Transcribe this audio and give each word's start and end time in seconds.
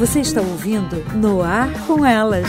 Você 0.00 0.20
está 0.20 0.40
ouvindo 0.40 1.04
No 1.14 1.42
Ar 1.42 1.70
com 1.86 2.06
Elas. 2.06 2.48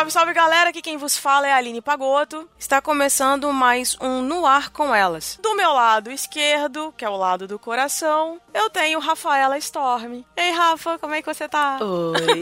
Salve, 0.00 0.12
salve 0.12 0.32
galera, 0.32 0.70
aqui 0.70 0.80
quem 0.80 0.96
vos 0.96 1.18
fala 1.18 1.46
é 1.46 1.52
a 1.52 1.56
Aline 1.56 1.82
Pagoto. 1.82 2.48
Está 2.58 2.80
começando 2.80 3.52
mais 3.52 3.98
um 4.00 4.22
No 4.22 4.46
Ar 4.46 4.70
com 4.70 4.94
Elas. 4.94 5.38
Do 5.42 5.54
meu 5.54 5.74
lado 5.74 6.10
esquerdo, 6.10 6.94
que 6.96 7.04
é 7.04 7.08
o 7.10 7.18
lado 7.18 7.46
do 7.46 7.58
coração, 7.58 8.40
eu 8.54 8.70
tenho 8.70 8.98
Rafaela 8.98 9.58
Storm. 9.58 10.22
Ei, 10.34 10.52
Rafa, 10.52 10.98
como 10.98 11.12
é 11.12 11.20
que 11.20 11.26
você 11.26 11.46
tá? 11.46 11.78
Oi. 11.82 12.40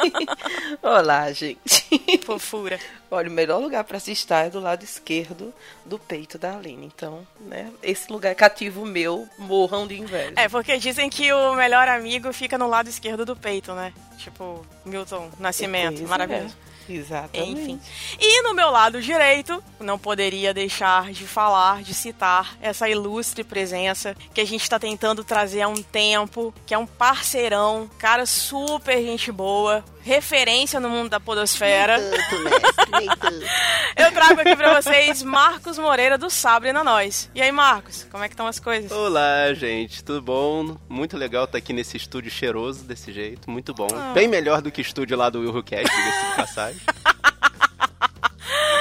Olá, 0.82 1.30
gente. 1.30 1.86
Fofura. 2.24 2.80
Olha, 3.10 3.28
o 3.28 3.32
melhor 3.32 3.60
lugar 3.60 3.84
para 3.84 4.00
se 4.00 4.12
estar 4.12 4.46
é 4.46 4.50
do 4.50 4.58
lado 4.58 4.82
esquerdo 4.82 5.52
do 5.84 5.98
peito 5.98 6.38
da 6.38 6.56
Aline. 6.56 6.86
Então, 6.86 7.26
né, 7.38 7.70
esse 7.82 8.10
lugar 8.10 8.34
cativo 8.34 8.86
meu, 8.86 9.28
morram 9.36 9.86
de 9.86 10.00
inveja. 10.00 10.32
É, 10.36 10.48
porque 10.48 10.78
dizem 10.78 11.10
que 11.10 11.30
o 11.34 11.54
melhor 11.54 11.86
amigo 11.86 12.32
fica 12.32 12.56
no 12.56 12.66
lado 12.66 12.88
esquerdo 12.88 13.26
do 13.26 13.36
peito, 13.36 13.74
né? 13.74 13.92
Tipo, 14.16 14.64
Milton 14.86 15.30
Nascimento. 15.38 16.02
É. 16.02 16.06
Maravilhoso. 16.06 16.56
Exatamente. 16.88 17.60
Enfim. 17.60 17.80
E 18.20 18.42
no 18.42 18.54
meu 18.54 18.70
lado 18.70 19.00
direito, 19.00 19.62
não 19.78 19.98
poderia 19.98 20.54
deixar 20.54 21.10
de 21.12 21.26
falar, 21.26 21.82
de 21.82 21.94
citar 21.94 22.56
essa 22.60 22.88
ilustre 22.88 23.44
presença 23.44 24.16
que 24.32 24.40
a 24.40 24.44
gente 24.44 24.62
está 24.62 24.78
tentando 24.78 25.22
trazer 25.22 25.62
há 25.62 25.68
um 25.68 25.82
tempo, 25.82 26.54
que 26.66 26.74
é 26.74 26.78
um 26.78 26.86
parceirão, 26.86 27.90
cara 27.98 28.26
super 28.26 29.02
gente 29.02 29.30
boa, 29.30 29.84
referência 30.08 30.80
no 30.80 30.88
mundo 30.88 31.10
da 31.10 31.20
podosfera. 31.20 32.00
Tanto, 32.00 32.42
mestre, 32.42 32.90
nem 32.92 33.08
tanto. 33.08 33.46
Eu 33.94 34.10
trago 34.12 34.40
aqui 34.40 34.56
pra 34.56 34.80
vocês 34.80 35.22
Marcos 35.22 35.78
Moreira 35.78 36.16
do 36.16 36.30
Sabre 36.30 36.72
na 36.72 36.82
Nós. 36.82 37.30
E 37.34 37.42
aí, 37.42 37.52
Marcos, 37.52 38.06
como 38.10 38.24
é 38.24 38.28
que 38.28 38.32
estão 38.32 38.46
as 38.46 38.58
coisas? 38.58 38.90
Olá, 38.90 39.52
gente, 39.52 40.02
tudo 40.02 40.22
bom? 40.22 40.78
Muito 40.88 41.14
legal 41.14 41.44
estar 41.44 41.58
aqui 41.58 41.74
nesse 41.74 41.98
estúdio 41.98 42.30
cheiroso 42.30 42.84
desse 42.84 43.12
jeito, 43.12 43.50
muito 43.50 43.74
bom. 43.74 43.88
Bem 44.14 44.26
melhor 44.26 44.62
do 44.62 44.70
que 44.70 44.80
o 44.80 44.82
estúdio 44.82 45.14
lá 45.16 45.28
do 45.28 45.40
Will 45.40 45.62
Cast, 45.62 45.94
diga-se 45.94 46.30
de 46.30 46.36
passagem. 46.36 46.80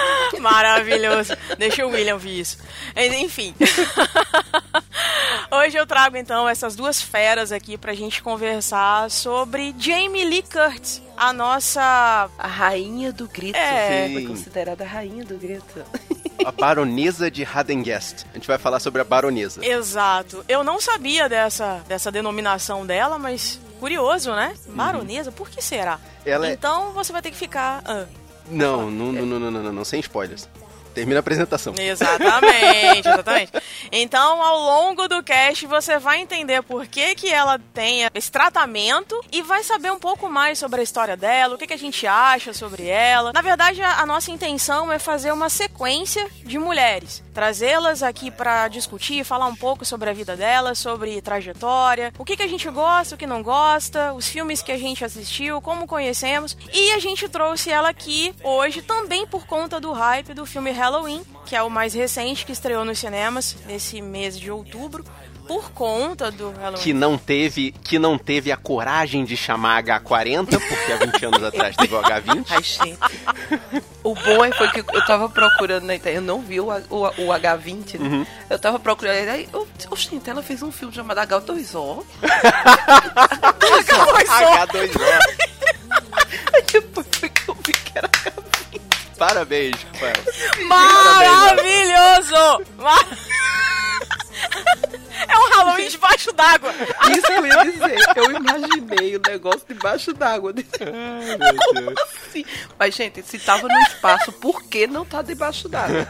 Maravilhoso. 0.39 1.33
Deixa 1.57 1.85
o 1.85 1.89
William 1.89 2.13
ouvir 2.13 2.39
isso. 2.39 2.57
Enfim. 2.95 3.53
Hoje 5.51 5.77
eu 5.77 5.85
trago 5.85 6.17
então 6.17 6.47
essas 6.47 6.75
duas 6.75 7.01
feras 7.01 7.51
aqui 7.51 7.77
pra 7.77 7.93
gente 7.93 8.21
conversar 8.21 9.09
sobre 9.09 9.73
Jamie 9.77 10.25
Lee 10.25 10.43
Curtis, 10.43 11.01
a 11.15 11.31
nossa. 11.31 12.29
A 12.37 12.47
rainha 12.47 13.11
do 13.13 13.27
grito. 13.27 13.57
É. 13.57 14.09
Foi 14.11 14.25
considerada 14.25 14.83
a 14.83 14.87
rainha 14.87 15.23
do 15.23 15.37
grito. 15.37 15.83
A 16.45 16.51
baronesa 16.51 17.31
de 17.31 17.43
Hadengest. 17.43 18.25
A 18.31 18.35
gente 18.35 18.47
vai 18.47 18.57
falar 18.57 18.79
sobre 18.79 19.01
a 19.01 19.03
baronesa. 19.05 19.65
Exato. 19.65 20.45
Eu 20.47 20.63
não 20.63 20.79
sabia 20.79 21.27
dessa, 21.27 21.83
dessa 21.87 22.11
denominação 22.11 22.85
dela, 22.85 23.17
mas 23.17 23.59
curioso, 23.79 24.33
né? 24.33 24.53
Baronesa, 24.67 25.31
por 25.31 25.49
que 25.49 25.61
será? 25.61 25.99
Ela 26.25 26.47
é... 26.47 26.53
Então 26.53 26.91
você 26.93 27.11
vai 27.11 27.21
ter 27.21 27.31
que 27.31 27.37
ficar. 27.37 27.81
ah, 27.85 28.05
Não, 28.49 28.89
não, 28.89 29.11
não, 29.11 29.25
não, 29.25 29.39
não, 29.39 29.51
não, 29.51 29.73
não, 29.73 29.85
sem 29.85 29.99
spoilers. 29.99 30.47
Termina 30.97 31.19
a 31.19 31.21
apresentação. 31.21 31.75
Exatamente, 31.77 33.05
exatamente. 33.07 33.51
Então, 33.91 34.41
ao 34.41 34.57
longo 34.57 35.07
do 35.07 35.21
cast, 35.21 35.67
você 35.67 35.99
vai 35.99 36.19
entender 36.21 36.63
por 36.63 36.87
que, 36.87 37.13
que 37.13 37.31
ela 37.31 37.59
tem 37.71 38.09
esse 38.15 38.31
tratamento 38.31 39.15
e 39.31 39.43
vai 39.43 39.63
saber 39.63 39.91
um 39.91 39.99
pouco 39.99 40.27
mais 40.27 40.57
sobre 40.57 40.79
a 40.79 40.83
história 40.83 41.15
dela, 41.15 41.53
o 41.53 41.57
que, 41.57 41.67
que 41.67 41.73
a 41.73 41.77
gente 41.77 42.07
acha 42.07 42.51
sobre 42.51 42.87
ela. 42.87 43.31
Na 43.31 43.43
verdade, 43.43 43.79
a, 43.79 43.99
a 43.99 44.05
nossa 44.07 44.31
intenção 44.31 44.91
é 44.91 44.97
fazer 44.97 45.31
uma 45.31 45.49
sequência 45.49 46.27
de 46.43 46.57
mulheres, 46.57 47.21
trazê-las 47.37 48.01
aqui 48.01 48.31
pra 48.31 48.67
discutir, 48.67 49.23
falar 49.23 49.45
um 49.45 49.55
pouco 49.55 49.85
sobre 49.85 50.09
a 50.09 50.13
vida 50.13 50.35
delas, 50.35 50.79
sobre 50.79 51.21
trajetória, 51.21 52.11
o 52.17 52.25
que, 52.25 52.35
que 52.35 52.41
a 52.41 52.47
gente 52.47 52.67
gosta, 52.67 53.13
o 53.13 53.17
que 53.17 53.27
não 53.27 53.43
gosta, 53.43 54.11
os 54.13 54.27
filmes 54.27 54.63
que 54.63 54.71
a 54.71 54.77
gente 54.79 55.05
assistiu, 55.05 55.61
como 55.61 55.85
conhecemos. 55.85 56.57
E 56.73 56.93
a 56.93 56.97
gente 56.97 57.29
trouxe 57.29 57.69
ela 57.69 57.89
aqui 57.89 58.33
hoje 58.43 58.81
também 58.81 59.27
por 59.27 59.45
conta 59.45 59.79
do 59.79 59.91
hype 59.91 60.33
do 60.33 60.47
filme 60.47 60.71
Halloween, 60.71 61.21
que 61.45 61.55
é 61.55 61.61
o 61.61 61.69
mais 61.69 61.93
recente 61.93 62.43
que 62.43 62.51
estreou 62.51 62.83
nos 62.83 62.97
cinemas 62.97 63.55
nesse 63.67 64.01
mês 64.01 64.39
de 64.39 64.49
outubro, 64.49 65.05
por 65.47 65.71
conta 65.71 66.29
do 66.31 66.51
Halloween. 66.51 66.83
Que 66.83 66.93
não 66.93 67.17
teve, 67.17 67.71
que 67.83 67.97
não 67.97 68.17
teve 68.17 68.51
a 68.51 68.57
coragem 68.57 69.23
de 69.25 69.37
chamar 69.37 69.81
H40, 69.83 70.47
porque 70.49 70.91
há 70.91 70.97
20 70.97 71.25
anos 71.25 71.43
atrás 71.43 71.75
teve 71.75 71.95
o 71.95 72.01
H20. 72.01 72.45
Ai, 72.49 72.63
gente. 72.63 72.97
O 74.03 74.13
bom 74.15 74.43
é 74.45 74.51
foi 74.51 74.69
que 74.69 74.79
eu 74.79 75.05
tava 75.05 75.27
procurando 75.29 75.83
na 75.85 75.95
internet, 75.95 76.17
eu 76.21 76.21
não 76.25 76.41
vi 76.41 76.59
o, 76.59 76.67
o, 76.89 77.05
o 77.05 77.27
H20, 77.33 77.99
né? 77.99 78.27
Eu 78.49 78.57
tava 78.59 78.79
procurando, 78.79 79.29
aí, 79.29 79.47
eu, 79.53 79.67
gente, 79.95 80.29
ela 80.29 80.41
fez 80.43 80.61
um 80.63 80.71
filme 80.71 80.93
chamado 80.93 81.19
H2O. 81.19 82.03
H2O. 83.87 85.01
Aí 86.53 86.61
depois 86.71 87.07
foi 87.19 87.29
que 87.29 87.49
eu 87.49 87.55
vi 87.55 87.73
que 87.73 87.97
era 87.97 88.09
Parabéns, 89.17 89.75
Rafael. 89.93 90.13
Maravilhoso! 90.67 92.63
Mar- 92.77 93.07
É 95.27 95.37
um 95.37 95.49
Halloween 95.55 95.87
debaixo 95.89 96.31
d'água. 96.33 96.73
Isso 97.11 97.21
que 97.21 97.31
eu 97.33 97.45
ia 97.45 97.63
dizer. 97.63 97.97
Eu 98.15 98.31
imaginei 98.31 99.15
o 99.15 99.21
negócio 99.25 99.61
debaixo 99.67 100.13
d'água. 100.13 100.53
Ai, 100.81 101.37
meu 101.37 101.73
Deus. 101.85 101.99
Assim. 102.27 102.45
Mas, 102.77 102.93
gente, 102.95 103.23
se 103.23 103.39
tava 103.39 103.67
no 103.67 103.79
espaço, 103.81 104.31
por 104.33 104.63
que 104.63 104.85
não 104.87 105.05
tá 105.05 105.21
debaixo 105.21 105.67
d'água? 105.69 106.05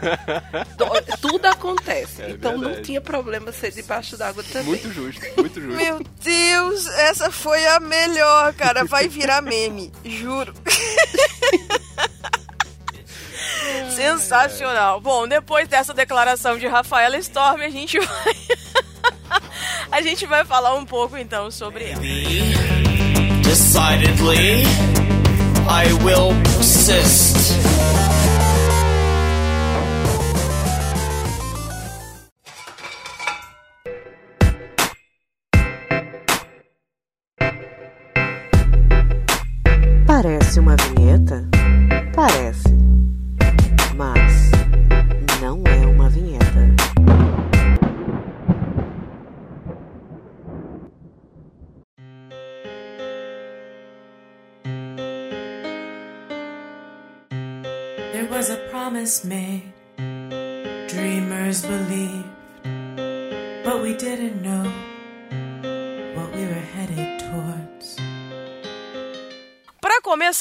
Do- 0.77 1.17
Tudo 1.29 1.45
acontece. 1.45 2.21
É 2.23 2.29
então 2.31 2.53
não 2.53 2.59
verdade. 2.65 2.81
tinha 2.85 3.01
problema 3.01 3.51
ser 3.51 3.71
debaixo 3.71 4.17
d'água 4.17 4.43
também. 4.43 4.63
Muito 4.67 4.91
justo, 4.91 5.21
muito 5.37 5.61
justo. 5.61 5.75
Meu 5.77 5.99
Deus, 6.21 6.87
essa 6.87 7.31
foi 7.31 7.65
a 7.67 7.79
melhor, 7.79 8.53
cara. 8.53 8.83
Vai 8.85 9.07
virar 9.07 9.41
meme, 9.41 9.91
juro. 10.03 10.53
Sensacional. 13.95 14.99
Bom, 15.01 15.27
depois 15.27 15.67
dessa 15.67 15.93
declaração 15.93 16.57
de 16.57 16.67
Rafaela 16.67 17.17
Storm, 17.17 17.61
a 17.61 17.69
gente 17.69 17.99
vai. 17.99 18.35
A 19.97 20.01
gente 20.01 20.27
vai 20.27 20.45
falar 20.45 20.75
um 20.75 20.85
pouco 20.85 21.17
então 21.17 21.49
sobre 21.49 21.85
ela. 21.85 22.01
Decidedly, 23.43 24.61
I 25.67 25.91
will 26.03 26.35
persist. 26.43 27.76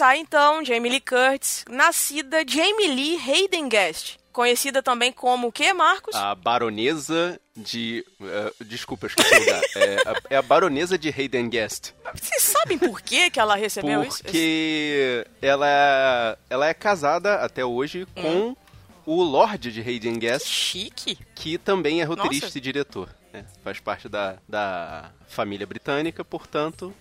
Começar, 0.07 0.17
então, 0.17 0.65
Jamie 0.65 0.91
Lee 0.91 1.01
Curtis, 1.01 1.65
nascida 1.69 2.45
Jamie 2.47 2.89
Lee 2.89 3.19
Hayden 3.19 3.69
Guest, 3.69 4.17
conhecida 4.33 4.83
também 4.83 5.13
como 5.13 5.49
o 5.49 5.53
que, 5.53 5.73
Marcos? 5.73 6.15
A 6.15 6.35
baronesa 6.35 7.41
de. 7.57 8.05
eh, 8.21 8.53
desculpa, 8.65 9.07
esqueci 9.07 9.35
o 9.35 9.39
lugar. 9.39 9.63
É 9.75 9.97
a, 10.07 10.15
é 10.31 10.37
a 10.37 10.43
baronesa 10.43 10.97
de 10.99 11.09
Hayden 11.09 11.49
Guest. 11.49 11.93
Vocês 12.15 12.43
sabem 12.43 12.79
por 12.79 13.01
que, 13.01 13.31
que 13.31 13.41
ela 13.41 13.57
recebeu 13.57 14.05
isso? 14.05 14.23
Porque 14.23 15.27
ela, 15.43 16.39
ela 16.49 16.69
é 16.69 16.75
casada 16.75 17.37
até 17.37 17.65
hoje 17.65 18.07
com 18.15 18.55
o 19.05 19.23
Lorde 19.23 19.73
de 19.73 19.81
Hayden 19.81 20.19
Guest, 20.19 20.47
Chique. 20.47 21.19
que 21.35 21.59
também 21.59 22.01
é 22.01 22.05
roteirista 22.05 22.47
Nossa. 22.47 22.59
e 22.59 22.61
diretor. 22.61 23.09
né? 23.33 23.45
Faz 23.65 23.81
parte 23.81 24.09
da, 24.09 24.37
da 24.49 25.11
família 25.29 25.67
britânica, 25.67 26.25
portanto? 26.25 26.95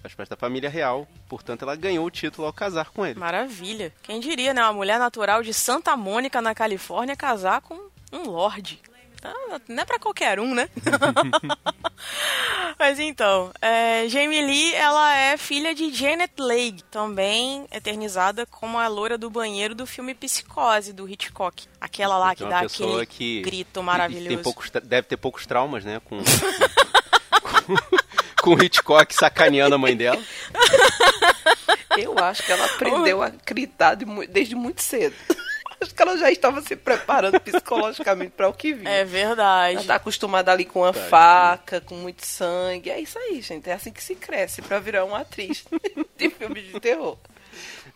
Faz 0.00 0.14
parte 0.14 0.28
da 0.30 0.36
família 0.36 0.70
real. 0.70 1.06
Portanto, 1.28 1.62
ela 1.62 1.76
ganhou 1.76 2.06
o 2.06 2.10
título 2.10 2.46
ao 2.46 2.52
casar 2.52 2.90
com 2.90 3.04
ele. 3.04 3.18
Maravilha. 3.18 3.92
Quem 4.02 4.20
diria, 4.20 4.54
né? 4.54 4.62
Uma 4.62 4.72
mulher 4.72 4.98
natural 4.98 5.42
de 5.42 5.52
Santa 5.52 5.96
Mônica, 5.96 6.40
na 6.40 6.54
Califórnia, 6.54 7.16
casar 7.16 7.60
com 7.60 7.78
um 8.12 8.22
lorde. 8.28 8.80
Ah, 9.24 9.60
Não 9.68 9.82
é 9.82 9.84
pra 9.84 9.98
qualquer 9.98 10.38
um, 10.38 10.54
né? 10.54 10.68
Mas 12.78 13.00
então, 13.00 13.50
é, 13.60 14.08
Jamie 14.08 14.40
Lee, 14.40 14.72
ela 14.74 15.12
é 15.16 15.36
filha 15.36 15.74
de 15.74 15.92
Janet 15.92 16.32
Leigh, 16.38 16.80
também 16.90 17.66
eternizada 17.72 18.46
como 18.46 18.78
a 18.78 18.86
loura 18.86 19.18
do 19.18 19.28
banheiro 19.28 19.74
do 19.74 19.84
filme 19.86 20.14
Psicose, 20.14 20.92
do 20.92 21.08
Hitchcock. 21.08 21.66
Aquela 21.80 22.16
lá 22.16 22.34
que 22.36 22.44
Então, 22.44 22.48
dá 22.50 22.60
aquele 22.60 23.06
que 23.06 23.42
grito 23.42 23.82
maravilhoso. 23.82 24.28
tem 24.28 24.38
poucos 24.38 24.70
deve 24.70 25.08
ter 25.08 25.16
poucos 25.16 25.44
traumas, 25.46 25.84
né? 25.84 26.00
Com, 26.04 26.20
com, 28.48 28.54
o 28.54 28.62
Hitchcock 28.62 29.14
sacaneando 29.14 29.74
a 29.74 29.78
mãe 29.78 29.96
dela. 29.96 30.22
Eu 31.98 32.16
acho 32.18 32.42
que 32.44 32.52
ela 32.52 32.64
aprendeu 32.64 33.22
a 33.22 33.28
gritar 33.28 33.94
de 33.94 34.04
desde 34.28 34.54
muito 34.54 34.82
cedo. 34.82 35.16
Acho 35.80 35.94
que 35.94 36.02
ela 36.02 36.16
já 36.18 36.28
estava 36.28 36.60
se 36.60 36.74
preparando 36.74 37.38
psicologicamente 37.38 38.32
para 38.36 38.48
o 38.48 38.52
que 38.52 38.72
vinha. 38.72 38.90
É 38.90 39.04
verdade. 39.04 39.76
Ela 39.76 39.84
tá 39.84 39.94
acostumada 39.94 40.50
ali 40.50 40.64
com 40.64 40.80
uma 40.80 40.92
faca, 40.92 41.80
com 41.80 41.94
muito 41.94 42.26
sangue. 42.26 42.90
É 42.90 43.00
isso 43.00 43.16
aí, 43.16 43.40
gente. 43.40 43.70
É 43.70 43.74
assim 43.74 43.92
que 43.92 44.02
se 44.02 44.16
cresce 44.16 44.60
pra 44.60 44.80
virar 44.80 45.04
uma 45.04 45.20
atriz 45.20 45.64
de 46.18 46.30
filme 46.30 46.62
de 46.62 46.80
terror. 46.80 47.16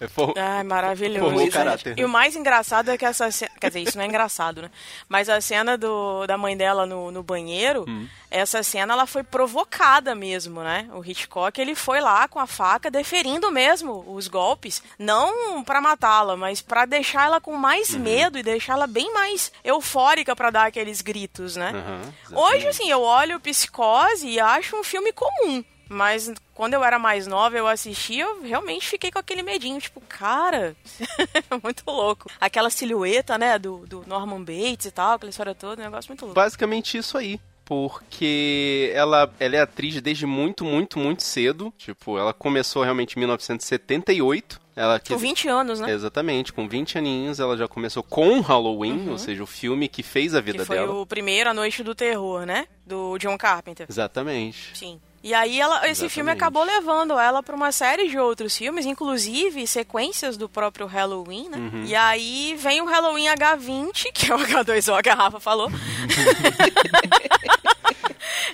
É, 0.05 0.09
for- 0.09 0.35
Ai, 0.37 0.63
maravilhoso. 0.65 1.21
Formou 1.21 1.41
gente. 1.45 1.53
caráter, 1.53 1.91
né? 1.91 2.03
E 2.03 2.05
o 2.05 2.09
mais 2.09 2.35
engraçado 2.37 2.91
é 2.91 2.99
que 2.99 3.05
essa 3.05 3.31
cena. 3.31 3.51
Quer 3.61 3.69
dizer, 3.69 3.81
isso 3.81 3.97
não 3.97 4.05
é 4.05 4.09
engraçado, 4.09 4.63
né? 4.63 4.71
Mas 5.09 5.29
a 5.29 5.41
cena 5.41 5.77
do, 5.79 6.27
da 6.27 6.37
mãe 6.37 6.57
dela 6.57 6.87
no, 6.87 7.11
no 7.11 7.23
banheiro, 7.23 7.85
Hum. 7.89 8.07
essa 8.31 8.63
cena 8.63 8.95
ela 8.95 9.07
foi 9.07 9.23
provocada 9.23 10.15
mesmo, 10.15 10.63
né? 10.63 10.89
O 10.95 11.05
Hitchcock 11.05 11.61
ele 11.61 11.75
foi 11.75 12.01
lá 12.01 12.27
com 12.29 12.39
a 12.39 12.47
faca 12.47 12.91
deferindo 12.91 13.51
mesmo 13.51 14.05
os 14.09 14.29
golpes. 14.29 14.83
Não 14.99 15.63
pra 15.65 15.81
matá-la, 15.81 16.37
mas 16.37 16.61
pra 16.61 16.85
deixar 16.85 17.27
ela 17.27 17.41
com 17.41 17.55
mais 17.57 17.91
Uhum. 17.95 18.01
medo 18.01 18.39
e 18.39 18.43
deixar 18.43 18.73
ela 18.75 18.87
bem 18.87 19.13
mais 19.13 19.53
eufórica 19.63 20.35
pra 20.35 20.51
dar 20.51 20.67
aqueles 20.67 21.01
gritos, 21.01 21.57
né? 21.57 21.71
Aham, 21.75 22.13
Hoje, 22.39 22.67
assim, 22.69 22.91
eu 22.91 23.03
olho 23.03 23.39
Psicose 23.41 24.27
e 24.29 24.41
acho 24.41 24.77
um 24.77 24.83
filme 24.85 25.13
comum. 25.13 25.63
Mas 25.93 26.33
quando 26.55 26.75
eu 26.75 26.83
era 26.83 26.99
mais 26.99 27.27
nova, 27.27 27.57
eu 27.57 27.67
assisti, 27.69 28.19
eu 28.19 28.43
realmente 28.43 28.89
fiquei 28.89 29.11
com 29.11 29.19
aquele 29.19 29.43
medinho. 29.43 29.79
Tipo, 29.81 30.01
cara, 30.09 30.75
muito 31.63 31.83
louco. 31.87 32.31
Aquela 32.41 32.71
silhueta, 32.71 33.37
né, 33.37 33.59
do, 33.59 33.87
do 33.87 34.03
Norman 34.07 34.43
Bates 34.43 34.87
e 34.87 34.91
tal, 34.91 35.13
aquela 35.17 35.31
história 35.31 35.55
toda, 35.55 35.83
um 35.83 35.85
negócio 35.85 36.09
muito 36.09 36.23
louco. 36.23 36.35
Basicamente 36.35 36.97
isso 36.97 37.17
aí. 37.19 37.39
Porque 37.65 38.91
ela, 38.95 39.33
ela 39.39 39.57
é 39.57 39.61
atriz 39.61 40.01
desde 40.01 40.27
muito, 40.27 40.65
muito, 40.65 40.99
muito 40.99 41.23
cedo. 41.23 41.73
Tipo, 41.79 42.19
ela 42.19 42.33
começou 42.35 42.83
realmente 42.83 43.17
em 43.17 43.21
1978. 43.21 44.61
Ela 44.75 44.99
Com 44.99 45.05
quis- 45.07 45.21
20 45.21 45.49
anos, 45.49 45.81
né? 45.81 45.91
Exatamente, 45.91 46.53
com 46.53 46.67
20 46.67 46.97
aninhos 46.99 47.39
ela 47.41 47.57
já 47.59 47.69
começou 47.69 48.03
com 48.03 48.41
Halloween, 48.41 49.09
ou 49.11 49.19
seja, 49.19 49.43
o 49.43 49.47
filme 49.47 49.87
que 49.87 50.03
fez 50.03 50.35
a 50.35 50.41
vida 50.41 50.59
Uhum. 50.59 50.63
Que 50.63 50.67
foi 50.67 50.77
dela. 50.79 50.93
o 50.95 51.07
primeiro 51.07 51.51
A 51.51 51.55
Noite 51.55 51.83
do 51.83 51.95
Terror, 51.95 52.47
né? 52.47 52.67
Do 52.87 53.19
John 53.19 53.37
Carpenter. 53.37 53.87
Exatamente. 53.89 54.71
Sim. 54.77 54.99
E 55.23 55.33
aí 55.33 55.61
ela, 55.61 55.89
esse 55.89 56.09
filme 56.09 56.33
Exatamente. 56.33 56.43
acabou 56.43 56.65
levando 56.65 57.19
ela 57.19 57.43
pra 57.43 57.55
uma 57.55 57.71
série 57.71 58.09
de 58.09 58.19
outros 58.19 58.57
filmes, 58.57 58.85
inclusive 58.85 59.67
sequências 59.67 60.37
do 60.37 60.49
próprio 60.49 60.87
Halloween, 60.87 61.49
né? 61.49 61.59
Uhum. 61.59 61.85
E 61.85 61.95
aí 61.95 62.57
vem 62.59 62.81
o 62.81 62.87
Halloween 62.87 63.27
H20, 63.27 64.11
que 64.13 64.33
é 64.33 64.35
o 64.35 64.39
H2O 64.39 65.01
que 65.01 65.09
a 65.09 65.15
Rafa 65.15 65.39
falou. 65.39 65.71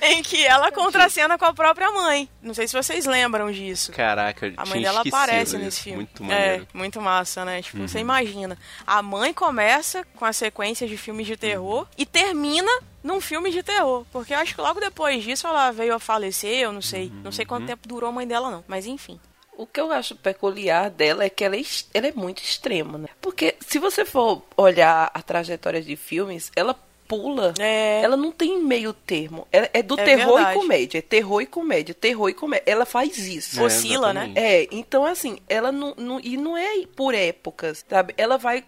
em 0.03 0.23
que 0.23 0.45
ela 0.47 0.71
contracena 0.71 1.39
com 1.39 1.45
a 1.45 1.55
própria 1.55 1.91
mãe. 1.91 2.29
Não 2.43 2.55
sei 2.55 2.69
se 2.69 2.75
vocês 2.75 3.07
lembram 3.07 3.51
disso. 3.51 3.93
Caraca, 3.93 4.47
eu 4.47 4.55
A 4.57 4.65
mãe 4.65 4.79
tinha 4.81 4.91
dela 4.93 5.03
aparece 5.07 5.57
isso. 5.57 5.65
nesse 5.65 5.83
filme. 5.83 5.99
Muito 5.99 6.23
é, 6.23 6.27
maneiro. 6.27 6.63
Uhum. 6.63 6.69
muito 6.81 7.01
massa, 7.01 7.45
né? 7.45 7.63
Tipo, 7.63 7.89
você 7.89 7.99
imagina. 7.99 8.59
A 8.87 9.03
mãe 9.03 9.33
começa 9.33 10.07
com 10.17 10.25
a 10.25 10.33
sequência 10.33 10.87
de 10.87 10.97
filmes 10.97 11.27
de 11.27 11.37
terror 11.37 11.87
e 11.97 12.05
termina 12.07 12.71
num 13.09 13.21
filme 13.21 13.51
de 13.51 13.63
terror. 13.63 14.05
Porque 14.13 14.33
eu 14.35 14.39
acho 14.39 14.55
que 14.55 14.61
logo 14.61 14.79
depois 14.81 15.25
disso 15.25 15.47
ela 15.47 15.71
veio 15.73 15.95
a 15.95 15.99
falecer, 15.99 16.59
eu 16.59 16.73
não 16.73 16.83
sei. 16.83 17.11
Não 17.25 17.33
sei 17.33 17.45
Uhum. 17.45 17.49
quanto 17.49 17.67
tempo 17.67 17.89
durou 17.89 18.09
a 18.09 18.13
mãe 18.13 18.27
dela, 18.27 18.51
não. 18.51 18.65
Mas 18.69 18.87
enfim. 18.87 19.19
O 19.57 19.67
que 19.67 19.81
eu 19.81 19.91
acho 19.91 20.15
peculiar 20.15 20.89
dela 20.89 21.25
é 21.25 21.29
que 21.31 21.43
ela 21.43 21.57
é, 21.57 21.63
ela 21.93 22.07
é 22.07 22.13
muito 22.13 22.41
extrema, 22.43 22.97
né? 22.99 23.09
Porque 23.21 23.57
se 23.59 23.81
você 23.81 24.05
for 24.05 24.43
olhar 24.57 25.11
a 25.13 25.21
trajetória 25.21 25.83
de 25.83 25.97
filmes, 25.97 26.53
ela 26.55 26.79
pula. 27.09 27.55
É. 27.59 28.03
Ela 28.05 28.17
não 28.17 28.31
tem 28.31 28.63
meio 28.63 28.93
termo. 28.93 29.49
Ela 29.51 29.69
é 29.73 29.83
do 29.83 29.99
É 29.99 30.05
terror 30.05 30.35
verdade. 30.37 30.57
e 30.57 30.61
comédia. 30.61 30.99
É 30.99 31.03
terror 31.03 31.41
e 31.41 31.47
comédia. 31.47 31.95
Terror 31.95 32.29
e 32.29 32.35
comédia. 32.35 32.65
Ela 32.71 32.85
faz 32.85 33.19
isso. 33.19 33.59
É, 33.59 33.65
Oscila, 33.65 34.13
né? 34.13 34.31
É, 34.37 34.69
então 34.71 35.05
assim, 35.07 35.39
ela 35.49 35.73
não, 35.73 35.95
não- 35.97 36.21
E 36.21 36.37
não 36.37 36.57
é 36.57 36.85
por 36.95 37.15
épocas, 37.15 37.85
sabe? 37.89 38.15
Ela 38.17 38.37
vai. 38.37 38.63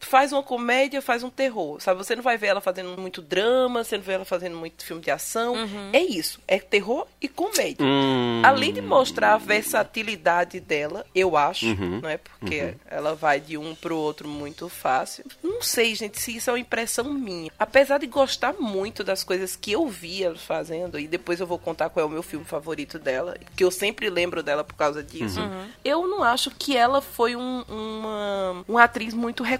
Faz 0.00 0.32
uma 0.32 0.42
comédia, 0.42 1.00
faz 1.00 1.22
um 1.22 1.30
terror, 1.30 1.80
sabe? 1.80 1.98
Você 1.98 2.16
não 2.16 2.22
vai 2.22 2.36
ver 2.36 2.48
ela 2.48 2.60
fazendo 2.60 2.96
muito 3.00 3.22
drama, 3.22 3.84
você 3.84 3.96
não 3.96 4.04
vê 4.04 4.12
ela 4.14 4.24
fazendo 4.24 4.56
muito 4.56 4.84
filme 4.84 5.02
de 5.02 5.10
ação. 5.10 5.54
Uhum. 5.54 5.90
É 5.92 6.00
isso, 6.00 6.40
é 6.48 6.58
terror 6.58 7.06
e 7.20 7.28
comédia. 7.28 7.84
Hum, 7.86 8.42
Além 8.44 8.72
de 8.72 8.80
mostrar 8.80 9.34
a 9.34 9.38
versatilidade 9.38 10.60
dela, 10.60 11.04
eu 11.14 11.36
acho, 11.36 11.66
Uhum. 11.66 12.00
não 12.02 12.08
é? 12.08 12.16
Porque 12.18 12.74
ela 12.86 13.14
vai 13.14 13.40
de 13.40 13.56
um 13.56 13.74
pro 13.74 13.96
outro 13.96 14.28
muito 14.28 14.68
fácil. 14.68 15.24
Não 15.42 15.62
sei, 15.62 15.94
gente, 15.94 16.20
se 16.20 16.36
isso 16.36 16.50
é 16.50 16.52
uma 16.52 16.58
impressão 16.58 17.04
minha. 17.12 17.50
Apesar 17.58 17.98
de 17.98 18.06
gostar 18.06 18.54
muito 18.54 19.04
das 19.04 19.22
coisas 19.24 19.56
que 19.56 19.72
eu 19.72 19.86
vi 19.88 20.22
ela 20.24 20.36
fazendo, 20.36 20.98
e 20.98 21.06
depois 21.06 21.40
eu 21.40 21.46
vou 21.46 21.58
contar 21.58 21.88
qual 21.90 22.04
é 22.04 22.06
o 22.06 22.10
meu 22.12 22.22
filme 22.22 22.44
favorito 22.44 22.98
dela, 22.98 23.36
que 23.56 23.64
eu 23.64 23.70
sempre 23.70 24.10
lembro 24.10 24.42
dela 24.42 24.64
por 24.64 24.74
causa 24.74 25.02
disso. 25.02 25.40
Uhum. 25.40 25.66
Eu 25.84 26.06
não 26.06 26.22
acho 26.22 26.50
que 26.50 26.76
ela 26.76 27.00
foi 27.00 27.36
um- 27.36 27.64
uma, 27.68 28.64
uma 28.68 28.84
atriz 28.84 29.14
muito 29.14 29.42
reconhecida. 29.42 29.59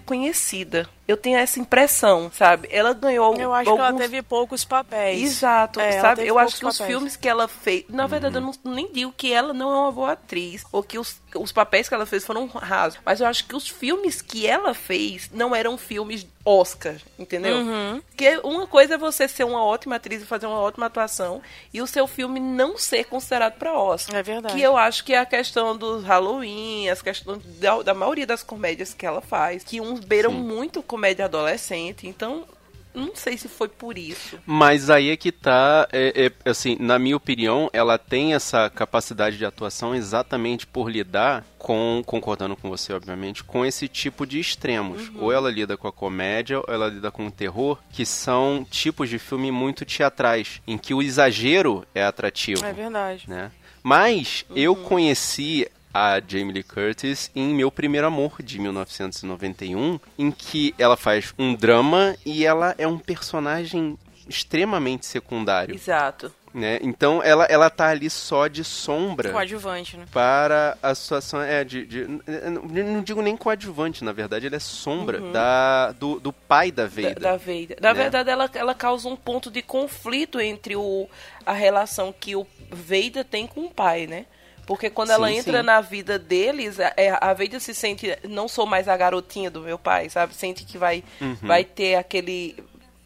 Eu 1.07 1.17
tenho 1.17 1.39
essa 1.39 1.59
impressão, 1.59 2.31
sabe? 2.33 2.69
Ela 2.71 2.93
ganhou 2.93 3.35
Eu 3.37 3.53
acho 3.53 3.65
que 3.65 3.79
ela 3.79 3.89
alguns 3.89 4.01
teve 4.01 4.23
poucos 4.23 4.65
papéis. 4.65 5.23
Exato, 5.23 5.81
É, 5.81 6.01
sabe? 6.01 6.27
Eu 6.27 6.39
acho 6.39 6.55
que 6.55 6.61
poucos 6.61 6.75
os 6.77 6.79
papéis. 6.79 6.97
filmes 6.97 7.17
que 7.17 7.29
ela 7.29 7.49
fez. 7.49 7.85
Na 7.89 8.07
verdade, 8.07 8.37
eu 8.37 8.41
não, 8.41 8.53
nem 8.65 8.93
digo 8.93 9.13
que 9.17 9.33
ela 9.33 9.53
não 9.53 9.73
é 9.73 9.77
uma 9.77 9.93
boa 9.93 10.13
atriz. 10.13 10.65
Ou 10.71 10.83
que 10.83 10.99
os, 10.99 11.21
os 11.35 11.53
papéis 11.53 11.89
que 11.89 11.95
ela 11.95 12.07
fez 12.07 12.25
foram 12.25 12.47
rasos. 12.47 12.99
Mas 13.05 13.21
eu 13.21 13.27
acho 13.27 13.45
que 13.45 13.55
os 13.55 13.69
filmes 13.69 14.21
que 14.21 14.47
ela 14.47 14.75
fez 14.75 15.31
não 15.33 15.55
eram 15.55 15.77
filmes 15.79 16.27
Oscar, 16.45 16.97
entendeu? 17.19 17.57
Uhum. 17.57 18.03
Porque 18.09 18.41
uma 18.43 18.67
coisa 18.67 18.95
é 18.95 18.99
você 18.99 19.29
ser 19.29 19.45
uma 19.45 19.63
ótima 19.63 19.97
atriz 19.97 20.23
e 20.23 20.27
fazer 20.27 20.47
uma 20.47 20.59
ótima 20.59 20.87
atuação. 20.87 21.43
E 21.73 21.83
o 21.83 21.87
seu 21.87 22.07
filme 22.07 22.41
não 22.41 22.79
ser 22.79 23.05
considerado 23.05 23.59
para 23.59 23.79
Oscar. 23.79 24.17
É 24.17 24.23
verdade. 24.23 24.55
Que 24.55 24.63
eu 24.63 24.77
acho 24.77 25.05
que 25.05 25.13
é 25.13 25.19
a 25.19 25.27
questão 25.27 25.77
dos 25.77 26.03
Halloween, 26.05 26.89
as 26.89 27.03
questões 27.03 27.43
da, 27.59 27.83
da 27.83 27.95
maioria 27.95 28.27
das 28.27 28.43
comédias 28.43 28.95
que 28.95 29.05
ela 29.05 29.21
faz. 29.21 29.63
Que 29.63 29.81
uns 29.81 30.01
beiram 30.01 30.33
muito 30.33 30.83
comédia 30.83 31.27
adolescente. 31.27 32.07
Então. 32.07 32.45
Não 32.95 33.15
sei 33.15 33.37
se 33.37 33.49
foi 33.49 33.69
por 33.69 33.97
isso. 33.97 34.39
Mas 34.45 34.91
aí 34.91 35.11
é 35.11 35.17
que 35.17 35.31
tá, 35.31 35.89
é, 35.93 36.33
é, 36.45 36.51
assim, 36.51 36.77
na 36.81 36.99
minha 36.99 37.17
opinião, 37.17 37.71
ela 37.73 37.97
tem 37.99 38.35
essa 38.35 38.69
capacidade 38.69 39.39
de 39.39 39.45
atuação 39.45 39.95
exatamente 39.95 40.67
por 40.67 40.91
lidar 40.91 41.45
com, 41.59 42.03
concordando 42.05 42.57
com 42.57 42.69
você, 42.69 42.93
obviamente, 42.93 43.45
com 43.45 43.65
esse 43.65 43.87
tipo 43.87 44.27
de 44.27 44.41
extremos. 44.41 45.09
Uhum. 45.09 45.25
Ou 45.25 45.33
ela 45.33 45.51
lida 45.51 45.77
com 45.77 45.87
a 45.87 45.93
comédia, 45.93 46.59
ou 46.59 46.65
ela 46.69 46.89
lida 46.89 47.11
com 47.11 47.27
o 47.27 47.31
terror, 47.31 47.79
que 47.91 48.05
são 48.05 48.67
tipos 48.69 49.09
de 49.09 49.19
filme 49.19 49.51
muito 49.51 49.85
teatrais, 49.85 50.61
em 50.67 50.77
que 50.77 50.95
o 50.95 51.03
exagero 51.03 51.87
é 51.95 52.05
atrativo. 52.05 52.65
É 52.65 52.73
verdade. 52.73 53.25
né? 53.29 53.53
Mas 53.83 54.45
eu 54.55 54.77
conheci 54.77 55.67
a 55.93 56.21
Jamie 56.27 56.53
Lee 56.53 56.63
Curtis 56.63 57.31
em 57.35 57.55
Meu 57.55 57.71
Primeiro 57.71 58.07
Amor, 58.07 58.43
de 58.43 58.59
1991, 58.59 59.99
em 60.19 60.31
que 60.31 60.75
ela 60.79 60.97
faz 60.97 61.35
um 61.39 61.55
drama 61.55 62.17
e 62.25 62.45
ela 62.47 62.75
é 62.79 62.87
um 62.87 62.99
personagem 62.99 63.99
extremamente 64.29 65.07
secundário, 65.07 65.75
Exato. 65.75 66.33
né? 66.55 66.79
Então 66.83 67.21
ela, 67.21 67.45
ela 67.47 67.69
tá 67.69 67.89
ali 67.89 68.09
só 68.09 68.47
de 68.47 68.63
sombra 68.63 69.33
Coadjuvante, 69.33 69.97
né? 69.97 70.05
para 70.13 70.79
a 70.81 70.95
situação 70.95 71.43
é 71.43 71.65
de, 71.65 71.85
de- 71.85 72.07
não, 72.07 73.03
digo 73.03 73.21
nem 73.23 73.37
coadjuvante, 73.37 74.05
na 74.05 74.13
verdade, 74.13 74.47
ele 74.47 74.55
é 74.55 74.61
sombra 74.61 75.19
da 75.33 75.91
do, 75.93 76.21
do 76.21 76.33
pai 76.33 76.71
da 76.71 76.85
Da, 76.85 76.89
Vader. 76.89 77.21
da 77.21 77.37
Vader. 77.37 77.79
Na 77.81 77.93
né? 77.93 78.03
verdade, 78.03 78.31
ela, 78.31 78.49
ela 78.55 78.75
causa 78.75 79.09
um 79.09 79.17
ponto 79.17 79.51
de 79.51 79.63
conflito 79.63 80.39
entre 80.41 80.77
o, 80.77 81.09
a 81.45 81.53
relação 81.53 82.15
que 82.19 82.37
o 82.37 82.47
Vader 82.71 83.25
tem 83.25 83.49
com 83.49 83.63
o 83.63 83.71
pai, 83.71 84.07
né? 84.07 84.27
Porque 84.71 84.89
quando 84.89 85.11
ela 85.11 85.27
Sim, 85.29 85.39
entra 85.39 85.59
sim. 85.59 85.67
na 85.67 85.81
vida 85.81 86.17
deles, 86.17 86.79
a, 86.79 86.93
é, 86.97 87.11
a 87.11 87.35
Vader 87.35 87.61
se 87.61 87.75
sente, 87.75 88.17
não 88.23 88.47
sou 88.47 88.65
mais 88.65 88.87
a 88.87 88.97
garotinha 88.97 89.51
do 89.51 89.63
meu 89.63 89.77
pai, 89.77 90.09
sabe? 90.09 90.33
Sente 90.33 90.65
que 90.65 90.79
vai, 90.79 91.03
Uhum. 91.21 91.35
vai 91.43 91.65
ter 91.65 91.97
aquele. 91.97 92.55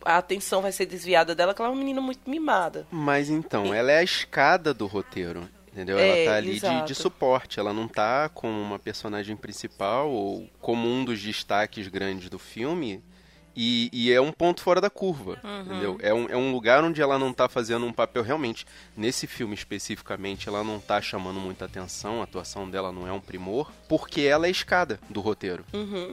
A 0.04 0.18
atenção 0.18 0.60
vai 0.60 0.72
ser 0.72 0.84
desviada 0.84 1.34
dela, 1.34 1.54
que 1.54 1.62
ela 1.62 1.70
é 1.70 1.72
uma 1.72 1.78
menina 1.78 2.02
muito 2.02 2.28
mimada. 2.28 2.86
Mas 2.90 3.30
então, 3.30 3.72
ela 3.72 3.90
é 3.90 3.96
a 4.00 4.02
escada 4.02 4.74
do 4.74 4.86
roteiro. 4.86 5.48
Entendeu? 5.72 5.98
É, 5.98 6.24
ela 6.24 6.32
tá 6.32 6.36
ali 6.36 6.60
de, 6.60 6.82
de 6.82 6.94
suporte. 6.94 7.58
Ela 7.58 7.72
não 7.72 7.88
tá 7.88 8.28
como 8.28 8.60
uma 8.60 8.78
personagem 8.78 9.34
principal 9.34 10.10
ou 10.10 10.46
como 10.60 10.86
um 10.86 11.02
dos 11.02 11.18
destaques 11.22 11.88
grandes 11.88 12.28
do 12.28 12.38
filme. 12.38 13.02
E, 13.56 13.88
e 13.92 14.12
é 14.12 14.20
um 14.20 14.32
ponto 14.32 14.62
fora 14.62 14.80
da 14.80 14.90
curva, 14.90 15.38
entendeu? 15.62 15.98
É 16.00 16.12
um, 16.12 16.26
é 16.28 16.36
um 16.36 16.52
lugar 16.52 16.82
onde 16.82 17.00
ela 17.00 17.18
não 17.18 17.32
tá 17.32 17.48
fazendo 17.48 17.86
um 17.86 17.92
papel 17.92 18.22
realmente. 18.22 18.66
Nesse 18.96 19.26
filme 19.26 19.54
especificamente, 19.54 20.48
ela 20.48 20.64
não 20.64 20.80
tá 20.80 21.00
chamando 21.00 21.38
muita 21.38 21.64
atenção, 21.64 22.20
a 22.20 22.24
atuação 22.24 22.68
dela 22.68 22.92
não 22.92 23.06
é 23.06 23.12
um 23.12 23.20
primor, 23.20 23.70
porque 23.88 24.22
ela 24.22 24.46
é 24.46 24.50
escada 24.50 24.98
do 25.08 25.20
roteiro. 25.20 25.64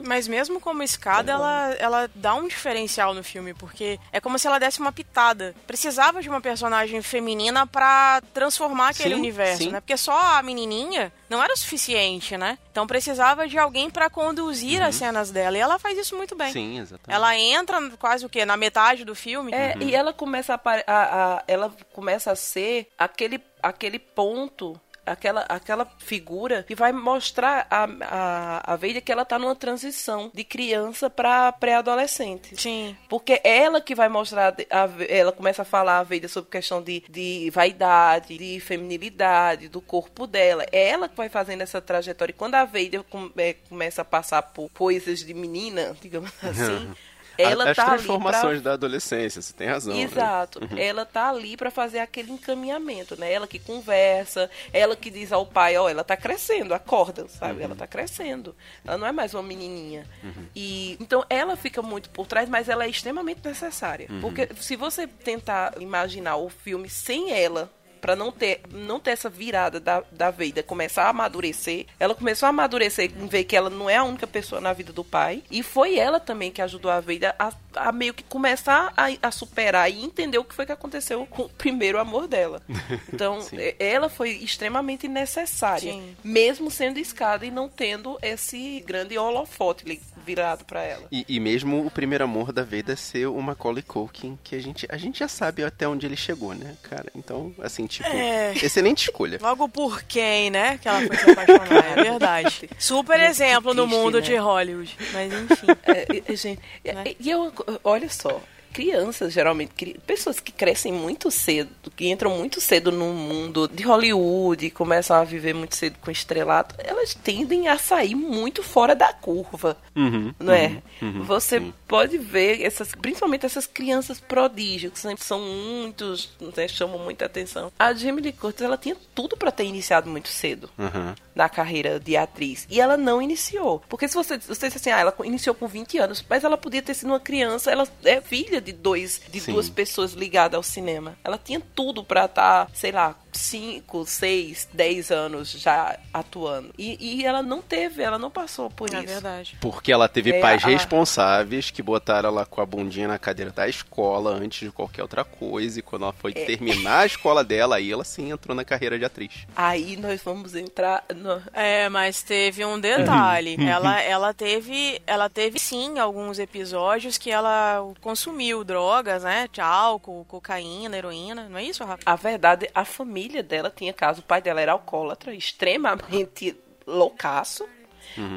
Mas 0.06 0.28
mesmo 0.28 0.60
como 0.60 0.82
escada, 0.82 1.32
ela, 1.32 1.74
ela 1.78 2.10
dá 2.14 2.34
um 2.34 2.46
diferencial 2.46 3.14
no 3.14 3.24
filme, 3.24 3.54
porque 3.54 3.98
é 4.12 4.20
como 4.20 4.38
se 4.38 4.46
ela 4.46 4.58
desse 4.58 4.80
uma 4.80 4.92
pitada. 4.92 5.54
Precisava 5.66 6.22
de 6.22 6.28
uma 6.28 6.40
personagem 6.40 7.02
feminina 7.02 7.66
pra 7.66 8.22
transformar 8.32 8.90
aquele 8.90 9.14
Sim, 9.14 9.20
universo, 9.20 9.62
sim. 9.64 9.70
né? 9.70 9.80
Porque 9.80 9.96
só 9.96 10.36
a 10.38 10.42
menininha 10.42 11.12
não 11.28 11.42
era 11.42 11.52
o 11.52 11.56
suficiente, 11.56 12.36
né? 12.36 12.58
Então 12.70 12.86
precisava 12.86 13.46
de 13.46 13.58
alguém 13.58 13.90
pra 13.90 14.08
conduzir 14.08 14.82
as 14.82 14.94
cenas 14.94 15.30
dela. 15.30 15.56
E 15.56 15.60
ela 15.60 15.78
faz 15.78 15.98
isso 15.98 16.16
muito 16.16 16.34
bem. 16.34 16.52
Sim, 16.52 16.78
exatamente. 16.78 17.14
Ela 17.14 17.31
entra 17.38 17.78
quase 17.98 18.24
o 18.24 18.28
quê? 18.28 18.44
Na 18.44 18.56
metade 18.56 19.04
do 19.04 19.14
filme. 19.14 19.52
É, 19.52 19.74
e 19.80 19.94
ela 19.94 20.12
começa 20.12 20.52
a, 20.52 20.56
apare- 20.56 20.84
a- 20.86 21.36
a- 21.36 21.44
ela 21.46 21.74
começa 21.92 22.30
a 22.32 22.36
ser 22.36 22.88
aquele, 22.98 23.40
aquele 23.62 23.98
ponto, 23.98 24.78
aquela, 25.04 25.40
aquela 25.48 25.84
figura 25.98 26.62
que 26.62 26.76
vai 26.76 26.92
mostrar 26.92 27.66
a, 27.68 27.88
a, 28.02 28.72
a 28.72 28.76
Veida 28.76 29.00
que 29.00 29.10
ela 29.10 29.24
tá 29.24 29.36
numa 29.38 29.56
transição 29.56 30.30
de 30.32 30.44
criança 30.44 31.10
para 31.10 31.50
pré-adolescente. 31.52 32.56
Sim. 32.60 32.96
Porque 33.08 33.40
é 33.42 33.58
ela 33.64 33.80
que 33.80 33.94
vai 33.96 34.08
mostrar, 34.08 34.54
a, 34.70 34.88
ela 35.08 35.32
começa 35.32 35.62
a 35.62 35.64
falar 35.64 35.98
a 35.98 36.02
Veida 36.04 36.28
sobre 36.28 36.50
questão 36.50 36.80
de, 36.80 37.02
de 37.08 37.50
vaidade, 37.50 38.38
de 38.38 38.60
feminilidade, 38.60 39.68
do 39.68 39.80
corpo 39.80 40.26
dela. 40.26 40.64
É 40.70 40.88
ela 40.90 41.08
que 41.08 41.16
vai 41.16 41.28
fazendo 41.28 41.62
essa 41.62 41.80
trajetória. 41.80 42.30
E 42.32 42.36
quando 42.36 42.54
a 42.54 42.64
Veida 42.64 43.02
come- 43.02 43.32
é, 43.38 43.54
começa 43.54 44.02
a 44.02 44.04
passar 44.04 44.42
por 44.42 44.70
coisas 44.70 45.20
de 45.20 45.34
menina, 45.34 45.96
digamos 46.00 46.30
assim, 46.42 46.92
ela 47.38 47.70
As 47.70 47.76
tá 47.76 47.82
ali 47.82 47.90
pra 47.90 47.96
transformações 47.96 48.62
da 48.62 48.72
adolescência, 48.74 49.40
você 49.42 49.52
tem 49.52 49.68
razão. 49.68 49.94
né? 49.94 50.02
Exato. 50.02 50.60
Ela 50.76 51.04
tá 51.04 51.28
ali 51.28 51.56
pra 51.56 51.70
fazer 51.70 51.98
aquele 52.00 52.30
encaminhamento, 52.32 53.18
né? 53.18 53.32
Ela 53.32 53.46
que 53.46 53.58
conversa, 53.58 54.50
ela 54.72 54.94
que 54.96 55.10
diz 55.10 55.32
ao 55.32 55.44
pai, 55.46 55.76
ó, 55.76 55.88
ela 55.88 56.04
tá 56.04 56.16
crescendo, 56.16 56.74
acorda, 56.74 57.26
sabe? 57.28 57.62
Ela 57.62 57.74
tá 57.74 57.86
crescendo. 57.86 58.54
Ela 58.84 58.98
não 58.98 59.06
é 59.06 59.12
mais 59.12 59.34
uma 59.34 59.42
menininha. 59.42 60.06
E 60.54 60.96
então 61.00 61.24
ela 61.28 61.56
fica 61.56 61.82
muito 61.82 62.10
por 62.10 62.26
trás, 62.26 62.48
mas 62.48 62.68
ela 62.68 62.84
é 62.84 62.88
extremamente 62.88 63.40
necessária. 63.44 64.08
Porque 64.20 64.48
se 64.60 64.76
você 64.76 65.06
tentar 65.06 65.74
imaginar 65.80 66.36
o 66.36 66.48
filme 66.48 66.88
sem 66.88 67.32
ela, 67.32 67.70
Pra 68.02 68.16
não 68.16 68.32
ter, 68.32 68.60
não 68.72 68.98
ter 68.98 69.12
essa 69.12 69.30
virada 69.30 69.78
da, 69.78 70.02
da 70.10 70.30
Veida, 70.30 70.60
começar 70.62 71.04
a 71.04 71.10
amadurecer. 71.10 71.86
Ela 72.00 72.16
começou 72.16 72.46
a 72.46 72.50
amadurecer 72.50 73.12
em 73.16 73.26
ver 73.28 73.44
que 73.44 73.54
ela 73.56 73.70
não 73.70 73.88
é 73.88 73.96
a 73.96 74.02
única 74.04 74.26
pessoa 74.26 74.60
na 74.60 74.72
vida 74.72 74.92
do 74.92 75.04
pai. 75.04 75.42
E 75.48 75.62
foi 75.62 75.96
ela 75.96 76.18
também 76.18 76.50
que 76.50 76.60
ajudou 76.60 76.90
a 76.90 76.98
Veida 76.98 77.32
a, 77.38 77.52
a 77.76 77.92
meio 77.92 78.12
que 78.12 78.24
começar 78.24 78.92
a, 78.96 79.06
a 79.22 79.30
superar 79.30 79.88
e 79.88 80.02
entender 80.02 80.36
o 80.36 80.44
que 80.44 80.52
foi 80.54 80.66
que 80.66 80.72
aconteceu 80.72 81.24
com 81.26 81.42
o 81.44 81.48
primeiro 81.48 81.96
amor 81.98 82.26
dela. 82.26 82.60
Então, 83.12 83.38
e- 83.52 83.76
ela 83.78 84.08
foi 84.08 84.30
extremamente 84.30 85.06
necessária. 85.06 85.92
Sim. 85.92 86.16
Mesmo 86.24 86.70
sendo 86.70 86.98
escada 86.98 87.46
e 87.46 87.50
não 87.50 87.68
tendo 87.68 88.18
esse 88.22 88.80
grande 88.86 89.16
holofote 89.16 90.00
virado 90.24 90.64
pra 90.64 90.82
ela. 90.82 91.06
E, 91.12 91.24
e 91.28 91.38
mesmo 91.38 91.86
o 91.86 91.90
primeiro 91.90 92.24
amor 92.24 92.52
da 92.52 92.62
Veda 92.64 92.96
ser 92.96 93.26
o 93.26 93.40
Macaulay 93.40 93.82
Culkin, 93.82 94.38
que 94.42 94.56
a 94.56 94.60
gente, 94.60 94.86
a 94.90 94.96
gente 94.96 95.18
já 95.20 95.28
sabe 95.28 95.62
até 95.64 95.86
onde 95.86 96.06
ele 96.06 96.16
chegou, 96.16 96.54
né, 96.54 96.76
cara? 96.82 97.06
Então, 97.14 97.54
assim, 97.62 97.86
tipo, 97.92 98.08
É. 98.08 98.52
excelente 98.62 99.02
escolha. 99.04 99.38
Logo 99.42 99.68
por 99.68 100.02
quem, 100.02 100.50
né? 100.50 100.78
Que 100.80 100.88
ela 100.88 101.00
foi 101.06 101.16
se 101.16 101.30
apaixonar, 101.30 101.98
é 101.98 102.02
verdade. 102.02 102.70
Super 102.78 103.20
exemplo 103.20 103.74
no 103.74 103.86
triste, 103.86 103.98
mundo 104.00 104.14
né? 104.18 104.20
de 104.20 104.36
Hollywood. 104.36 104.96
Mas 105.12 105.32
enfim. 105.32 105.66
É, 105.84 106.32
é, 106.32 106.36
gente, 106.36 106.60
é, 106.84 106.92
Né? 106.94 107.04
e 107.18 107.30
eu, 107.30 107.52
olha 107.84 108.08
só, 108.08 108.40
crianças, 108.72 109.32
geralmente, 109.32 109.72
cri- 109.76 110.00
pessoas 110.06 110.40
que 110.40 110.50
crescem 110.50 110.92
muito 110.92 111.30
cedo, 111.30 111.70
que 111.94 112.08
entram 112.10 112.36
muito 112.36 112.60
cedo 112.60 112.90
no 112.90 113.12
mundo 113.12 113.68
de 113.68 113.82
Hollywood, 113.82 114.70
começam 114.70 115.16
a 115.16 115.24
viver 115.24 115.54
muito 115.54 115.76
cedo 115.76 115.98
com 116.00 116.10
estrelato, 116.10 116.74
elas 116.78 117.14
tendem 117.14 117.68
a 117.68 117.78
sair 117.78 118.14
muito 118.14 118.62
fora 118.62 118.94
da 118.94 119.12
curva, 119.12 119.76
Uhum, 119.94 120.32
não 120.40 120.52
é? 120.54 120.82
Você 121.26 121.62
pode 121.86 122.16
ver, 122.16 122.62
essas, 122.62 122.94
principalmente 122.94 123.44
essas 123.44 123.66
crianças 123.66 124.18
prodígios, 124.18 124.92
que 124.94 124.98
sempre 124.98 125.22
são 125.22 125.38
muitos, 125.40 126.30
né, 126.56 126.66
chamam 126.66 126.98
muita 126.98 127.26
atenção. 127.26 127.70
A 127.78 127.92
Jamie 127.92 128.22
Lee 128.22 128.32
Curtis, 128.32 128.62
ela 128.62 128.78
tinha 128.78 128.96
tudo 129.14 129.36
pra 129.36 129.50
ter 129.50 129.64
iniciado 129.64 130.08
muito 130.08 130.28
cedo 130.28 130.70
Uhum. 130.78 131.14
na 131.34 131.46
carreira 131.48 132.00
de 132.00 132.16
atriz. 132.16 132.66
E 132.70 132.80
ela 132.80 132.96
não 132.96 133.20
iniciou. 133.20 133.82
Porque 133.86 134.08
se 134.08 134.14
você, 134.14 134.38
você 134.38 134.66
disse 134.68 134.78
assim, 134.78 134.90
ah, 134.90 135.00
ela 135.00 135.14
iniciou 135.24 135.54
com 135.54 135.66
20 135.68 135.98
anos, 135.98 136.24
mas 136.26 136.42
ela 136.42 136.56
podia 136.56 136.80
ter 136.80 136.94
sido 136.94 137.08
uma 137.08 137.20
criança, 137.20 137.70
ela 137.70 137.86
é 138.04 138.20
filha 138.22 138.61
de 138.62 138.72
dois, 138.72 139.20
de 139.30 139.40
Sim. 139.40 139.52
duas 139.52 139.68
pessoas 139.68 140.12
ligadas 140.12 140.56
ao 140.56 140.62
cinema. 140.62 141.16
Ela 141.24 141.38
tinha 141.38 141.60
tudo 141.74 142.02
pra 142.04 142.24
estar, 142.26 142.70
sei 142.72 142.92
lá, 142.92 143.14
5, 143.32 144.04
6, 144.06 144.68
10 144.72 145.10
anos 145.10 145.50
já 145.52 145.98
atuando. 146.12 146.70
E, 146.78 146.96
e 147.20 147.24
ela 147.24 147.42
não 147.42 147.62
teve, 147.62 148.02
ela 148.02 148.18
não 148.18 148.30
passou 148.30 148.68
por 148.70 148.92
É 148.92 148.98
isso. 148.98 149.06
verdade. 149.06 149.56
Porque 149.60 149.90
ela 149.90 150.08
teve 150.08 150.32
É, 150.32 150.40
pais 150.40 150.62
a- 150.64 150.68
responsáveis 150.68 151.70
que 151.70 151.82
botaram 151.82 152.28
ela 152.28 152.44
com 152.44 152.60
a 152.60 152.66
bundinha 152.66 153.08
na 153.08 153.18
cadeira 153.18 153.50
da 153.50 153.66
escola 153.68 154.30
antes 154.30 154.60
de 154.66 154.70
qualquer 154.72 155.02
outra 155.02 155.24
coisa. 155.24 155.78
E 155.78 155.82
quando 155.82 156.02
ela 156.02 156.12
foi 156.12 156.32
É. 156.34 156.44
terminar 156.44 157.00
a 157.00 157.06
escola 157.06 157.42
dela, 157.42 157.76
aí 157.76 157.90
ela 157.90 158.04
sim 158.04 158.30
entrou 158.30 158.54
na 158.54 158.64
carreira 158.64 158.98
de 158.98 159.04
atriz. 159.04 159.46
Aí 159.56 159.96
nós 159.96 160.20
vamos 160.22 160.54
entrar 160.54 161.02
no... 161.14 161.40
É, 161.54 161.88
mas 161.88 162.22
teve 162.22 162.64
um 162.66 162.78
detalhe. 162.78 163.56
ela, 163.66 164.00
ela 164.02 164.34
teve, 164.34 165.00
ela 165.06 165.30
teve 165.30 165.58
sim 165.58 165.98
alguns 165.98 166.38
episódios 166.38 167.16
que 167.16 167.30
ela 167.30 167.82
consumiu 168.02 168.51
drogas, 168.62 169.22
né? 169.22 169.48
Álcool, 169.58 170.24
cocaína, 170.26 170.96
heroína. 170.96 171.48
Não 171.48 171.58
é 171.58 171.64
isso, 171.64 171.84
Rafa? 171.84 172.02
A 172.04 172.14
verdade, 172.16 172.68
a 172.74 172.84
família 172.84 173.42
dela 173.42 173.72
tinha 173.74 173.92
caso, 173.92 174.20
o 174.20 174.24
pai 174.24 174.42
dela 174.42 174.60
era 174.60 174.72
alcoólatra, 174.72 175.34
extremamente 175.34 176.54
loucaço. 176.86 177.66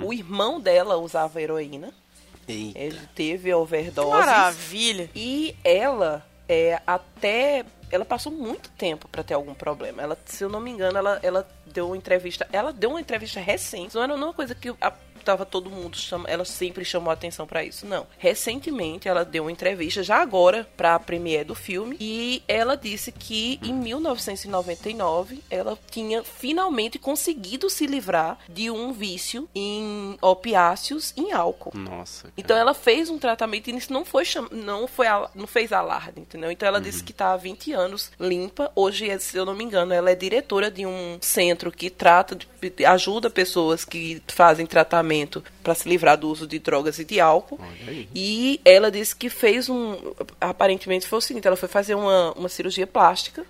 O 0.03 0.13
irmão 0.13 0.60
dela 0.60 0.95
usava 0.98 1.41
heroína. 1.41 1.93
Ei, 2.48 2.72
Ele 2.75 3.00
teve 3.13 3.53
overdose. 3.53 4.10
maravilha. 4.10 5.10
E 5.15 5.55
ela, 5.63 6.25
é, 6.48 6.79
até. 6.88 7.65
Ela 7.91 8.05
passou 8.05 8.31
muito 8.31 8.69
tempo 8.72 9.07
pra 9.07 9.24
ter 9.24 9.34
algum 9.34 9.53
problema. 9.53 10.01
Ela, 10.01 10.17
se 10.25 10.43
eu 10.43 10.50
não 10.50 10.60
me 10.60 10.72
engano, 10.72 10.98
ela, 10.98 11.19
ela 11.22 11.48
deu 11.65 11.88
uma 11.88 11.98
entrevista. 11.98 12.48
Ela 12.51 12.72
deu 12.72 12.91
uma 12.91 13.01
entrevista 13.01 13.39
recente. 13.39 13.95
Não 13.95 14.03
era 14.03 14.15
uma 14.15 14.34
coisa 14.34 14.55
que 14.55 14.69
a- 14.81 14.93
tava 15.25 15.46
todo 15.46 15.70
mundo 15.70 15.98
ela 16.27 16.46
sempre 16.46 16.86
chamou 16.86 17.12
atenção 17.12 17.46
pra 17.48 17.63
isso. 17.63 17.86
Não. 17.86 18.05
Recentemente 18.17 19.08
ela 19.08 19.25
deu 19.25 19.44
uma 19.44 19.51
entrevista 19.51 20.03
já 20.03 20.22
agora 20.22 20.67
pra 20.77 20.98
premiere 21.00 21.44
do 21.46 21.55
filme 21.55 21.98
e 22.00 22.44
ela 22.48 22.75
disse 22.77 23.12
que 23.12 23.60
em 23.63 23.74
1999 23.74 25.41
ela 25.50 25.77
tinha 25.89 26.24
finalmente 26.24 27.00
conseguido 27.00 27.70
se 27.70 27.86
livrar 27.88 28.38
de 28.48 28.70
um 28.70 28.91
vício 28.94 29.48
em 29.55 30.17
opiáceos 30.22 31.13
em 31.17 31.32
álcool. 31.32 31.72
nossa. 31.77 32.24
cara. 32.24 32.34
Então 32.38 32.58
ela 32.58 32.74
fez 32.74 33.10
um 33.10 33.17
tratamento 33.17 33.70
e 33.70 33.75
isso 33.75 33.91
não 33.91 34.05
foi 34.05 34.25
cham... 34.25 34.48
não 34.51 34.88
foi 34.88 35.08
al- 35.08 35.32
não 35.34 35.48
fez 35.48 35.72
alarde, 35.74 36.20
entendeu? 36.22 36.51
Então 36.51 36.67
ela 36.67 36.79
disse 36.82 37.03
que 37.03 37.13
tá 37.13 37.34
há 37.34 37.38
20 37.38 37.74
anos 37.74 38.12
limpa. 38.20 38.72
Hoje, 38.75 39.10
é, 39.10 39.17
se 39.20 39.38
eu 39.38 39.46
não 39.46 39.55
me 39.55 39.63
engano, 39.63 39.94
ela 39.94 40.10
é 40.12 40.15
diretora 40.15 40.70
de 40.70 40.86
um 40.86 41.17
centro 41.22 41.72
que 41.72 41.89
trata 41.89 42.36
de 42.36 42.48
ajuda 42.86 43.29
pessoas 43.29 43.84
que 43.86 44.22
fazem 44.27 44.65
tratamento 44.65 45.14
momento 45.15 45.43
para 45.65 45.74
se 45.74 45.89
livrar 45.89 46.15
do 46.15 46.29
uso 46.29 46.45
de 46.45 46.60
drogas 46.60 47.00
e 47.00 47.03
de 47.03 47.19
álcool. 47.19 47.60
E 48.13 48.62
ela 48.63 48.91
disse 48.91 49.15
que 49.15 49.29
fez 49.29 49.67
um. 49.67 49.98
Aparentemente 50.39 51.07
foi 51.07 51.17
o 51.17 51.22
seguinte: 51.22 51.48
ela 51.48 51.57
foi 51.57 51.67
fazer 51.67 51.95
uma, 51.95 52.31
uma 52.34 52.48
cirurgia 52.48 52.86
plástica, 52.86 53.43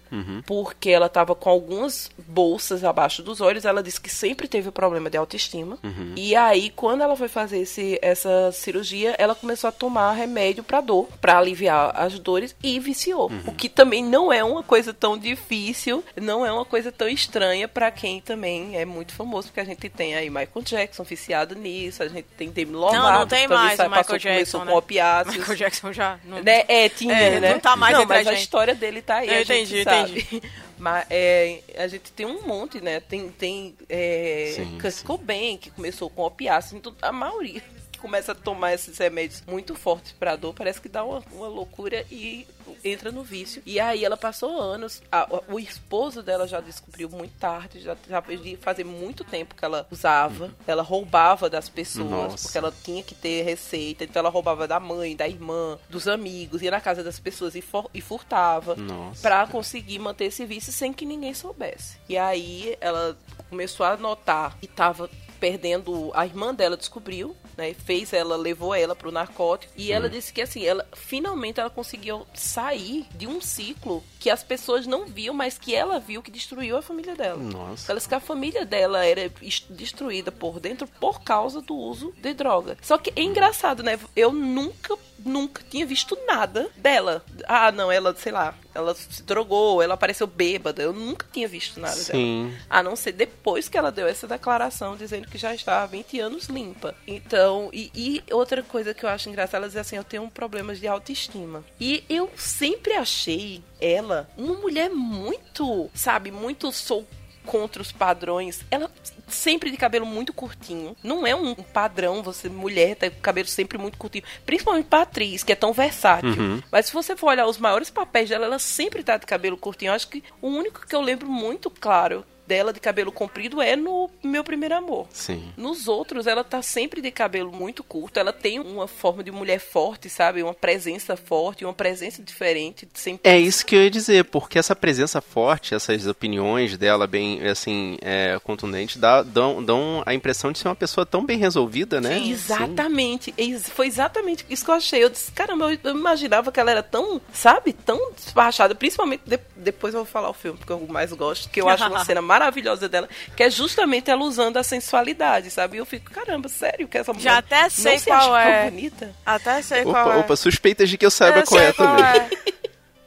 porque 0.46 0.90
ela 0.90 1.08
estava 1.08 1.36
com 1.36 1.50
algumas 1.50 2.10
bolsas 2.26 2.86
abaixo 2.86 3.22
dos 3.22 3.42
olhos. 3.42 3.66
Ela 3.66 3.84
disse 3.84 4.00
que 4.00 4.10
sempre 4.10 4.48
teve 4.48 4.72
problema 4.72 5.10
de 5.10 5.18
autoestima. 5.18 5.78
E 6.16 6.34
aí, 6.36 6.70
quando 6.70 7.02
ela 7.02 7.18
foi 7.18 7.28
fazer 7.28 7.60
esse, 7.60 8.00
essa 8.02 8.50
cirurgia, 8.54 9.14
ela 9.18 9.36
começou 9.36 9.68
a 9.68 9.72
tomar 9.72 10.14
remédio 10.14 10.64
para 10.64 10.80
dor, 10.80 11.10
para 11.20 11.38
aliviar 11.38 11.92
as 11.96 12.18
dores, 12.18 12.56
e 12.64 12.80
viciou. 12.80 13.30
O 13.46 13.52
que 13.52 13.68
também 13.68 14.04
não 14.04 14.32
é 14.32 14.42
uma 14.42 14.64
coisa 14.64 14.94
tão 14.94 15.18
difícil, 15.18 16.02
não 16.16 16.46
é 16.46 16.52
uma 16.52 16.64
coisa 16.64 16.94
tão 16.94 17.10
estranha 17.10 17.68
para 17.68 17.92
quem 17.92 18.22
também 18.22 18.78
é 18.78 18.86
muito 18.86 19.14
famoso, 19.14 19.50
porque 19.50 19.60
a 19.60 19.66
gente 19.66 19.90
tem 19.90 20.16
aí 20.16 20.30
Michael 20.30 20.64
Jackson 20.64 21.04
viciado 21.04 21.56
nisso, 21.56 22.05
a 22.06 22.10
gente 22.10 22.28
tem 22.38 22.50
Demi 22.50 22.74
Lovato, 22.74 22.96
Não, 22.98 23.20
não 23.20 23.28
tem 23.28 23.48
mais 23.48 23.78
sai- 23.78 23.88
o 23.88 23.90
Michael 23.90 24.04
passou, 24.06 24.18
Jackson, 24.20 24.34
começou 24.36 24.66
né? 24.66 24.72
com 24.72 24.78
opiáceos. 24.78 25.36
Michael 25.38 25.58
Jackson 25.58 25.94
já. 25.94 26.20
Não... 26.26 26.42
Né? 26.44 26.64
É, 26.68 26.90
tinha, 26.90 27.14
É, 27.14 27.40
né? 27.40 27.52
não 27.54 27.60
tá 27.60 27.76
mais 27.76 27.94
Não, 27.96 28.04
entre 28.04 28.14
a 28.16 28.18
mas 28.20 28.28
a 28.28 28.32
gente. 28.32 28.42
história 28.44 28.76
dele 28.76 29.02
tá 29.02 29.16
aí, 29.18 29.28
Eu 29.28 29.34
a 29.36 29.44
gente 29.44 29.74
entendi, 29.76 29.84
sabe. 29.84 30.20
entendi. 30.20 30.42
Mas 30.78 31.06
é, 31.10 31.60
a 31.78 31.88
gente 31.88 32.12
tem 32.12 32.26
um 32.26 32.42
monte, 32.46 32.82
né? 32.82 33.00
Tem, 33.00 33.30
tem 33.30 33.74
é, 33.88 34.52
Sim, 34.58 34.78
Kurt 34.78 34.92
sim. 34.94 35.06
Cobain, 35.06 35.56
que 35.58 35.72
começou 35.72 36.10
com 36.10 36.22
opiáceo, 36.24 36.78
então 36.78 36.94
a 37.02 37.14
maioria 37.14 37.62
começa 38.06 38.34
a 38.34 38.36
tomar 38.36 38.74
esses 38.74 38.96
remédios 38.98 39.42
muito 39.48 39.74
fortes 39.74 40.12
pra 40.12 40.36
dor, 40.36 40.54
parece 40.54 40.80
que 40.80 40.88
dá 40.88 41.04
uma, 41.04 41.24
uma 41.32 41.48
loucura 41.48 42.06
e 42.12 42.46
entra 42.84 43.12
no 43.12 43.24
vício. 43.24 43.64
E 43.66 43.80
aí 43.80 44.06
ela 44.06 44.16
passou 44.16 44.62
anos, 44.62 45.02
a- 45.12 45.28
o, 45.50 45.60
esposo 45.60 46.22
dela 46.22 46.48
já 46.48 46.60
descobriu 46.62 47.10
muito 47.10 47.34
tarde, 47.40 47.80
já, 47.80 47.98
já 48.08 48.20
de 48.22 48.58
fazer 48.58 48.84
muito 48.84 49.24
tempo 49.24 49.56
que 49.56 49.66
ela 49.66 49.88
usava, 49.90 50.54
ela 50.68 50.84
roubava 50.84 51.50
das 51.50 51.68
pessoas, 51.68 52.10
Nossa. 52.10 52.44
porque 52.44 52.58
ela 52.60 52.74
tinha 52.84 53.02
que 53.02 53.16
ter 53.16 53.42
receita, 53.44 54.04
então 54.04 54.20
ela 54.20 54.30
roubava 54.30 54.68
da 54.68 54.80
mãe, 54.80 55.16
da 55.16 55.28
irmã, 55.28 55.80
dos 55.90 56.08
amigos, 56.08 56.62
ia 56.62 56.70
na 56.72 56.80
casa 56.82 57.04
das 57.04 57.20
pessoas 57.20 57.56
e, 57.56 57.62
for- 57.62 57.90
e 57.94 58.02
furtava 58.02 58.76
pra 59.22 59.48
conseguir 59.48 59.98
manter 59.98 60.26
esse 60.26 60.46
vício 60.46 60.72
sem 60.72 60.94
que 60.94 61.06
ninguém 61.06 61.34
soubesse. 61.34 61.98
E 62.08 62.18
aí 62.18 62.78
ela 62.80 63.18
começou 63.50 63.86
a 63.86 63.98
notar 63.98 64.58
que 64.60 64.68
tava 64.68 65.10
perdendo. 65.40 66.12
A 66.14 66.26
irmã 66.26 66.54
dela 66.54 66.78
descobriu, 66.78 67.36
né? 67.58 67.74
Fez 67.74 68.14
ela, 68.14 68.36
levou 68.36 68.74
ela 68.74 68.96
pro 68.96 69.12
narcótico. 69.12 69.72
E 69.76 69.92
ela 69.92 70.10
disse 70.10 70.32
que 70.34 70.42
assim, 70.42 70.64
ela 70.66 70.88
finalmente 70.94 71.60
ela 71.60 71.70
conseguiu 71.70 72.26
sair 72.34 73.06
de 73.16 73.28
um 73.28 73.40
ciclo 73.42 74.04
que 74.20 74.30
as 74.30 74.44
pessoas 74.44 74.86
não 74.88 75.06
viam, 75.06 75.34
mas 75.34 75.58
que 75.58 75.74
ela 75.76 76.00
viu 76.00 76.22
que 76.22 76.32
destruiu 76.32 76.78
a 76.78 76.82
família 76.82 77.16
dela. 77.16 77.38
Nossa. 77.42 77.92
Ela 77.92 77.98
disse 78.00 78.10
que 78.10 78.16
a 78.16 78.20
família 78.20 78.66
dela 78.66 79.06
era 79.06 79.32
es- 79.42 79.66
destruída 79.70 80.32
por 80.32 80.60
dentro 80.60 80.88
por 81.00 81.22
causa 81.22 81.62
do 81.62 81.76
uso 81.76 82.14
de 82.18 82.34
droga. 82.34 82.78
Só 82.82 82.98
que 82.98 83.14
é 83.16 83.22
engraçado, 83.22 83.84
né? 83.84 84.00
Eu 84.16 84.32
nunca, 84.32 84.96
nunca 85.20 85.62
tinha 85.70 85.86
visto 85.86 86.18
nada 86.26 86.70
dela. 86.76 87.24
Ah, 87.48 87.72
não, 87.72 87.92
ela, 87.92 88.16
sei 88.16 88.32
lá, 88.32 88.56
ela 88.76 88.94
se 88.94 89.24
drogou, 89.24 89.82
ela 89.82 89.94
apareceu 89.94 90.28
bêbada. 90.28 90.84
Eu 90.84 90.94
nunca 90.94 91.26
tinha 91.32 91.48
visto 91.48 91.80
nada 91.80 91.96
dela. 91.96 92.06
Sim. 92.06 92.54
A 92.70 92.84
não 92.84 92.96
ser 92.96 93.14
depois 93.14 93.70
que 93.70 93.78
ela 93.78 93.92
deu 93.92 94.08
essa 94.08 94.28
declaração 94.28 94.96
dizendo 94.96 95.28
que 95.28 95.38
já 95.38 95.56
está 95.56 95.82
há 95.82 95.86
20 95.86 96.20
anos 96.20 96.46
limpa. 96.48 96.94
Então, 97.08 97.70
e, 97.74 97.90
e 97.96 98.24
outra 98.34 98.62
coisa 98.62 98.94
que 98.94 99.06
eu 99.06 99.10
acho 99.10 99.30
engraçada, 99.30 99.58
ela 99.58 99.68
diz 99.68 99.78
assim, 99.78 99.96
eu 99.96 100.04
tenho 100.04 100.30
problemas 100.30 100.80
de 100.80 100.88
autoestima. 100.88 101.64
E 101.80 102.04
eu 102.10 102.30
sempre 102.36 102.94
achei 102.94 103.64
ela 103.80 104.30
uma 104.38 104.56
mulher 104.56 104.90
muito, 104.90 105.90
sabe, 105.94 106.30
muito 106.30 106.72
sou 106.72 107.08
contra 107.46 107.82
os 107.82 107.92
padrões. 107.92 108.62
Ela 108.70 108.92
sempre 109.28 109.72
de 109.72 109.78
cabelo 109.78 110.06
muito 110.06 110.34
curtinho. 110.34 110.96
Não 111.04 111.26
é 111.26 111.36
um 111.36 111.56
padrão 111.56 112.24
você 112.24 112.50
mulher 112.50 112.96
ter 112.96 113.12
cabelo 113.12 113.48
sempre 113.48 113.78
muito 113.78 113.98
curtinho, 113.98 114.24
principalmente 114.46 114.86
pra 114.86 115.02
atriz, 115.02 115.44
que 115.44 115.52
é 115.52 115.56
tão 115.56 115.74
versátil. 115.74 116.30
Uhum. 116.30 116.62
Mas 116.72 116.88
se 116.88 116.94
você 116.94 117.16
for 117.16 117.28
olhar 117.28 117.48
os 117.48 117.58
maiores 117.58 117.90
papéis 117.90 118.30
dela, 118.30 118.46
ela 118.46 118.60
sempre 118.60 119.04
tá 119.04 119.18
de 119.18 119.26
cabelo 119.26 119.58
curtinho. 119.58 119.90
Eu 119.90 119.96
acho 119.96 120.08
que 120.08 120.24
o 120.42 120.48
único 120.48 120.86
que 120.86 120.96
eu 120.96 121.02
lembro 121.02 121.28
muito 121.28 121.70
claro 121.70 122.26
dela 122.48 122.72
de 122.74 122.80
cabelo 122.80 123.12
comprido 123.12 123.62
é 123.62 123.76
no 123.76 124.10
Meu 124.24 124.44
Primeiro 124.44 124.76
Amor. 124.76 125.08
Sim. 125.12 125.52
Nos 125.58 125.88
outros, 125.88 126.28
ela 126.28 126.44
tá 126.44 126.62
sempre 126.62 127.02
de 127.02 127.12
cabelo 127.12 127.52
muito 127.52 127.84
curto. 127.84 128.20
Ela 128.20 128.32
tem 128.34 128.60
uma 128.60 128.88
forma 128.88 129.24
de 129.24 129.32
mulher 129.32 129.60
forte, 129.60 130.10
sabe? 130.10 130.44
Uma 130.44 130.54
presença 130.54 131.16
forte, 131.18 131.66
uma 131.66 131.74
presença 131.74 132.22
diferente. 132.22 132.88
Sempre... 132.94 133.30
É 133.30 133.38
isso 133.40 133.66
que 133.66 133.76
eu 133.76 133.84
ia 133.84 133.90
dizer, 133.90 134.26
porque 134.26 134.60
essa 134.60 134.76
presença 134.76 135.22
forte, 135.22 135.74
essas 135.76 136.06
opiniões 136.08 136.78
dela 136.78 137.08
bem, 137.08 137.46
assim, 137.48 137.98
é, 138.02 138.40
contundentes, 138.44 138.98
dá- 138.98 139.24
dão, 139.24 139.64
dão 139.64 140.04
a 140.06 140.14
impressão 140.14 140.52
de 140.52 140.60
ser 140.60 140.68
uma 140.68 140.76
pessoa 140.76 141.06
tão 141.06 141.26
bem 141.26 141.38
resolvida, 141.38 142.00
né? 142.00 142.20
Sim. 142.20 142.32
Exatamente. 142.32 143.34
Ex- 143.38 143.70
Foi 143.70 143.88
exatamente 143.88 144.46
isso 144.50 144.64
que 144.66 144.72
eu 144.72 144.76
achei. 144.76 145.04
Eu 145.04 145.10
disse, 145.10 145.32
caramba, 145.32 145.74
eu, 145.84 145.92
imaginava 145.92 146.52
que 146.52 146.60
ela 146.60 146.72
era 146.72 146.84
tão, 146.84 147.22
sabe, 147.34 147.74
tão 147.74 148.12
despachada. 148.14 148.76
Principalmente, 148.76 149.22
de- 149.26 149.40
depois 149.56 149.94
eu 149.94 150.02
vou 150.02 150.06
falar 150.06 150.30
o 150.30 150.34
filme, 150.34 150.58
porque 150.58 150.72
eu 150.72 150.80
mais 150.88 151.12
gosto, 151.14 151.50
que 151.50 151.62
eu 151.62 151.68
acho 151.70 151.86
uma 151.88 152.04
cena 152.06 152.22
maravilhosa 152.40 152.90
dela, 152.90 153.08
que 153.36 153.44
é 153.44 153.50
justamente 153.50 154.12
ela 154.12 154.24
usando 154.24 154.58
a 154.58 154.64
sensualidade, 154.64 155.50
sabe? 155.50 155.78
E 155.78 155.80
eu 155.80 155.86
fico, 155.86 156.12
caramba, 156.12 156.50
sério 156.50 156.88
que 156.88 156.98
essa 156.98 157.14
mulher 157.14 157.24
Já 157.24 157.38
até 157.38 157.62
não 157.64 157.70
sei 157.70 157.98
se 158.00 158.06
qual 158.06 158.34
acha 158.36 158.46
tão 158.46 158.54
é. 158.54 158.70
bonita? 158.72 159.16
Até 159.26 159.62
sei 159.62 159.84
qual 159.84 160.08
Opa, 160.08 160.16
é. 160.16 160.20
opa, 160.20 160.36
suspeitas 160.36 160.90
de 160.90 160.98
que 160.98 161.06
eu 161.06 161.12
saiba 161.12 161.40
Eu 161.40 161.44
qual 161.46 161.60
sei 161.60 161.70
é 161.70 161.74
qual 161.74 161.96
também. 161.96 162.06
é. 162.06 162.30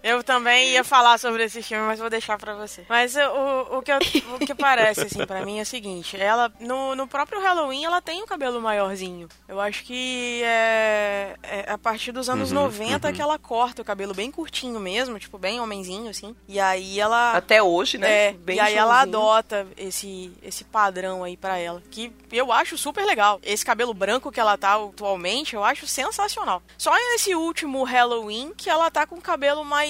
Eu 0.02 0.22
também 0.22 0.70
ia 0.70 0.84
falar 0.84 1.18
sobre 1.18 1.44
esse 1.44 1.62
filme, 1.62 1.84
mas 1.86 1.98
vou 1.98 2.08
deixar 2.08 2.38
pra 2.38 2.54
você. 2.54 2.84
Mas 2.88 3.14
o, 3.16 3.78
o, 3.78 3.82
que, 3.82 3.90
eu- 3.92 3.98
o 4.34 4.38
que 4.38 4.54
parece, 4.54 5.02
assim, 5.02 5.24
pra 5.26 5.44
mim 5.44 5.58
é 5.58 5.62
o 5.62 5.66
seguinte. 5.66 6.16
Ela, 6.20 6.52
no, 6.60 6.94
no 6.94 7.06
próprio 7.06 7.40
Halloween, 7.40 7.84
ela 7.84 8.00
tem 8.00 8.22
o 8.22 8.26
cabelo 8.26 8.60
maiorzinho. 8.60 9.28
Eu 9.48 9.60
acho 9.60 9.84
que 9.84 10.40
é, 10.44 11.36
é 11.42 11.72
a 11.72 11.78
partir 11.78 12.12
dos 12.12 12.28
anos 12.28 12.50
Uhum, 12.52 12.62
90 12.62 13.12
que 13.12 13.20
ela 13.20 13.38
corta 13.38 13.82
o 13.82 13.84
cabelo 13.84 14.14
bem 14.14 14.30
curtinho 14.30 14.78
mesmo, 14.80 15.18
tipo, 15.18 15.36
bem 15.38 15.60
homenzinho, 15.60 16.08
assim. 16.10 16.34
E 16.46 16.60
aí 16.60 16.98
ela... 17.00 17.32
Até 17.32 17.62
hoje, 17.62 17.98
né? 17.98 18.28
É, 18.28 18.32
Bem 18.32 18.56
e 18.56 18.60
aí 18.60 18.74
ela 18.74 19.00
adota 19.00 19.66
esse, 19.76 20.32
esse 20.42 20.64
padrão 20.64 21.24
aí 21.24 21.36
pra 21.36 21.58
ela, 21.58 21.82
que 21.90 22.12
eu 22.30 22.52
acho 22.52 22.78
super 22.78 23.04
legal. 23.04 23.40
Esse 23.42 23.64
cabelo 23.64 23.92
branco 23.92 24.30
que 24.30 24.38
ela 24.40 24.56
tá 24.56 24.74
atualmente, 24.76 25.54
eu 25.54 25.64
acho 25.64 25.86
sensacional. 25.86 26.62
Só 26.76 26.94
nesse 26.94 27.34
último 27.34 27.82
Halloween 27.84 28.52
que 28.56 28.70
ela 28.70 28.90
tá 28.90 29.06
com 29.06 29.16
o 29.16 29.20
cabelo 29.20 29.64
mais, 29.64 29.87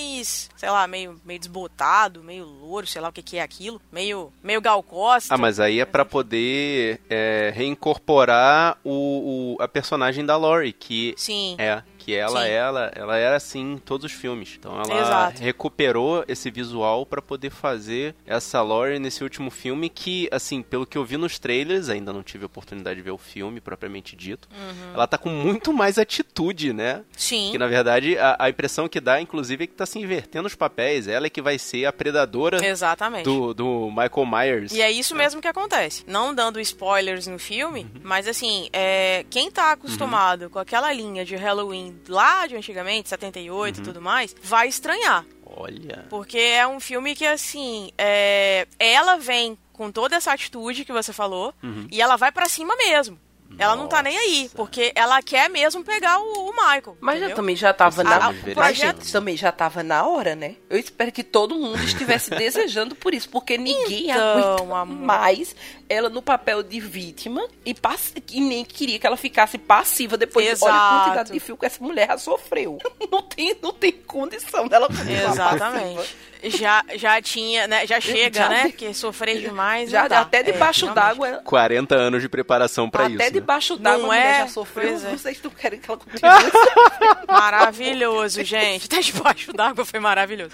sei 0.57 0.71
lá, 0.71 0.87
meio, 0.87 1.21
meio 1.25 1.39
desbotado, 1.39 2.23
meio 2.23 2.45
louro, 2.45 2.87
sei 2.87 3.01
lá 3.01 3.09
o 3.09 3.13
que 3.13 3.23
que 3.23 3.37
é 3.39 3.43
aquilo, 3.43 3.81
meio, 3.93 4.33
meio 4.43 4.61
Gal 4.61 4.83
Costa. 4.83 5.35
Ah, 5.35 5.39
mas 5.39 5.59
aí 5.61 5.81
é 5.81 5.85
pra 5.85 6.05
poder 6.05 7.01
é, 7.11 7.53
reincorporar 7.55 8.79
o, 8.85 9.57
o- 9.59 9.63
a 9.63 9.69
personagem 9.69 10.25
da 10.25 10.37
Lori, 10.37 10.73
que 10.73 11.15
Sim. 11.17 11.57
é 11.59 11.83
que 12.09 12.15
ela 12.15 12.43
Sim. 12.45 12.49
ela 12.51 12.91
ela 12.95 13.17
era 13.19 13.37
assim 13.37 13.73
em 13.75 13.77
todos 13.79 14.07
os 14.11 14.13
filmes. 14.13 14.57
Então 14.59 14.73
ela 14.81 14.99
Exato. 15.01 15.43
recuperou 15.43 16.25
esse 16.27 16.51
visual 16.51 17.05
pra 17.05 17.21
poder 17.21 17.51
fazer 17.51 18.15
essa 18.25 18.63
Lori 18.63 18.99
nesse 18.99 19.23
último 19.23 19.51
filme 19.51 19.91
que, 19.91 20.27
assim, 20.33 20.63
pelo 20.63 20.87
que 20.87 20.97
eu 20.97 21.05
vi 21.05 21.19
nos 21.19 21.39
trailers, 21.39 21.91
ainda 21.91 22.11
não 22.11 22.23
tive 22.23 22.47
oportunidade 22.47 22.97
de 22.97 23.03
ver 23.03 23.11
o 23.11 23.19
filme 23.19 23.61
propriamente 23.61 24.17
dito. 24.17 24.49
Ela 24.95 25.07
tá 25.07 25.19
com 25.19 25.29
muito 25.29 25.71
mais 25.71 25.99
atitude, 25.99 26.73
né? 26.73 27.03
Sim. 27.15 27.51
Que 27.53 27.59
na 27.59 27.67
verdade 27.67 28.17
a, 28.17 28.37
a 28.39 28.49
impressão 28.49 28.89
que 28.89 29.01
dá, 29.01 29.21
inclusive, 29.21 29.65
é 29.65 29.67
que 29.67 29.75
tá 29.75 29.85
se 29.85 29.99
invertendo 29.99 30.47
os 30.47 30.55
papéis. 30.55 31.07
Ela 31.09 31.27
é 31.27 31.31
que 31.31 31.43
vai 31.43 31.59
ser 31.59 31.85
a 31.85 31.93
predadora 31.93 32.65
Exatamente. 32.67 33.25
do, 33.25 33.53
do 33.53 33.89
Michael 33.91 34.27
Myers. 34.27 34.73
E 34.73 34.81
é 34.81 34.91
isso 34.91 35.15
mesmo 35.15 35.43
que 35.43 35.49
acontece. 35.49 36.05
Não 36.07 36.35
dando 36.35 36.59
spoilers 36.59 37.27
no 37.27 37.39
filme, 37.39 37.83
Uhum. 37.83 38.01
mas 38.03 38.27
assim, 38.27 38.71
é, 38.73 39.27
quem 39.29 39.51
tá 39.51 39.73
acostumado 39.73 40.49
com 40.49 40.59
aquela 40.59 40.91
linha 40.93 41.23
de 41.25 41.37
Halloween 41.37 41.98
lá 42.07 42.47
de 42.47 42.57
antigamente, 42.57 43.09
78 43.09 43.77
Uhum. 43.77 43.83
e 43.83 43.85
tudo 43.85 44.01
mais, 44.01 44.35
vai 44.43 44.69
estranhar. 44.69 45.25
Olha. 45.45 46.07
Porque 46.11 46.39
é 46.39 46.67
um 46.67 46.79
filme 46.81 47.15
que, 47.15 47.27
assim, 47.27 47.91
é, 47.99 48.67
ela 48.79 49.17
vem 49.17 49.57
com 49.73 49.91
toda 49.93 50.17
essa 50.17 50.33
atitude 50.33 50.85
que 50.85 50.93
você 50.93 51.13
falou 51.13 51.55
Uhum. 51.63 51.87
e 51.91 52.01
ela 52.03 52.17
vai 52.17 52.31
pra 52.33 52.49
cima 52.49 52.75
mesmo. 52.77 53.19
Ela 53.59 53.75
não 53.77 53.89
tá 53.89 54.03
nem 54.03 54.17
aí, 54.17 54.51
porque 54.55 54.93
ela 54.95 55.21
quer 55.21 55.51
mesmo 55.51 55.83
pegar 55.85 56.19
o, 56.21 56.49
o 56.49 56.53
Michael. 56.53 56.97
Mas 57.01 57.15
já, 57.15 57.19
entendeu? 57.27 57.37
também 57.37 57.57
já 57.57 57.73
tava 57.75 58.05
na 58.05 58.33
projeto- 58.55 59.11
também 59.13 59.37
já 59.37 59.51
tava 59.51 59.83
na 59.83 60.05
hora, 60.07 60.37
né? 60.37 60.55
Eu 60.71 60.79
espero 60.79 61.11
que 61.11 61.25
todo 61.25 61.55
mundo 61.57 61.83
estivesse 61.83 62.31
desejando 62.37 62.95
por 62.95 63.13
isso, 63.15 63.29
porque 63.29 63.59
ninguém 63.59 64.11
Então, 64.11 64.39
aguenta 64.39 64.63
amor. 64.77 64.87
mais 65.07 65.57
ela 65.89 66.09
no 66.09 66.23
papel 66.23 66.63
de 66.63 66.79
vítima 66.81 67.47
e, 67.65 67.75
pass... 67.75 68.13
e 68.31 68.41
nem 68.41 68.65
queria 68.65 68.99
que 68.99 69.07
ela 69.07 69.17
ficasse 69.17 69.59
passiva 69.59 70.17
depois. 70.17 70.47
de- 70.47 70.65
Olha 70.65 70.73
a 70.73 70.77
Exato. 70.77 71.01
quantidade 71.05 71.33
de 71.33 71.41
fio 71.41 71.57
que 71.57 71.67
essa 71.67 71.83
mulher 71.83 72.07
já 72.09 72.19
sofreu. 72.19 72.79
Não 73.11 73.23
tem, 73.23 73.57
não 73.63 73.73
tem 73.73 73.91
condição 73.93 74.69
dela 74.69 74.87
continuar 74.87 75.33
Exatamente. 75.33 75.97
passiva. 75.97 76.29
Já, 76.45 76.85
já 76.95 77.21
tinha, 77.23 77.67
né? 77.67 77.85
Já 77.87 78.01
chega, 78.01 78.39
Já 78.39 78.49
né? 78.49 78.63
Porque 78.69 78.93
sofrer 78.95 79.41
demais. 79.41 79.91
Já, 79.91 80.05
até 80.05 80.39
É, 80.39 80.43
debaixo 80.45 80.85
realmente. 80.87 81.05
d'água 81.05 81.29
ela- 81.29 81.43
40 81.43 81.95
anos 81.97 82.23
de 82.23 82.29
preparação 82.29 82.89
pra 82.89 83.05
Até 83.07 83.15
isso. 83.15 83.19
né? 83.25 83.31
Debaixo 83.49 83.77
d'água 83.79 84.07
Não 84.07 84.13
é? 84.13 84.41
já 84.41 84.49
sofreu. 84.49 84.91
Pois 84.91 85.05
é. 85.05 85.11
Vocês 85.17 85.43
não 85.43 85.51
querem 85.51 85.81
que 85.81 85.91
ela 85.91 85.99
continue. 85.99 86.21
Maravilhoso, 87.27 88.45
gente. 88.45 88.85
Até 88.85 89.01
debaixo 89.01 89.53
d'água 89.55 89.87
foi 89.87 89.99
maravilhoso. 89.99 90.51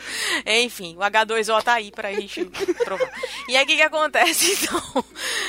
Enfim, 0.46 0.96
o 0.96 1.00
H2O 1.00 1.62
tá 1.62 1.74
aí 1.74 1.90
pra 1.90 2.12
gente 2.12 2.44
provar. 2.84 3.10
E 3.48 3.56
aí, 3.56 3.64
o 3.64 3.66
que 3.66 3.76
que 3.76 3.82
acontece, 3.82 4.52
então? 4.62 5.04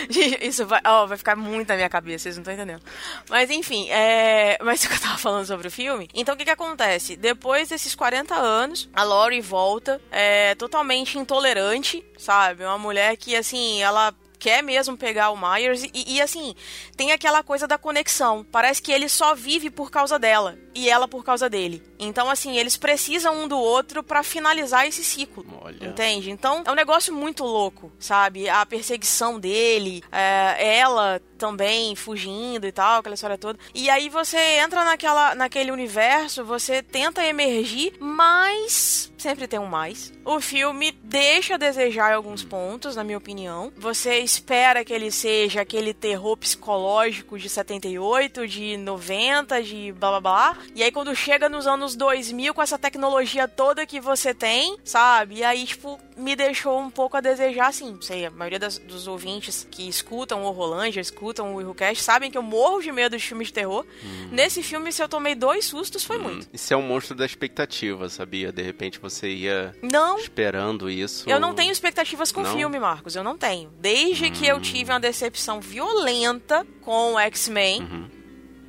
Gente, 0.09 0.43
Isso 0.45 0.65
vai, 0.65 0.81
ó, 0.85 1.05
vai 1.05 1.17
ficar 1.17 1.35
muito 1.35 1.67
na 1.67 1.75
minha 1.75 1.89
cabeça, 1.89 2.23
vocês 2.23 2.35
não 2.35 2.41
estão 2.41 2.53
entendendo. 2.53 2.81
Mas, 3.29 3.49
enfim, 3.51 3.87
é... 3.91 4.57
Mas 4.63 4.83
o 4.83 4.89
que 4.89 4.95
eu 4.95 4.99
tava 4.99 5.17
falando 5.17 5.45
sobre 5.45 5.67
o 5.67 5.71
filme? 5.71 6.09
Então, 6.15 6.33
o 6.33 6.37
que 6.37 6.45
que 6.45 6.51
acontece? 6.51 7.15
Depois 7.15 7.69
desses 7.69 7.93
40 7.93 8.33
anos, 8.33 8.89
a 8.93 9.03
Laurie 9.03 9.41
volta 9.41 10.01
é, 10.11 10.55
totalmente 10.55 11.19
intolerante, 11.19 12.03
sabe? 12.17 12.63
Uma 12.63 12.77
mulher 12.79 13.15
que, 13.17 13.35
assim, 13.35 13.83
ela 13.83 14.13
quer 14.45 14.61
mesmo 14.61 14.95
pegar 14.95 15.31
o 15.31 15.35
Myers 15.35 15.81
e, 15.85 15.89
e, 16.17 16.21
assim, 16.21 16.53
tem 16.95 17.11
aquela 17.11 17.41
coisa 17.41 17.67
da 17.67 17.79
conexão. 17.79 18.45
Parece 18.51 18.79
que 18.79 18.91
ele 18.91 19.09
só 19.09 19.33
vive 19.33 19.71
por 19.71 19.89
causa 19.89 20.19
dela 20.19 20.55
e 20.75 20.87
ela 20.87 21.07
por 21.07 21.23
causa 21.23 21.49
dele. 21.49 21.81
Então, 21.99 22.29
assim, 22.29 22.57
eles 22.57 22.77
precisam 22.77 23.43
um 23.43 23.47
do 23.47 23.57
outro 23.57 24.03
pra 24.03 24.23
finalizar 24.23 24.87
esse 24.87 25.03
ciclo. 25.03 25.45
Olha. 25.61 25.87
Entende? 25.87 26.29
Então, 26.31 26.63
é 26.65 26.71
um 26.71 26.75
negócio 26.75 27.13
muito 27.13 27.43
louco, 27.43 27.91
sabe? 27.99 28.49
A 28.49 28.65
perseguição 28.65 29.39
dele, 29.39 30.03
é, 30.11 30.77
ela 30.77 31.21
também 31.37 31.95
fugindo 31.95 32.65
e 32.65 32.71
tal, 32.71 32.99
aquela 32.99 33.15
história 33.15 33.37
toda. 33.37 33.59
E 33.73 33.89
aí 33.89 34.09
você 34.09 34.37
entra 34.37 34.83
naquela, 34.83 35.35
naquele 35.35 35.71
universo, 35.71 36.43
você 36.43 36.81
tenta 36.81 37.25
emergir, 37.25 37.93
mas 37.99 39.11
sempre 39.17 39.47
tem 39.47 39.59
um 39.59 39.65
mais. 39.65 40.13
O 40.23 40.39
filme 40.39 40.91
deixa 40.91 41.55
a 41.55 41.57
desejar 41.57 42.11
em 42.11 42.15
alguns 42.15 42.43
pontos, 42.43 42.95
na 42.95 43.03
minha 43.03 43.17
opinião. 43.17 43.71
Você 43.75 44.19
espera 44.19 44.83
que 44.83 44.93
ele 44.93 45.11
seja 45.11 45.61
aquele 45.61 45.93
terror 45.93 46.37
psicológico 46.37 47.37
de 47.37 47.49
78, 47.49 48.47
de 48.47 48.77
90, 48.77 49.63
de 49.63 49.91
blá 49.93 50.11
blá 50.11 50.21
blá. 50.21 50.57
E 50.75 50.83
aí 50.83 50.91
quando 50.91 51.15
chega 51.15 51.49
nos 51.49 51.67
anos 51.67 51.84
2000 51.93 52.53
com 52.53 52.61
essa 52.61 52.79
tecnologia 52.79 53.49
toda 53.49 53.85
que 53.85 53.99
você 53.99 54.33
tem, 54.33 54.77
sabe? 54.85 55.35
E 55.39 55.43
aí, 55.43 55.65
tipo, 55.65 55.99
me 56.15 56.33
deixou 56.37 56.79
um 56.79 56.89
pouco 56.89 57.17
a 57.17 57.19
desejar, 57.21 57.67
assim. 57.67 57.97
Sei, 57.99 58.25
a 58.25 58.31
maioria 58.31 58.57
das- 58.57 58.77
dos 58.77 59.07
ouvintes 59.07 59.67
que 59.69 59.89
escutam 59.89 60.45
o 60.45 60.51
Rolândia, 60.51 61.01
escutam 61.01 61.53
o 61.53 61.59
Irocast, 61.59 62.01
sabem 62.01 62.31
que 62.31 62.37
eu 62.37 62.41
morro 62.41 62.81
de 62.81 62.91
medo 62.93 63.17
de 63.17 63.23
filmes 63.27 63.47
de 63.47 63.53
terror. 63.53 63.85
Nesse 64.31 64.63
filme, 64.63 64.93
se 64.93 65.03
eu 65.03 65.09
tomei 65.09 65.35
dois 65.35 65.65
sustos, 65.65 66.05
foi 66.05 66.17
muito. 66.17 66.47
Isso 66.53 66.73
é 66.73 66.77
um 66.77 66.81
monstro 66.81 67.13
da 67.13 67.25
expectativa, 67.25 68.07
sabia? 68.07 68.51
De 68.53 68.61
repente 68.61 68.97
você 68.99 69.27
ia 69.27 69.75
Não, 69.81 70.17
esperando 70.17 70.89
isso. 70.89 71.29
eu 71.29 71.39
não 71.41 71.53
tenho 71.53 71.71
expectativas 71.73 72.31
com 72.31 72.41
o 72.43 72.45
filme, 72.45 72.79
Marcos. 72.79 73.15
Eu 73.17 73.23
não 73.25 73.37
tenho. 73.37 73.69
Desde 73.81 74.29
que 74.31 74.47
eu 74.47 74.61
tive 74.61 74.91
uma 74.91 74.99
decepção 75.01 75.59
violenta 75.59 76.65
com 76.79 77.15
o 77.15 77.19
X-Men, 77.19 77.81
Uhum. 77.81 78.09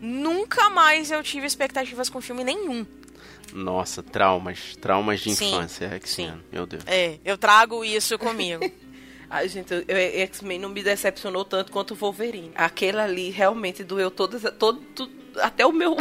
nunca 0.01 0.69
mais 0.71 1.11
eu 1.11 1.23
tive 1.23 1.47
expectativas 1.47 2.09
com 2.09 2.21
filme 2.21 2.43
nenhum. 2.43 2.87
Nossa, 3.57 4.03
traumas. 4.03 4.77
Traumas 4.81 5.21
de 5.21 5.35
Sim, 5.35 5.49
infância, 5.49 5.87
X-Men. 5.95 6.43
Meu 6.53 6.67
Deus. 6.67 6.83
É, 6.87 7.19
eu 7.25 7.39
trago 7.39 7.85
isso 7.85 8.19
comigo. 8.19 8.63
Ai, 9.31 9.49
gente, 9.49 9.73
X-Men 9.89 10.59
não 10.61 10.69
me 10.69 10.83
decepcionou 10.83 11.45
tanto 11.45 11.73
quanto 11.73 11.93
o 11.93 11.97
Wolverine. 11.97 12.53
Aquele 12.55 13.01
ali 13.01 13.31
realmente 13.31 13.83
doeu 13.83 14.11
todas, 14.11 14.43
todo, 14.59 14.79
tudo- 14.95 15.13
até 15.41 15.67
o 15.67 15.73
meu. 15.73 15.97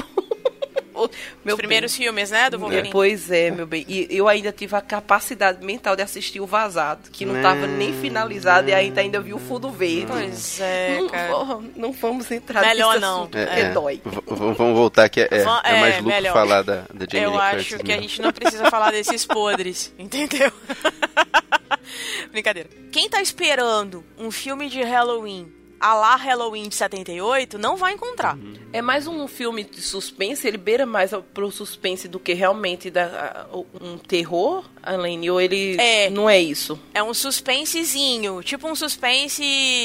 O 0.96 1.10
meu 1.44 1.56
Os 1.56 1.58
primeiros 1.60 1.92
bem. 1.92 2.06
filmes, 2.06 2.32
né, 2.32 2.50
do 2.50 2.56
É, 2.56 2.60
Wolverine. 2.60 2.90
pois 2.92 3.30
é, 3.30 3.52
meu 3.52 3.68
bem. 3.68 3.86
E 3.88 4.08
eu 4.10 4.28
ainda 4.28 4.52
tive 4.52 4.76
a 4.76 4.82
capacidade 4.82 5.64
mental 5.66 5.96
de 5.96 6.02
assistir 6.02 6.40
o 6.40 6.46
Vazado, 6.46 7.10
que 7.12 7.26
não 7.26 7.36
estava 7.36 7.68
nem 7.68 7.94
finalizado 7.94 8.70
e 8.70 8.74
ainda, 8.74 9.02
ainda 9.02 9.20
vi 9.20 9.34
o 9.34 9.40
fundo 9.40 9.70
verde. 9.72 10.08
Pois 10.08 10.60
é, 10.62 10.98
não, 10.98 11.08
cara. 11.10 11.30
não 11.76 11.92
vamos 11.92 12.32
entrar 12.32 12.62
Melhor 12.62 12.90
nesse 12.96 13.02
não. 13.02 13.20
assunto, 13.22 13.38
É, 13.38 13.46
porque 13.46 13.62
é. 13.62 13.70
dói. 13.72 14.02
V- 14.06 14.22
vamos 14.28 14.76
voltar 14.78 15.10
que 15.10 15.22
é, 15.22 15.28
é, 15.30 15.44
Va- 15.44 15.62
é 15.66 15.80
mais 15.80 15.94
é, 15.96 15.98
lucro 15.98 16.14
melhor. 16.16 16.34
falar 16.34 16.62
da, 16.64 16.86
da 16.94 17.06
Jamie 17.12 17.24
Eu 17.26 17.32
Lee 17.32 17.40
acho 17.40 17.56
Curtis 17.56 17.76
que 17.78 17.92
a 17.92 17.96
mesmo. 17.96 18.02
gente 18.10 18.22
não 18.22 18.32
precisa 18.32 18.70
falar 18.72 18.92
desses 18.92 19.26
podres, 19.26 19.94
entendeu? 20.00 20.52
Brincadeira. 22.32 22.70
Quem 22.92 23.10
tá 23.10 23.22
esperando 23.22 24.04
um 24.18 24.32
filme 24.32 24.70
de 24.70 24.82
Halloween 24.82 25.52
a 25.80 25.94
lá 25.94 26.16
Halloween 26.16 26.68
de 26.70 26.76
78 26.76 27.58
não 27.58 27.76
vai 27.78 27.94
encontrar. 27.94 28.36
Uhum. 28.38 28.54
É 28.74 28.82
mais 28.82 29.08
um 29.08 29.28
filme 29.28 29.64
de 29.64 29.82
suspense, 29.82 30.48
ele 30.48 30.58
beira 30.58 30.86
mais 30.86 31.14
ao- 31.14 31.22
pro 31.24 31.52
suspense 31.52 32.08
do 32.08 32.20
que 32.20 32.34
realmente 32.34 32.90
da, 32.90 33.48
um 33.82 33.98
terror, 33.98 34.66
Alaine, 34.82 35.30
ou 35.30 35.40
ele 35.40 35.76
É. 35.80 36.10
não 36.10 36.30
é 36.30 36.40
isso? 36.42 36.80
É 36.94 37.02
um 37.04 37.14
suspensezinho, 37.14 38.42
tipo 38.44 38.68
um 38.68 38.76
suspense 38.76 39.44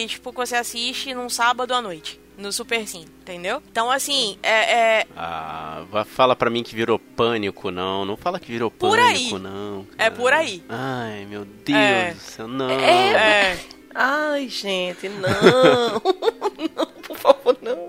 tipo 0.09 0.31
que 0.33 0.39
você 0.39 0.57
assiste 0.57 1.15
num 1.15 1.29
sábado 1.29 1.73
à 1.75 1.81
noite. 1.81 2.19
No 2.39 2.51
Super 2.51 2.89
Sim, 2.89 3.05
entendeu? 3.21 3.63
Então, 3.71 3.91
assim, 3.91 4.39
é, 4.43 5.01
é, 5.01 5.07
Ah, 5.15 5.85
vá- 5.91 6.07
fala 6.07 6.35
pra 6.35 6.49
mim 6.49 6.63
que 6.63 6.75
virou 6.75 6.99
pânico, 6.99 7.71
não. 7.71 8.07
Não 8.07 8.17
fala 8.17 8.41
que 8.41 8.51
virou 8.51 8.71
Por 8.71 8.97
pânico, 8.99 9.37
aí. 9.37 9.43
não. 9.43 9.87
É 9.99 10.05
cara. 10.05 10.11
por 10.13 10.33
aí. 10.33 10.63
Ai, 10.67 11.27
meu 11.29 11.45
Deus 11.45 11.79
É. 11.79 12.13
do 12.15 12.21
céu, 12.21 12.49
não. 12.49 12.71
é, 12.71 13.59
Ai, 13.95 14.49
gente, 14.49 15.09
não. 15.09 15.31
não, 16.77 16.87
por 17.03 17.17
favor, 17.17 17.57
não. 17.61 17.89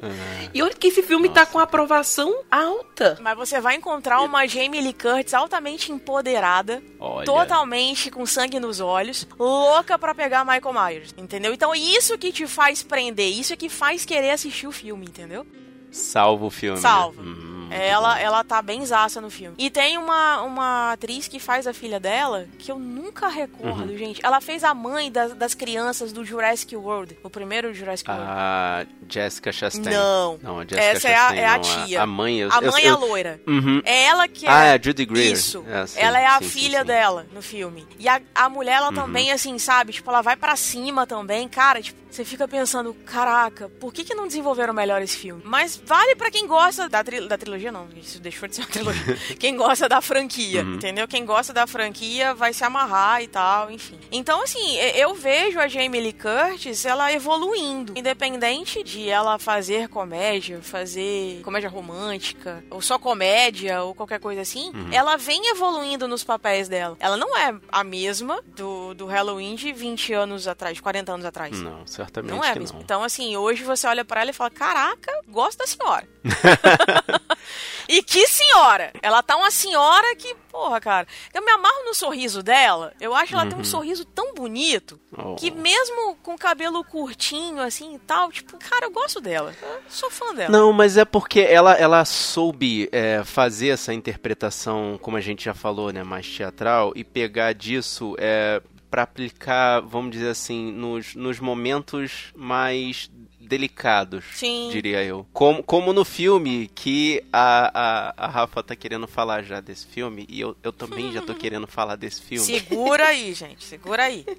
E 0.54 0.62
olha 0.62 0.74
que 0.74 0.88
esse 0.88 1.04
filme 1.04 1.30
tá 1.30 1.46
com 1.46 1.60
aprovação 1.60 2.42
alta. 2.50 3.18
Mas 3.22 3.38
você 3.38 3.62
vai 3.62 3.76
encontrar 3.76 4.22
uma 4.22 4.46
Jamie 4.48 4.82
Lee 4.82 4.94
Curtis 4.94 5.34
altamente 5.34 5.92
empoderada, 5.92 6.82
Olha. 7.00 7.26
totalmente 7.26 8.10
com 8.12 8.26
sangue 8.26 8.60
nos 8.60 8.80
olhos, 8.80 9.28
louca 9.40 9.98
pra 9.98 10.14
pegar 10.16 10.44
Michael 10.44 10.74
Myers, 10.74 11.14
entendeu? 11.18 11.54
Então 11.54 11.74
isso 11.76 12.18
que 12.18 12.32
te 12.32 12.48
faz 12.48 12.82
prender, 12.84 13.30
isso 13.32 13.54
é 13.54 13.56
que 13.56 13.70
faz 13.70 14.04
querer 14.06 14.32
assistir 14.32 14.68
o 14.68 14.72
filme, 14.72 15.06
entendeu? 15.06 15.46
Salva 15.92 16.46
o 16.46 16.50
filme. 16.50 16.78
né? 16.78 16.82
Salva. 16.82 17.22
Hum, 17.22 17.26
muito 17.26 17.51
Ela, 17.73 18.13
bom. 18.15 18.19
ela 18.19 18.43
tá 18.43 18.62
bem 18.62 18.86
zaça 18.86 19.19
no 19.21 19.29
filme. 19.29 19.55
E 19.57 19.69
tem 19.69 19.97
uma, 19.97 20.41
uma 20.41 20.91
atriz 20.93 21.27
que 21.27 21.39
faz 21.39 21.67
a 21.67 21.73
filha 21.73 21.99
dela, 21.99 22.45
que 22.60 22.71
eu 22.71 22.77
nunca 22.79 23.27
Uhum. 23.27 23.31
recordo, 23.34 23.97
gente. 23.97 24.19
Ela 24.23 24.41
fez 24.41 24.63
a 24.63 24.73
mãe 24.73 25.12
das, 25.12 25.34
das 25.34 25.53
crianças 25.53 26.12
do 26.12 26.23
Jurassic 26.25 26.75
World, 26.75 27.17
o 27.23 27.29
primeiro 27.29 27.73
Jurassic 27.73 28.10
World. 28.10 28.27
A 28.29 28.86
Jessica 29.10 29.51
Chastain. 29.51 29.93
Não. 29.93 30.39
Não, 30.41 30.60
a 30.60 30.63
Jessica 30.63 30.81
Essa 30.81 31.10
é 31.10 31.13
a- 31.15 31.17
Chastain, 31.19 31.39
é 31.39 31.47
a 31.47 31.53
não, 31.55 31.62
tia. 31.86 32.01
A, 32.01 32.05
mãe, 32.05 32.39
eu, 32.39 32.49
a 32.51 32.57
eu- 32.62 32.71
mãe 32.71 32.84
é 32.84 32.89
eu- 32.89 32.95
a 32.95 32.97
loira. 32.97 33.41
Uhum. 33.47 33.81
É 33.86 34.03
ela 34.05 34.27
que 34.27 34.45
é. 34.45 34.49
Ah, 34.49 34.63
é 34.65 34.73
a 34.73 34.81
Judy 34.81 35.05
Greer. 35.05 35.31
Isso. 35.34 35.63
É, 35.67 35.86
sim, 35.88 35.99
ela 35.99 36.19
é 36.19 36.25
a 36.25 36.39
sim, 36.39 36.49
filha 36.49 36.79
sim. 36.79 36.86
dela 36.86 37.27
no 37.34 37.41
filme. 37.41 37.86
E 37.99 38.07
a, 38.07 38.21
a 38.34 38.49
mulher, 38.49 38.77
ela 38.77 38.89
Uhum. 38.89 38.95
também, 38.95 39.31
assim, 39.31 39.57
sabe? 39.60 39.93
Tipo, 39.93 40.10
ela 40.10 40.21
vai 40.21 40.36
pra 40.36 40.55
cima 40.55 41.05
também. 41.05 41.47
Cara, 41.47 41.81
tipo, 41.81 41.99
você 42.10 42.25
fica 42.25 42.47
pensando, 42.47 42.93
caraca, 43.05 43.69
por 43.79 43.93
que, 43.93 44.03
que 44.03 44.13
não 44.15 44.27
desenvolveram 44.27 44.73
melhor 44.73 45.01
esse 45.01 45.15
filme? 45.17 45.41
Mas 45.45 45.81
vale 45.86 46.15
pra 46.15 46.31
quem 46.31 46.47
gosta 46.47 46.89
da, 46.89 47.03
tri- 47.03 47.27
da 47.27 47.38
trilogia, 47.38 47.61
não. 47.69 47.89
Isso 47.97 48.17
deixou 48.21 48.47
de 48.47 48.56
ser 48.56 48.62
uma 48.62 48.67
trilogia. 48.71 49.17
quem 49.38 49.58
gosta 49.58 49.89
da 49.89 50.00
franquia, 50.00 50.63
Uhum. 50.63 50.76
entendeu? 50.76 51.06
Quem 51.06 51.26
gosta 51.26 51.52
da 51.52 51.67
franquia 51.67 52.34
vai 52.34 52.54
se 52.54 52.63
amarrar 52.63 53.21
e 53.21 53.28
tal, 53.28 53.69
enfim. 53.69 54.00
Então, 54.10 54.41
assim, 54.41 54.78
eu 54.95 55.13
vejo 55.13 55.60
a 55.60 55.67
Jamie 55.67 56.00
Lee 56.00 56.13
Curtis, 56.13 56.86
ela 56.86 57.12
evoluindo. 57.12 57.91
Independente 57.97 58.82
de 58.84 59.10
ela 59.10 59.38
fazer 59.38 59.89
comédia, 59.89 60.62
fazer 60.62 61.41
comédia 61.43 61.69
romântica, 61.69 62.63
ou 62.69 62.82
só 62.82 62.97
comédia, 62.97 63.84
ou 63.84 63.93
qualquer 63.93 64.19
coisa 64.21 64.39
assim, 64.41 64.71
Uhum. 64.74 64.88
ela 64.93 65.17
vem 65.17 65.50
evoluindo 65.50 66.08
nos 66.08 66.24
papéis 66.24 66.69
dela. 66.69 66.95
Ela 67.02 67.17
não 67.17 67.36
é 67.38 67.54
a 67.71 67.84
mesma 67.84 68.39
do, 68.56 68.93
do 68.93 69.06
Halloween 69.08 69.56
de 69.56 69.74
20 69.74 70.13
anos 70.13 70.47
atrás, 70.47 70.76
de 70.76 70.82
40 70.82 71.12
anos 71.12 71.26
atrás. 71.26 71.60
Não, 71.60 71.86
certamente 71.88 72.32
Não 72.32 72.43
é 72.43 72.54
que 72.54 72.60
mesmo. 72.60 72.76
não. 72.78 72.84
Então, 72.84 73.04
assim, 73.04 73.36
hoje 73.36 73.63
você 73.63 73.88
olha 73.88 74.06
pra 74.06 74.21
ela 74.21 74.30
e 74.30 74.34
fala: 74.34 74.50
Caraca, 74.52 75.12
gosto 75.28 75.58
da 75.58 75.65
senhora. 75.67 76.08
e 77.88 78.02
que 78.04 78.28
senhora! 78.28 78.92
Ela 79.02 79.22
tá 79.22 79.36
uma 79.36 79.52
senhora 79.52 80.16
que, 80.16 80.34
porra, 80.52 80.80
cara. 80.80 81.08
Eu 81.34 81.44
me 81.44 81.52
amarro 81.52 81.86
no 81.86 81.94
sorriso 81.94 82.42
dela. 82.44 82.94
Eu 83.00 83.14
acho 83.14 83.34
ela 83.34 83.46
tem 83.46 83.58
um 83.58 83.64
sorriso 83.64 84.06
tão 84.06 84.34
bonito 84.34 85.00
Oh. 85.18 85.36
que, 85.36 85.52
mesmo 85.52 86.16
com 86.24 86.38
cabelo 86.38 86.84
curtinho, 86.86 87.62
assim 87.62 87.96
e 87.96 88.00
tal, 88.00 88.32
tipo, 88.32 88.58
cara, 88.58 88.86
eu 88.86 88.92
gosto 88.92 89.20
dela. 89.20 89.54
Eu 89.62 89.82
sou 89.90 90.10
fã 90.10 90.34
dela. 90.34 90.50
Não, 90.50 90.72
mas 90.72 90.96
é 90.96 91.04
porque 91.04 91.42
ela, 91.42 91.74
ela 91.74 92.06
soube 92.06 92.88
é, 92.94 93.22
fazer 93.26 93.70
essa 93.70 93.94
interpretação, 93.94 94.98
como 95.02 95.18
a 95.18 95.22
gente 95.22 95.44
já 95.44 95.54
falou, 95.54 95.92
né, 95.92 96.02
mais 96.02 96.26
teatral, 96.30 96.94
e 96.96 97.04
pegar 97.04 97.52
disso 97.54 98.16
é, 98.18 98.62
para 98.90 99.04
aplicar, 99.04 99.82
vamos 99.82 100.12
dizer 100.12 100.30
assim, 100.30 100.72
nos, 100.72 101.14
nos 101.14 101.40
momentos 101.42 102.32
mais 102.34 103.12
delicados, 103.52 104.24
Sim. 104.36 104.70
diria 104.72 105.04
eu. 105.04 105.28
Como, 105.34 105.62
como 105.62 105.92
no 105.92 106.06
filme, 106.06 106.72
que 106.74 107.22
a, 107.34 108.14
a, 108.18 108.26
a 108.26 108.28
Rafa 108.28 108.64
tá 108.64 108.78
querendo 108.78 109.06
falar 109.08 109.44
já 109.44 109.60
desse 109.60 109.86
filme, 109.86 110.26
e 110.30 110.40
eu, 110.40 110.56
eu 110.64 110.72
também 110.72 111.12
já 111.12 111.22
tô 111.22 111.36
querendo 111.36 111.68
falar 111.68 111.98
desse 111.98 112.22
filme. 112.22 112.46
Segura 112.46 113.08
aí, 113.08 113.34
gente, 113.34 113.62
segura 113.66 114.06
aí. 114.06 114.26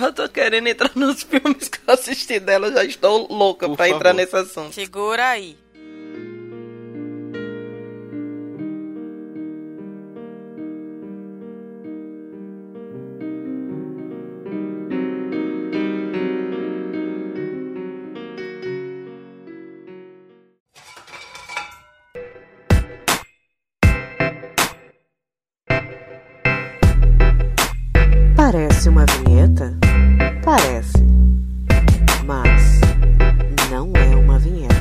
Eu 0.00 0.12
tô 0.12 0.28
querendo 0.28 0.68
entrar 0.68 0.92
nos 0.94 1.24
filmes 1.24 1.68
que 1.68 1.78
eu 1.84 1.92
assisti 1.94 2.38
dela, 2.38 2.70
já 2.70 2.84
estou 2.84 3.26
louca 3.32 3.66
Por 3.66 3.76
pra 3.76 3.88
entrar 3.88 4.14
nesse 4.14 4.36
assunto. 4.36 4.72
Segura 4.72 5.30
aí. 5.30 5.56
Parece 28.50 28.88
uma 28.88 29.04
vinheta? 29.04 29.76
Parece. 30.42 31.04
Mas 32.24 32.80
não 33.70 33.92
é 33.94 34.16
uma 34.16 34.38
vinheta. 34.38 34.74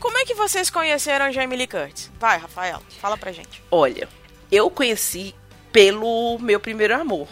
Como 0.00 0.18
é 0.18 0.24
que 0.24 0.34
vocês 0.34 0.68
conheceram 0.68 1.30
Jamie 1.30 1.56
Lee 1.56 1.68
Curtis? 1.68 2.10
Vai, 2.18 2.38
Rafael, 2.38 2.82
fala 3.00 3.16
pra 3.16 3.30
gente. 3.30 3.62
Olha, 3.70 4.08
eu 4.50 4.68
conheci 4.68 5.32
pelo 5.72 6.38
meu 6.38 6.58
primeiro 6.60 6.94
amor. 6.94 7.28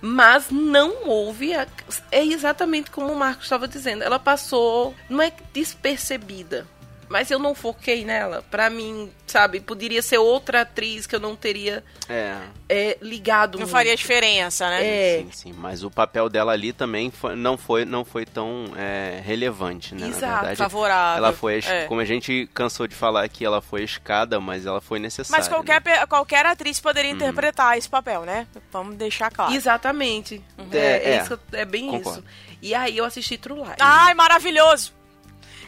Mas 0.00 0.46
não 0.50 1.06
houve. 1.08 1.54
a- 1.54 1.66
É 2.10 2.24
exatamente 2.24 2.90
como 2.90 3.12
o 3.12 3.16
Marcos 3.16 3.44
estava 3.44 3.66
dizendo. 3.68 4.02
Ela 4.02 4.18
passou. 4.18 4.94
Não 5.08 5.20
é 5.22 5.32
despercebida. 5.52 6.66
Mas 7.10 7.28
eu 7.28 7.40
não 7.40 7.56
foquei 7.56 8.04
nela. 8.04 8.44
Pra 8.52 8.70
mim, 8.70 9.10
sabe, 9.26 9.58
poderia 9.58 10.00
ser 10.00 10.18
outra 10.18 10.60
atriz 10.60 11.06
que 11.08 11.16
eu 11.16 11.18
não 11.18 11.34
teria 11.34 11.82
É, 12.08 12.36
é, 12.68 12.98
ligado. 13.02 13.54
Não 13.58 13.62
muito. 13.62 13.72
faria 13.72 13.96
diferença, 13.96 14.68
né? 14.70 14.86
É. 14.86 15.18
sim, 15.18 15.30
sim. 15.32 15.52
Mas 15.52 15.82
o 15.82 15.90
papel 15.90 16.28
dela 16.28 16.52
ali 16.52 16.72
também 16.72 17.10
foi- 17.10 17.34
não, 17.34 17.58
foi, 17.58 17.84
não 17.84 18.04
foi 18.04 18.24
tão 18.24 18.66
é, 18.76 19.20
relevante, 19.24 19.92
né? 19.92 20.06
Exato, 20.06 20.24
Na 20.26 20.36
verdade, 20.38 20.56
Favorável. 20.58 21.24
ela 21.24 21.32
foi, 21.36 21.58
É. 21.66 21.86
como 21.86 22.00
a 22.00 22.04
gente 22.04 22.48
cansou 22.54 22.86
de 22.86 22.94
falar 22.94 23.24
aqui, 23.24 23.44
ela 23.44 23.60
foi 23.60 23.80
a 23.80 23.84
escada, 23.84 24.38
mas 24.38 24.64
ela 24.64 24.80
foi 24.80 25.00
necessária. 25.00 25.36
Mas 25.36 25.48
qualquer, 25.48 25.82
né? 25.84 26.06
qualquer 26.06 26.46
atriz 26.46 26.76
Uhum. 26.78 26.82
poderia 26.84 27.10
interpretar 27.10 27.76
esse 27.76 27.88
papel, 27.88 28.22
né? 28.22 28.46
Vamos 28.70 28.94
deixar 28.94 29.32
claro. 29.32 29.52
Exatamente. 29.52 30.40
É, 30.70 30.76
É, 30.78 30.80
é 30.80 31.10
é. 31.16 31.22
isso, 31.22 31.40
é 31.52 31.64
bem 31.64 31.88
Concordo. 31.88 32.20
isso. 32.20 32.24
E 32.62 32.72
aí 32.72 32.96
eu 32.96 33.04
assisti 33.04 33.36
True 33.36 33.58
Lies. 33.62 33.74
Ai, 33.80 34.14
maravilhoso! 34.14 34.99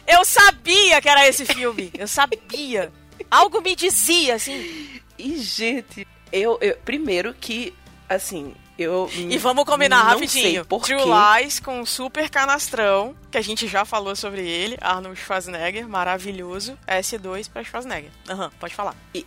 Eu 0.07 0.23
sabia 0.25 1.01
que 1.01 1.09
era 1.09 1.27
esse 1.27 1.45
filme. 1.45 1.91
Eu 1.97 2.07
sabia. 2.07 2.91
Algo 3.29 3.61
me 3.61 3.75
dizia, 3.75 4.35
assim. 4.35 4.99
E, 5.17 5.37
gente, 5.37 6.07
eu, 6.31 6.57
eu- 6.61 6.75
Primeiro 6.83 7.33
que, 7.33 7.73
assim, 8.09 8.53
eu. 8.77 9.09
E 9.15 9.37
vamos 9.37 9.63
combinar 9.65 10.01
rapidinho. 10.03 10.65
Por 10.65 10.83
True 10.83 10.97
quê. 11.03 11.09
Lies 11.43 11.59
com 11.59 11.79
um 11.81 11.85
super 11.85 12.29
canastrão, 12.29 13.15
que 13.31 13.37
a 13.37 13.41
gente 13.41 13.67
já 13.67 13.85
falou 13.85 14.15
sobre 14.15 14.41
ele. 14.47 14.77
Arnold 14.81 15.19
Schwarzenegger, 15.19 15.87
maravilhoso. 15.87 16.77
S2 16.87 17.49
pra 17.49 17.63
Schwarzenegger. 17.63 18.11
Aham, 18.29 18.51
pode 18.59 18.75
falar. 18.75 18.95
E, 19.13 19.25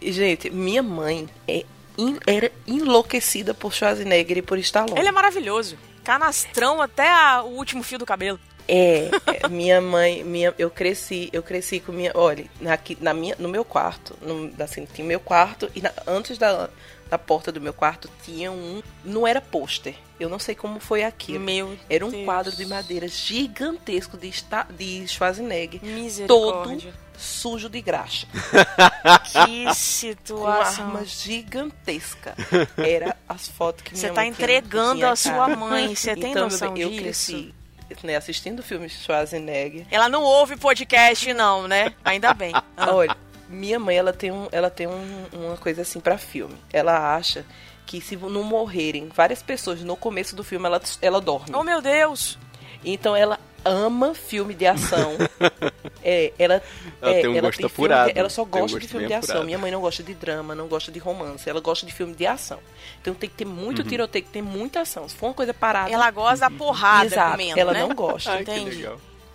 e, 0.00 0.12
gente, 0.12 0.48
minha 0.50 0.82
mãe 0.82 1.28
é 1.46 1.64
en- 1.98 2.18
era 2.26 2.50
enlouquecida 2.66 3.52
por 3.52 3.72
Schwarzenegger 3.74 4.38
e 4.38 4.42
por 4.42 4.58
Stallone. 4.58 4.98
Ele 4.98 5.08
é 5.08 5.12
maravilhoso. 5.12 5.76
Canastrão 6.02 6.80
até 6.82 7.08
a- 7.10 7.42
o 7.42 7.56
último 7.56 7.82
fio 7.82 7.98
do 7.98 8.06
cabelo. 8.06 8.38
É, 8.66 9.10
é, 9.42 9.48
minha 9.48 9.80
mãe, 9.80 10.24
minha, 10.24 10.54
eu 10.58 10.70
cresci, 10.70 11.28
eu 11.32 11.42
cresci 11.42 11.80
com 11.80 11.92
minha, 11.92 12.12
olha, 12.14 12.46
aqui 12.66 12.96
na 13.00 13.12
minha, 13.12 13.36
no 13.38 13.48
meu 13.48 13.64
quarto, 13.64 14.16
no, 14.22 14.50
assim, 14.62 14.86
tinha 14.86 15.06
meu 15.06 15.20
quarto 15.20 15.70
e 15.74 15.82
na- 15.82 15.92
antes 16.06 16.38
da, 16.38 16.70
da 17.10 17.18
porta 17.18 17.52
do 17.52 17.60
meu 17.60 17.74
quarto 17.74 18.08
tinha 18.24 18.50
um, 18.50 18.82
não 19.04 19.26
era 19.26 19.40
pôster, 19.40 19.94
eu 20.18 20.28
não 20.30 20.38
sei 20.38 20.54
como 20.54 20.80
foi 20.80 21.04
aquilo. 21.04 21.40
Meu 21.40 21.76
Era 21.90 22.06
um 22.06 22.10
Deus. 22.10 22.24
quadro 22.24 22.56
de 22.56 22.64
madeira 22.64 23.06
gigantesco 23.06 24.16
de, 24.16 24.32
de 24.76 25.06
Schwarzenegger, 25.08 25.80
todo 26.26 26.80
sujo 27.18 27.68
de 27.68 27.80
graxa, 27.82 28.26
Que 29.32 29.64
com 29.66 29.74
situação. 29.74 30.86
arma 30.86 31.04
gigantesca. 31.04 32.34
Era 32.76 33.16
as 33.28 33.46
fotos 33.48 33.82
que 33.84 33.90
Você 33.96 34.06
minha 34.06 34.14
tá 34.14 34.20
mãe 34.22 34.32
tinha- 34.32 34.44
entregando 34.44 35.06
a 35.06 35.14
sua 35.16 35.48
mãe. 35.48 35.94
Você 35.94 36.14
tem 36.16 36.30
então, 36.30 36.44
noção 36.44 36.76
eu 36.76 36.88
disso? 36.88 37.02
cresci 37.02 37.54
né, 38.02 38.16
assistindo 38.16 38.62
filmes 38.62 38.92
de 38.92 38.98
Schwarzenegger. 38.98 39.86
Ela 39.90 40.08
não 40.08 40.22
ouve 40.22 40.56
podcast, 40.56 41.32
não, 41.34 41.68
né? 41.68 41.92
Ainda 42.04 42.32
bem. 42.34 42.52
Olha, 42.76 43.16
minha 43.48 43.78
mãe, 43.78 43.96
ela 43.96 44.12
tem, 44.12 44.30
um, 44.32 44.48
ela 44.50 44.70
tem 44.70 44.86
um- 44.86 45.26
uma 45.32 45.56
coisa 45.56 45.82
assim 45.82 46.00
pra 46.00 46.18
filme. 46.18 46.56
Ela 46.72 47.14
acha 47.14 47.44
que 47.86 48.00
se 48.00 48.16
não 48.16 48.42
morrerem 48.42 49.08
várias 49.14 49.42
pessoas 49.42 49.80
no 49.82 49.96
começo 49.96 50.34
do 50.34 50.42
filme, 50.42 50.66
ela, 50.66 50.80
ela 51.02 51.20
dorme. 51.20 51.54
Oh, 51.54 51.62
meu 51.62 51.80
Deus. 51.82 52.38
Então 52.84 53.14
ela 53.14 53.38
ama 53.64 54.14
filme 54.14 54.54
de 54.54 54.66
ação. 54.66 55.12
é, 56.02 56.32
ela 56.38 56.62
Ela 57.00 57.12
é, 57.12 57.20
tem 57.20 57.30
um 57.30 57.40
gosto 57.40 57.56
filme 57.56 57.66
apurado. 57.72 58.12
de- 58.12 58.18
ela 58.18 58.28
só 58.28 58.44
Tem 58.44 58.58
um 58.60 58.62
gosta 58.64 58.78
de 58.80 58.88
filme 58.88 59.06
de 59.06 59.12
ação. 59.14 59.24
apurado. 59.30 59.46
Minha 59.46 59.58
mãe 59.58 59.70
não 59.70 59.80
gosta 59.80 60.02
de 60.02 60.14
drama, 60.14 60.54
não 60.54 60.66
gosta 60.68 60.90
de 60.92 60.98
romance. 60.98 61.48
Ela 61.48 61.60
gosta 61.60 61.86
de 61.86 61.92
filme 61.92 62.14
de 62.14 62.26
ação. 62.26 62.58
Então 63.00 63.14
tem 63.14 63.28
que 63.28 63.36
ter 63.36 63.44
muito 63.44 63.82
Uhum. 63.82 63.88
tiroteio, 63.88 64.12
tem 64.12 64.22
que 64.22 64.28
ter 64.30 64.42
muita 64.42 64.80
ação. 64.82 65.08
Se 65.08 65.14
for 65.16 65.26
uma 65.28 65.34
coisa 65.34 65.52
parada. 65.54 65.90
Ela 65.90 66.10
gosta 66.10 66.48
da 66.48 66.50
porrada 66.50 67.06
Exato, 67.06 67.30
comendo, 67.32 67.58
ela 67.60 67.72
né? 67.72 67.80
não 67.80 67.94
gosta. 67.94 68.30
Ai. 68.32 68.44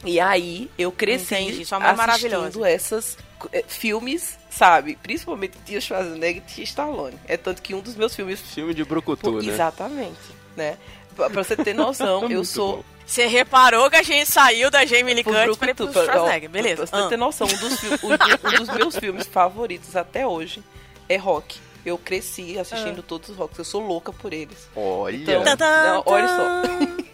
E 0.06 0.20
aí 0.20 0.70
eu 0.78 0.92
cresci 0.94 1.36
Entendi, 1.36 1.66
sua 1.66 1.80
mãe 1.80 1.90
é 1.90 1.94
assistindo 1.94 2.66
essas 2.66 3.18
eh, 3.52 3.66
filmes, 3.68 4.40
sabe? 4.50 4.98
Principalmente 5.04 5.58
de 5.66 5.82
Schwarzenegger 5.82 6.42
e 6.48 6.54
de 6.56 6.64
Stallone. 6.64 7.18
É 7.28 7.36
tanto 7.36 7.62
que 7.62 7.76
um 7.76 7.82
dos 7.82 7.96
meus 7.96 8.16
filmes... 8.16 8.40
Filme 8.40 8.74
de 8.74 8.86
Brucutu, 8.86 9.30
Pô, 9.30 9.42
né? 9.42 9.52
Exatamente, 9.52 10.18
né? 10.56 10.78
Pra, 11.18 11.30
pra 11.30 11.44
você 11.44 11.56
ter 11.58 11.74
noção, 11.76 12.28
eu 12.32 12.46
sou... 12.46 12.78
bom. 12.78 12.84
Você 13.10 13.26
reparou 13.26 13.90
que 13.90 13.96
a 13.96 14.04
gente 14.04 14.30
saiu 14.30 14.70
da 14.70 14.86
Jamie 14.86 15.16
Lee 15.16 15.24
Curtis 15.24 15.58
pra 15.58 15.72
ir 15.72 15.74
pro 15.74 15.92
Schwarzenegger, 15.92 16.50
beleza. 16.50 16.86
Você 16.86 16.96
Ah. 16.96 17.08
ter 17.08 17.18
noção, 17.18 17.48
um 17.48 17.58
dos, 17.58 17.84
um 18.04 18.66
dos 18.66 18.70
meus 18.76 18.96
filmes 18.98 19.26
favoritos 19.26 19.96
até 19.96 20.28
hoje 20.28 20.64
é 21.10 21.18
Rock. 21.18 21.58
Eu 21.84 21.98
cresci 21.98 22.60
assistindo 22.60 23.02
todos 23.02 23.30
os 23.30 23.36
Rocks, 23.38 23.58
eu 23.58 23.66
sou 23.66 23.82
louca 23.82 24.14
por 24.14 24.32
eles. 24.32 24.68
Olha. 24.76 25.16
Então, 25.16 25.44
não, 25.44 26.04
olha 26.06 26.28
só. 26.28 26.36
tã. 26.36 27.00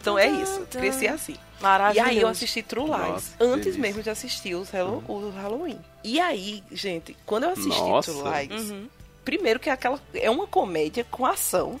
Então 0.00 0.18
é 0.18 0.28
isso, 0.28 0.60
cresci 0.70 1.08
assim. 1.08 1.32
E 1.58 1.62
Maravilhoso. 1.62 2.10
aí 2.10 2.20
eu 2.20 2.28
assisti 2.28 2.62
True 2.62 2.84
Lies 2.84 2.98
Nossa, 2.98 3.34
antes 3.40 3.64
delícia. 3.64 3.80
mesmo 3.80 4.02
de 4.02 4.10
assistir 4.10 4.54
os 4.54 4.72
Hello, 4.72 5.02
o 5.08 5.30
Halloween. 5.30 5.78
E 6.02 6.20
aí, 6.20 6.62
gente, 6.70 7.16
quando 7.24 7.44
eu 7.44 7.50
assisti 7.50 7.80
Nossa. 7.80 8.12
True 8.12 8.22
Lies, 8.46 8.70
Uhum. 8.70 8.86
primeiro 9.24 9.58
que 9.58 9.70
é 9.70 9.72
aquela 9.72 9.98
é 10.14 10.30
uma 10.30 10.46
comédia 10.46 11.04
com 11.10 11.24
ação. 11.24 11.80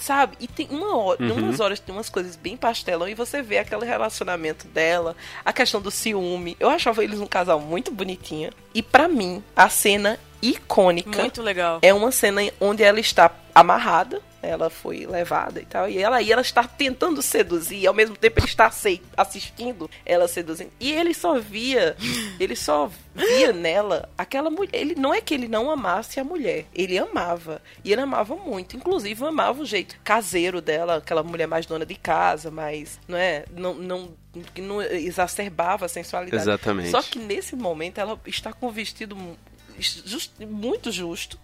Sabe? 0.00 0.36
E 0.40 0.46
tem 0.48 0.66
uma 0.70 0.96
hora, 0.96 1.22
Uhum. 1.22 1.34
umas 1.34 1.60
horas 1.60 1.78
tem 1.78 1.94
umas 1.94 2.08
coisas 2.08 2.34
bem 2.36 2.56
pastelão 2.56 3.08
e 3.08 3.14
você 3.14 3.42
vê 3.42 3.58
aquele 3.58 3.84
relacionamento 3.84 4.66
dela, 4.68 5.14
a 5.44 5.52
questão 5.52 5.80
do 5.80 5.90
ciúme. 5.90 6.56
Eu 6.58 6.70
achava 6.70 7.04
eles 7.04 7.20
um 7.20 7.26
casal 7.26 7.60
muito 7.60 7.90
bonitinho. 7.90 8.50
E 8.74 8.82
pra 8.82 9.06
mim, 9.08 9.42
a 9.54 9.68
cena 9.68 10.18
icônica 10.42 11.20
Muito 11.20 11.42
legal. 11.42 11.78
é 11.82 11.92
uma 11.92 12.10
cena 12.10 12.40
onde 12.60 12.82
ela 12.82 12.98
está 12.98 13.30
amarrada, 13.54 14.22
ela 14.42 14.70
foi 14.70 15.06
levada 15.06 15.60
e 15.60 15.66
tal, 15.66 15.88
e 15.88 15.98
ela 15.98 16.20
e 16.22 16.32
ela 16.32 16.42
está 16.42 16.64
tentando 16.64 17.20
seduzir, 17.22 17.78
e 17.80 17.86
ao 17.86 17.94
mesmo 17.94 18.16
tempo 18.16 18.38
ele 18.40 18.46
está 18.46 18.70
assistindo 19.16 19.90
ela 20.04 20.26
seduzindo. 20.28 20.70
E 20.80 20.92
ele 20.92 21.12
só 21.14 21.38
via, 21.38 21.96
ele 22.38 22.56
só 22.56 22.90
via 23.14 23.52
nela 23.52 24.08
aquela 24.16 24.50
mulher. 24.50 24.70
Ele 24.72 24.94
não 24.94 25.12
é 25.12 25.20
que 25.20 25.34
ele 25.34 25.48
não 25.48 25.70
amasse 25.70 26.18
a 26.20 26.24
mulher, 26.24 26.66
ele 26.74 26.98
amava. 26.98 27.60
E 27.84 27.92
ele 27.92 28.00
amava 28.00 28.34
muito, 28.36 28.76
inclusive 28.76 29.24
amava 29.24 29.62
o 29.62 29.66
jeito 29.66 29.96
caseiro 30.02 30.60
dela, 30.60 30.96
aquela 30.96 31.22
mulher 31.22 31.46
mais 31.46 31.66
dona 31.66 31.84
de 31.84 31.94
casa, 31.94 32.50
mais, 32.50 32.98
não 33.06 33.18
é, 33.18 33.44
não 33.56 33.74
não 33.74 34.20
que 34.54 34.60
não 34.62 34.80
exacerbava 34.80 35.86
a 35.86 35.88
sensualidade. 35.88 36.42
Exatamente. 36.42 36.90
Só 36.90 37.02
que 37.02 37.18
nesse 37.18 37.56
momento 37.56 37.98
ela 37.98 38.18
está 38.26 38.52
com 38.52 38.68
um 38.68 38.70
vestido 38.70 39.16
just- 39.78 40.38
muito 40.40 40.92
justo 40.92 41.38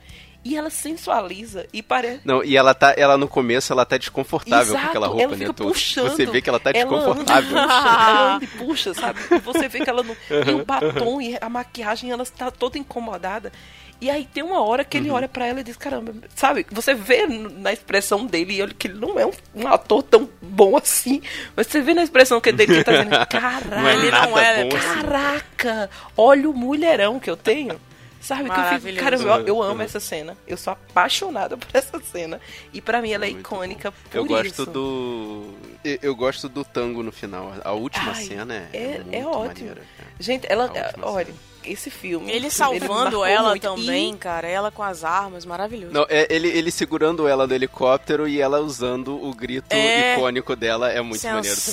e 0.44 0.56
ela 0.56 0.70
sensualiza 0.70 1.66
e 1.72 1.82
parece 1.82 2.20
Não, 2.24 2.42
e 2.44 2.56
ela 2.56 2.72
tá, 2.74 2.94
ela 2.96 3.16
no 3.18 3.26
começo, 3.28 3.72
ela 3.72 3.84
tá 3.84 3.96
desconfortável 3.96 4.72
Exato, 4.74 4.82
com 4.84 4.88
aquela 4.90 5.06
roupa, 5.08 5.22
ela 5.24 5.36
né? 5.36 5.46
toda. 5.46 5.64
puxando. 5.70 6.10
Você 6.10 6.26
vê 6.26 6.40
que 6.40 6.48
ela 6.48 6.60
tá 6.60 6.70
Ela 6.72 6.88
anda 6.88 6.96
desconfortável. 6.96 7.50
puxa, 7.56 7.64
ela 7.88 8.34
anda 8.36 8.44
e 8.44 8.48
puxa, 8.58 8.94
sabe? 8.94 9.20
E 9.32 9.38
você 9.40 9.68
vê 9.68 9.80
que 9.80 9.90
ela 9.90 10.02
não. 10.02 10.16
E 10.46 10.50
o 10.54 10.64
batom 10.64 11.20
e 11.20 11.36
a 11.40 11.48
maquiagem, 11.48 12.10
ela 12.10 12.22
está 12.22 12.50
toda 12.50 12.78
incomodada. 12.78 13.52
E 13.98 14.10
aí 14.10 14.26
tem 14.26 14.42
uma 14.44 14.60
hora 14.62 14.84
que 14.84 14.98
ele 14.98 15.08
Uhum. 15.08 15.16
olha 15.16 15.26
pra 15.26 15.46
ela 15.46 15.60
e 15.60 15.64
diz, 15.64 15.74
caramba, 15.76 16.12
sabe? 16.34 16.66
Você 16.70 16.92
vê 16.94 17.26
na 17.26 17.72
expressão 17.72 18.26
dele 18.26 18.74
que 18.74 18.88
ele 18.88 18.98
não 19.00 19.18
é 19.18 19.24
um, 19.24 19.32
um 19.54 19.66
ator 19.68 20.02
tão 20.02 20.28
bom 20.42 20.76
assim. 20.76 21.22
Mas 21.56 21.66
você 21.66 21.80
vê 21.80 21.94
na 21.94 22.02
expressão 22.02 22.38
que 22.38 22.52
dele 22.52 22.66
que 22.72 22.74
ele 22.74 22.84
tá 22.84 22.92
dizendo, 22.92 23.26
caraca, 23.26 23.64
Não 23.74 23.88
é 23.88 23.94
Ele 23.94 24.10
não 24.10 24.38
é, 24.38 24.64
bom 24.66 24.76
assim. 24.76 24.86
caraca, 25.00 25.90
olha 26.14 26.50
o 26.50 26.52
mulherão 26.52 27.18
que 27.18 27.30
eu 27.30 27.38
tenho. 27.38 27.80
Sabe? 28.26 28.42
Que 28.44 28.48
eu 28.50 28.54
fico, 28.54 28.60
Maravilhoso. 28.64 29.04
cara, 29.04 29.16
eu, 29.40 29.46
eu 29.46 29.62
amo 29.62 29.82
essa 29.82 30.00
cena. 30.00 30.36
Eu 30.48 30.56
sou 30.56 30.72
apaixonada 30.72 31.56
por 31.56 31.68
essa 31.72 32.00
cena. 32.00 32.40
E 32.72 32.80
pra 32.80 33.00
mim 33.00 33.12
ela 33.12 33.24
é 33.24 33.30
Muito 33.30 33.40
icônica 33.46 33.92
por 33.92 34.16
Eu 34.16 34.24
gosto 34.26 34.46
isso. 34.62 34.66
do. 34.66 35.54
eu- 35.84 36.16
gosto 36.16 36.48
do 36.48 36.64
tango 36.64 37.04
no 37.04 37.12
final. 37.12 37.52
A 37.64 37.70
última 37.72 38.10
Ai, 38.10 38.24
cena 38.24 38.68
é, 38.72 38.76
é- 39.12 39.18
é 39.20 39.24
ótimo. 39.26 39.46
maneira, 39.46 39.82
cara. 39.96 40.10
Gente, 40.18 40.44
ela. 40.50 40.68
Olha, 41.02 41.26
cena. 41.26 41.36
Esse 41.66 41.90
filme. 41.90 42.30
Ele 42.30 42.50
salvando 42.50 42.88
marcou 43.18 43.26
ela 43.26 43.50
muito. 43.50 43.62
também, 43.62 44.12
E- 44.14 44.16
cara. 44.16 44.46
Ela 44.48 44.70
com 44.70 44.82
as 44.82 45.04
armas, 45.04 45.44
maravilhoso. 45.44 45.92
Não, 45.92 46.06
é 46.08 46.26
ele, 46.30 46.48
ele 46.48 46.70
segurando 46.70 47.26
ela 47.28 47.46
no 47.46 47.54
helicóptero 47.54 48.26
e 48.28 48.40
ela 48.40 48.60
usando 48.60 49.14
o 49.22 49.34
grito 49.34 49.72
É. 49.72 50.14
icônico 50.14 50.54
dela 50.56 50.90
é 50.90 51.00
muito 51.00 51.22
maneiro 51.24 51.42
também. 51.42 51.52
Assim, 51.52 51.70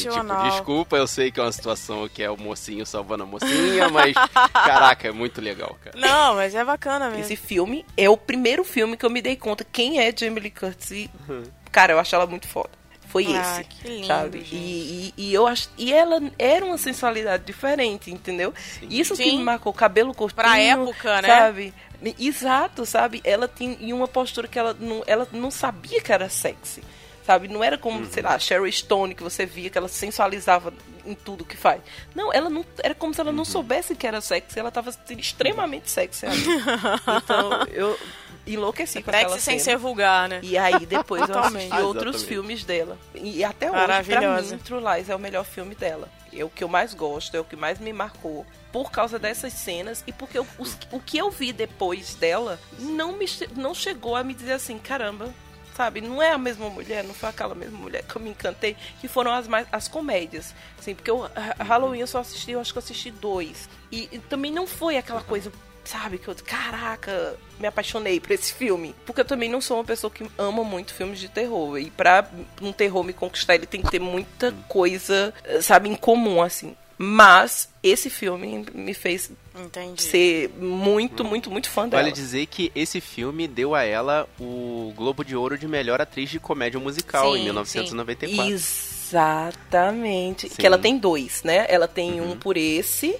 Sensacional. 0.00 0.42
tipo, 0.44 0.50
desculpa, 0.50 0.96
eu 0.96 1.06
sei 1.06 1.30
que 1.30 1.40
é 1.40 1.42
uma 1.42 1.52
situação 1.52 2.08
que 2.08 2.22
é 2.22 2.30
o 2.30 2.36
mocinho 2.36 2.84
salvando 2.86 3.22
a 3.22 3.26
mocinha, 3.26 3.88
mas 3.88 4.14
caraca, 4.52 5.08
é 5.08 5.12
muito 5.12 5.40
legal, 5.40 5.76
cara. 5.82 5.96
Não, 5.98 6.34
mas 6.34 6.54
é 6.54 6.64
bacana 6.64 7.08
mesmo. 7.10 7.24
Esse 7.24 7.36
filme 7.36 7.84
é 7.96 8.08
o 8.08 8.16
primeiro 8.16 8.64
filme 8.64 8.96
que 8.96 9.04
eu 9.04 9.10
me 9.10 9.20
dei 9.22 9.36
conta 9.36 9.64
quem 9.70 9.98
é 10.00 10.12
Jamie 10.16 10.40
Lee 10.40 10.50
Curtis. 10.50 10.90
E, 10.90 11.10
cara, 11.70 11.92
eu 11.92 11.98
acho 11.98 12.14
ela 12.14 12.26
muito 12.26 12.46
foda. 12.48 12.70
Foi 13.14 13.26
Ah, 13.36 13.60
esse. 13.60 13.64
que 13.64 13.88
lindo, 13.88 14.06
sabe? 14.08 14.38
E, 14.50 15.14
e, 15.16 15.28
e 15.28 15.32
eu 15.34 15.46
acho. 15.46 15.68
E 15.78 15.92
ela 15.92 16.20
era 16.36 16.64
uma 16.64 16.76
sensualidade 16.76 17.44
diferente, 17.44 18.10
entendeu? 18.10 18.52
Isso 18.90 19.14
que 19.16 19.22
Sim. 19.22 19.38
me 19.38 19.44
marcou, 19.44 19.72
cabelo 19.72 20.12
curtinho. 20.12 20.34
Pra 20.34 20.58
época, 20.58 21.22
né? 21.22 21.28
Sabe? 21.28 21.72
Exato, 22.18 22.84
sabe? 22.84 23.20
Ela 23.22 23.46
tinha 23.46 23.94
uma 23.94 24.08
postura 24.08 24.48
que 24.48 24.58
ela 24.58 24.76
não, 24.80 25.04
ela 25.06 25.28
não 25.32 25.48
sabia 25.48 26.00
que 26.00 26.12
era 26.12 26.28
sexy. 26.28 26.82
Sabe? 27.24 27.46
Não 27.48 27.62
era 27.64 27.78
como, 27.78 28.04
sei 28.04 28.22
lá, 28.22 28.36
Sherry 28.38 28.70
Stone, 28.72 29.14
que 29.14 29.22
você 29.22 29.46
via 29.46 29.70
que 29.70 29.78
ela 29.78 29.88
sensualizava 29.88 30.74
em 31.06 31.14
tudo 31.14 31.44
que 31.44 31.56
faz. 31.56 31.80
Não, 32.16 32.30
ela 32.32 32.50
não. 32.50 32.64
Era 32.82 32.94
como 32.96 33.14
se 33.14 33.20
ela 33.20 33.30
não 33.32 33.44
soubesse 33.44 33.94
que 33.94 34.06
era 34.08 34.20
sexy, 34.20 34.58
ela 34.58 34.70
tava 34.72 34.90
sendo 34.92 35.20
extremamente 35.20 35.88
sexy 35.88 36.26
ali. 36.26 36.42
Então, 37.24 37.62
eu 37.72 37.96
enlouqueci 38.46 39.02
com 39.02 39.10
aquela 39.10 39.38
sem 39.38 39.58
cena. 39.58 39.60
ser 39.60 39.76
vulgar, 39.78 40.28
né? 40.28 40.40
E 40.42 40.56
aí 40.58 40.84
depois 40.86 41.28
eu 41.28 41.38
assisti 41.38 41.68
Totalmente. 41.68 41.72
outros 41.86 42.16
Exatamente. 42.16 42.26
filmes 42.28 42.64
dela. 42.64 42.98
E 43.14 43.42
até 43.44 43.70
hoje, 43.70 44.10
pra 44.10 44.42
mim, 44.42 44.58
True 44.58 44.82
Lies 44.94 45.08
é 45.08 45.14
o 45.16 45.18
melhor 45.18 45.44
filme 45.44 45.74
dela. 45.74 46.08
É 46.32 46.44
o 46.44 46.50
que 46.50 46.64
eu 46.64 46.68
mais 46.68 46.92
gosto, 46.94 47.36
é 47.36 47.40
o 47.40 47.44
que 47.44 47.56
mais 47.56 47.78
me 47.78 47.92
marcou. 47.92 48.44
Por 48.72 48.90
causa 48.90 49.18
dessas 49.18 49.52
cenas 49.52 50.02
e 50.06 50.12
porque 50.12 50.36
eu- 50.36 50.46
os- 50.58 50.76
o 50.90 50.98
que 50.98 51.16
eu 51.16 51.30
vi 51.30 51.52
depois 51.52 52.14
dela 52.16 52.58
não, 52.78 53.12
me, 53.12 53.26
não 53.56 53.72
chegou 53.72 54.16
a 54.16 54.24
me 54.24 54.34
dizer 54.34 54.54
assim, 54.54 54.76
caramba, 54.78 55.32
sabe? 55.76 56.00
Não 56.00 56.20
é 56.20 56.32
a 56.32 56.38
mesma 56.38 56.68
mulher, 56.68 57.04
não 57.04 57.14
foi 57.14 57.28
aquela 57.28 57.54
mesma 57.54 57.78
mulher 57.78 58.02
que 58.02 58.16
eu 58.16 58.20
me 58.22 58.30
encantei, 58.30 58.76
que 59.00 59.06
foram 59.08 59.32
as, 59.32 59.46
mais, 59.46 59.66
as 59.70 59.86
comédias. 59.88 60.52
Assim, 60.78 60.92
porque 60.94 61.10
eu, 61.10 61.24
a- 61.24 61.62
Halloween 61.62 62.00
eu 62.00 62.06
só 62.08 62.18
assisti, 62.18 62.50
eu 62.50 62.60
acho 62.60 62.72
que 62.72 62.78
eu 62.78 62.82
assisti 62.82 63.10
dois. 63.12 63.68
E, 63.92 64.08
e 64.12 64.18
também 64.18 64.50
não 64.52 64.66
foi 64.66 64.96
aquela 64.96 65.22
coisa 65.22 65.52
sabe? 65.84 66.18
Que 66.18 66.28
eu, 66.28 66.34
caraca, 66.44 67.36
me 67.58 67.66
apaixonei 67.66 68.18
por 68.20 68.30
esse 68.32 68.52
filme. 68.54 68.94
Porque 69.06 69.20
eu 69.20 69.24
também 69.24 69.48
não 69.48 69.60
sou 69.60 69.76
uma 69.78 69.84
pessoa 69.84 70.10
que 70.10 70.24
ama 70.38 70.64
muito 70.64 70.94
filmes 70.94 71.18
de 71.18 71.28
terror. 71.28 71.78
E 71.78 71.90
pra 71.90 72.28
um 72.62 72.72
terror 72.72 73.02
me 73.04 73.12
conquistar, 73.12 73.54
ele 73.54 73.66
tem 73.66 73.82
que 73.82 73.90
ter 73.90 74.00
muita 74.00 74.52
coisa, 74.68 75.32
sabe, 75.60 75.88
em 75.88 75.94
comum, 75.94 76.42
assim. 76.42 76.76
Mas 76.96 77.68
esse 77.82 78.08
filme 78.08 78.64
me 78.72 78.94
fez 78.94 79.28
Entendi. 79.54 80.00
ser 80.00 80.48
muito, 80.50 81.24
muito, 81.24 81.50
muito 81.50 81.68
fã 81.68 81.88
dela. 81.88 82.02
Vale 82.04 82.14
dizer 82.14 82.46
que 82.46 82.70
esse 82.72 83.00
filme 83.00 83.48
deu 83.48 83.74
a 83.74 83.82
ela 83.82 84.28
o 84.40 84.92
Globo 84.96 85.24
de 85.24 85.34
Ouro 85.34 85.58
de 85.58 85.66
melhor 85.66 86.00
atriz 86.00 86.30
de 86.30 86.38
comédia 86.38 86.78
musical 86.78 87.32
Sim, 87.32 87.40
em 87.40 87.44
1994. 87.46 88.52
Exatamente. 88.52 90.48
Sim. 90.48 90.54
Que 90.56 90.66
ela 90.66 90.78
tem 90.78 90.96
dois, 90.98 91.42
né? 91.42 91.66
Ela 91.68 91.88
tem 91.88 92.20
Uhum. 92.20 92.32
um 92.32 92.36
por 92.36 92.56
esse. 92.56 93.16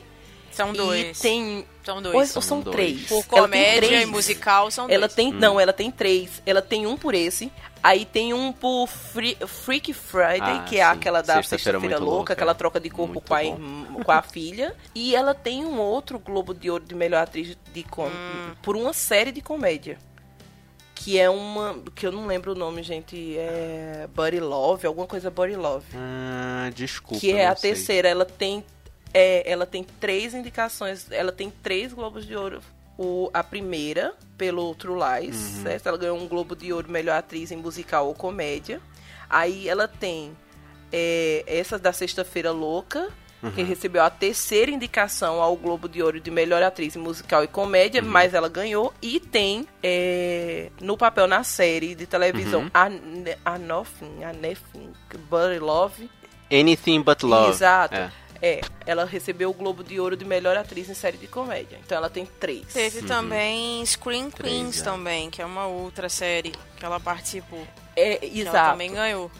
São 0.55 0.73
dois. 0.73 1.19
E 1.19 1.23
tem. 1.23 1.67
São 1.85 2.01
dois. 2.01 2.35
ou 2.37 2.43
são 2.43 2.61
dois. 2.61 2.75
três. 2.77 3.07
Por 3.07 3.25
comédia 3.27 3.83
três. 3.89 4.03
e 4.03 4.07
musical 4.07 4.71
são 4.71 4.87
Ela 4.89 5.01
dois. 5.09 5.15
tem. 5.15 5.33
Não, 5.33 5.59
ela 5.61 5.73
tem 5.73 5.91
três. 5.91 6.43
Ela 6.47 6.63
tem 6.63 6.87
um 6.87 6.97
por 6.97 7.15
esse. 7.15 7.51
Aí 7.83 8.07
tem 8.07 8.33
um 8.33 8.51
por 8.51 8.87
Free, 8.87 9.37
Freak 9.47 9.93
Friday, 9.93 10.41
Ah, 10.41 10.65
que 10.67 10.77
é 10.79 10.85
sim. 10.87 10.91
aquela 10.91 11.21
da 11.21 11.35
Sexta-feira 11.43 11.79
Muito 11.79 11.93
Louca, 11.99 12.05
Louca. 12.11 12.33
aquela 12.33 12.55
troca 12.55 12.81
de 12.81 12.89
corpo 12.89 13.21
com 13.21 13.35
a, 13.35 13.41
com 14.05 14.11
a 14.11 14.23
filha. 14.25 14.75
E 14.95 15.15
ela 15.15 15.35
tem 15.35 15.67
um 15.67 15.79
outro 15.79 16.19
Globo 16.19 16.55
de 16.55 16.71
Ouro 16.71 16.83
de 16.83 16.95
melhor 16.95 17.23
atriz 17.23 17.55
de 17.75 17.83
com, 17.83 18.07
Hum. 18.07 18.55
por 18.63 18.75
uma 18.75 18.95
série 18.95 19.31
de 19.33 19.43
comédia. 19.43 19.99
Que 20.95 21.19
é 21.19 21.29
uma. 21.29 21.79
Que 21.95 22.07
eu 22.07 22.13
não 22.13 22.27
lembro 22.27 22.53
o 22.53 22.55
nome, 22.55 22.83
gente. 22.83 23.37
É. 23.37 24.09
Buddy 24.15 24.41
Love, 24.41 24.87
alguma 24.87 25.07
coisa 25.07 25.29
Buddy 25.31 25.57
Love. 25.57 25.85
Ah, 25.95 26.71
desculpa. 26.75 27.21
que 27.21 27.33
é 27.33 27.45
não 27.45 27.53
a 27.53 27.57
sei. 27.57 27.73
terceira. 27.73 28.09
Ela 28.09 28.25
tem. 28.25 28.65
É, 29.15 29.49
ela 29.51 29.65
tem 29.65 29.85
três 30.01 30.35
indicações. 30.35 31.07
Ela 31.11 31.31
tem 31.31 31.49
três 31.63 31.93
Globos 31.93 32.27
de 32.27 32.35
Ouro. 32.37 32.61
O, 32.99 33.31
a 33.33 33.43
primeira, 33.45 34.13
pelo 34.37 34.75
True 34.75 34.99
Lies, 35.01 35.37
Uhum. 35.57 35.63
certo? 35.63 35.87
Ela 35.89 35.99
ganhou 35.99 36.19
um 36.19 36.27
Globo 36.29 36.55
de 36.57 36.73
Ouro 36.73 36.91
melhor 36.91 37.17
atriz 37.17 37.51
em 37.53 37.57
musical 37.57 38.07
ou 38.09 38.15
comédia. 38.15 38.81
Aí 39.31 39.69
ela 39.69 39.87
tem 39.89 40.37
é, 40.93 41.43
essa 41.47 41.77
da 41.79 41.93
Sexta-feira 41.93 42.51
Louca, 42.53 43.09
que 43.55 43.61
Uhum. 43.63 43.67
recebeu 43.67 44.03
a 44.03 44.09
terceira 44.09 44.71
indicação 44.71 45.41
ao 45.43 45.55
Globo 45.57 45.89
de 45.89 46.01
Ouro 46.03 46.19
de 46.21 46.31
melhor 46.31 46.63
atriz 46.63 46.95
em 46.97 46.99
musical 47.01 47.43
e 47.45 47.49
comédia, 47.49 48.01
Uhum. 48.03 48.09
mas 48.09 48.33
ela 48.33 48.49
ganhou. 48.49 48.95
E 49.03 49.19
tem 49.21 49.67
é, 49.83 50.71
no 50.81 50.97
papel 50.97 51.27
na 51.27 51.43
série 51.45 51.95
de 51.95 52.07
televisão 52.07 52.63
Uhum. 52.63 52.71
a, 52.73 53.55
a 53.55 53.59
Nothing, 53.59 54.23
a 54.25 54.33
Nothing, 54.33 54.93
Buddy 55.29 55.59
Love. 55.59 56.09
Anything 56.51 57.03
But 57.03 57.23
Love. 57.23 57.51
Exato. 57.51 57.95
É. 57.97 58.11
É, 58.47 58.61
ela 58.85 59.07
recebeu 59.07 59.49
o 59.49 59.55
Globo 59.55 59.83
de 59.83 59.99
Ouro 59.99 60.19
de 60.19 60.25
melhor 60.27 60.55
atriz 60.55 60.91
em 60.91 60.93
série 60.95 61.17
de 61.17 61.27
comédia. 61.27 61.79
Então 61.83 61.97
ela 61.97 62.11
tem 62.11 62.27
três. 62.27 62.67
Teve 62.75 63.01
também 63.01 63.83
Screen 63.87 64.31
Três, 64.31 64.53
Queens 64.55 64.81
é. 64.83 64.85
também, 64.85 65.31
que 65.31 65.41
é 65.41 65.47
uma 65.47 65.67
outra 65.67 66.11
série 66.11 66.53
que 66.77 66.85
ela 66.85 67.01
participou. 67.01 67.67
É, 67.97 68.17
Que 68.17 68.41
ela 68.43 68.51
exato. 68.51 68.71
também 68.73 68.93
ganhou. 68.93 69.31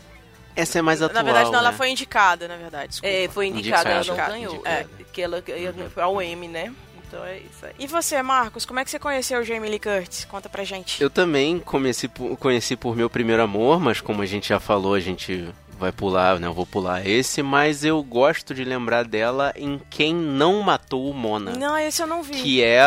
Essa 0.57 0.79
é 0.79 0.83
mais 0.83 1.03
atual, 1.03 1.23
Na 1.23 1.23
verdade, 1.23 1.51
não, 1.51 1.59
ela 1.59 1.73
né? 1.73 1.77
foi 1.77 1.91
indicada, 1.91 2.49
na 2.49 2.57
verdade. 2.57 2.89
Desculpa. 2.93 3.15
É, 3.15 3.29
foi 3.29 3.49
indicada, 3.49 3.91
ela 3.91 3.95
não 3.97 4.01
Indicada, 4.15 4.33
ganhou. 4.33 4.55
indicada. 4.55 4.77
É, 4.81 5.05
que 5.13 5.21
ela 5.21 5.45
ela 5.47 5.91
foi 5.91 6.03
ao 6.03 6.23
M, 6.23 6.49
né? 6.49 6.75
Então 7.07 7.23
é 7.27 7.39
isso 7.41 7.67
aí. 7.67 7.73
E 7.79 7.87
você, 7.87 8.23
Marcos, 8.23 8.65
como 8.65 8.81
é 8.81 8.85
que 8.85 8.91
você 8.91 8.99
conheceu 8.99 9.39
o 9.39 9.45
Jamie 9.45 9.69
Lee 9.69 9.79
Curtis? 9.81 10.25
Conta 10.25 10.49
pra 10.49 10.65
gente. 10.65 11.03
Eu 11.03 11.11
também 11.11 11.59
comecei 11.61 12.09
por, 12.09 12.39
conheci 12.39 12.75
por 12.75 12.97
meu 12.97 13.11
primeiro 13.11 13.43
amor, 13.43 13.79
mas 13.79 14.01
como 14.01 14.23
a 14.23 14.27
gente 14.27 14.49
já 14.49 14.59
falou, 14.59 14.95
a 14.95 15.01
gente 15.01 15.53
vai 15.85 15.93
pular, 15.93 16.41
né? 16.41 16.47
Eu 16.47 16.55
vou 16.55 16.65
pular 16.65 17.07
esse, 17.07 17.43
mas 17.43 17.85
eu 17.85 18.03
gosto 18.03 18.55
de 18.55 18.65
lembrar 18.65 19.05
dela 19.05 19.53
em 19.55 19.79
Quem 19.91 20.15
Não 20.15 20.63
Matou 20.63 21.11
o 21.11 21.15
Mona. 21.15 21.53
Não, 21.53 21.77
esse 21.77 22.03
eu 22.03 22.07
não 22.07 22.23
vi. 22.23 22.33
Que 22.35 22.63
é, 22.63 22.87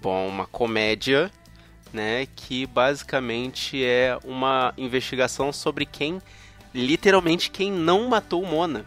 bom, 0.00 0.26
uma 0.26 0.46
comédia, 0.46 1.30
né? 1.92 2.26
Que 2.34 2.64
basicamente 2.66 3.84
é 3.84 4.18
uma 4.24 4.72
investigação 4.78 5.52
sobre 5.52 5.84
quem, 5.84 6.22
literalmente, 6.74 7.50
quem 7.50 7.70
não 7.70 8.08
matou 8.08 8.42
o 8.42 8.46
Mona. 8.46 8.86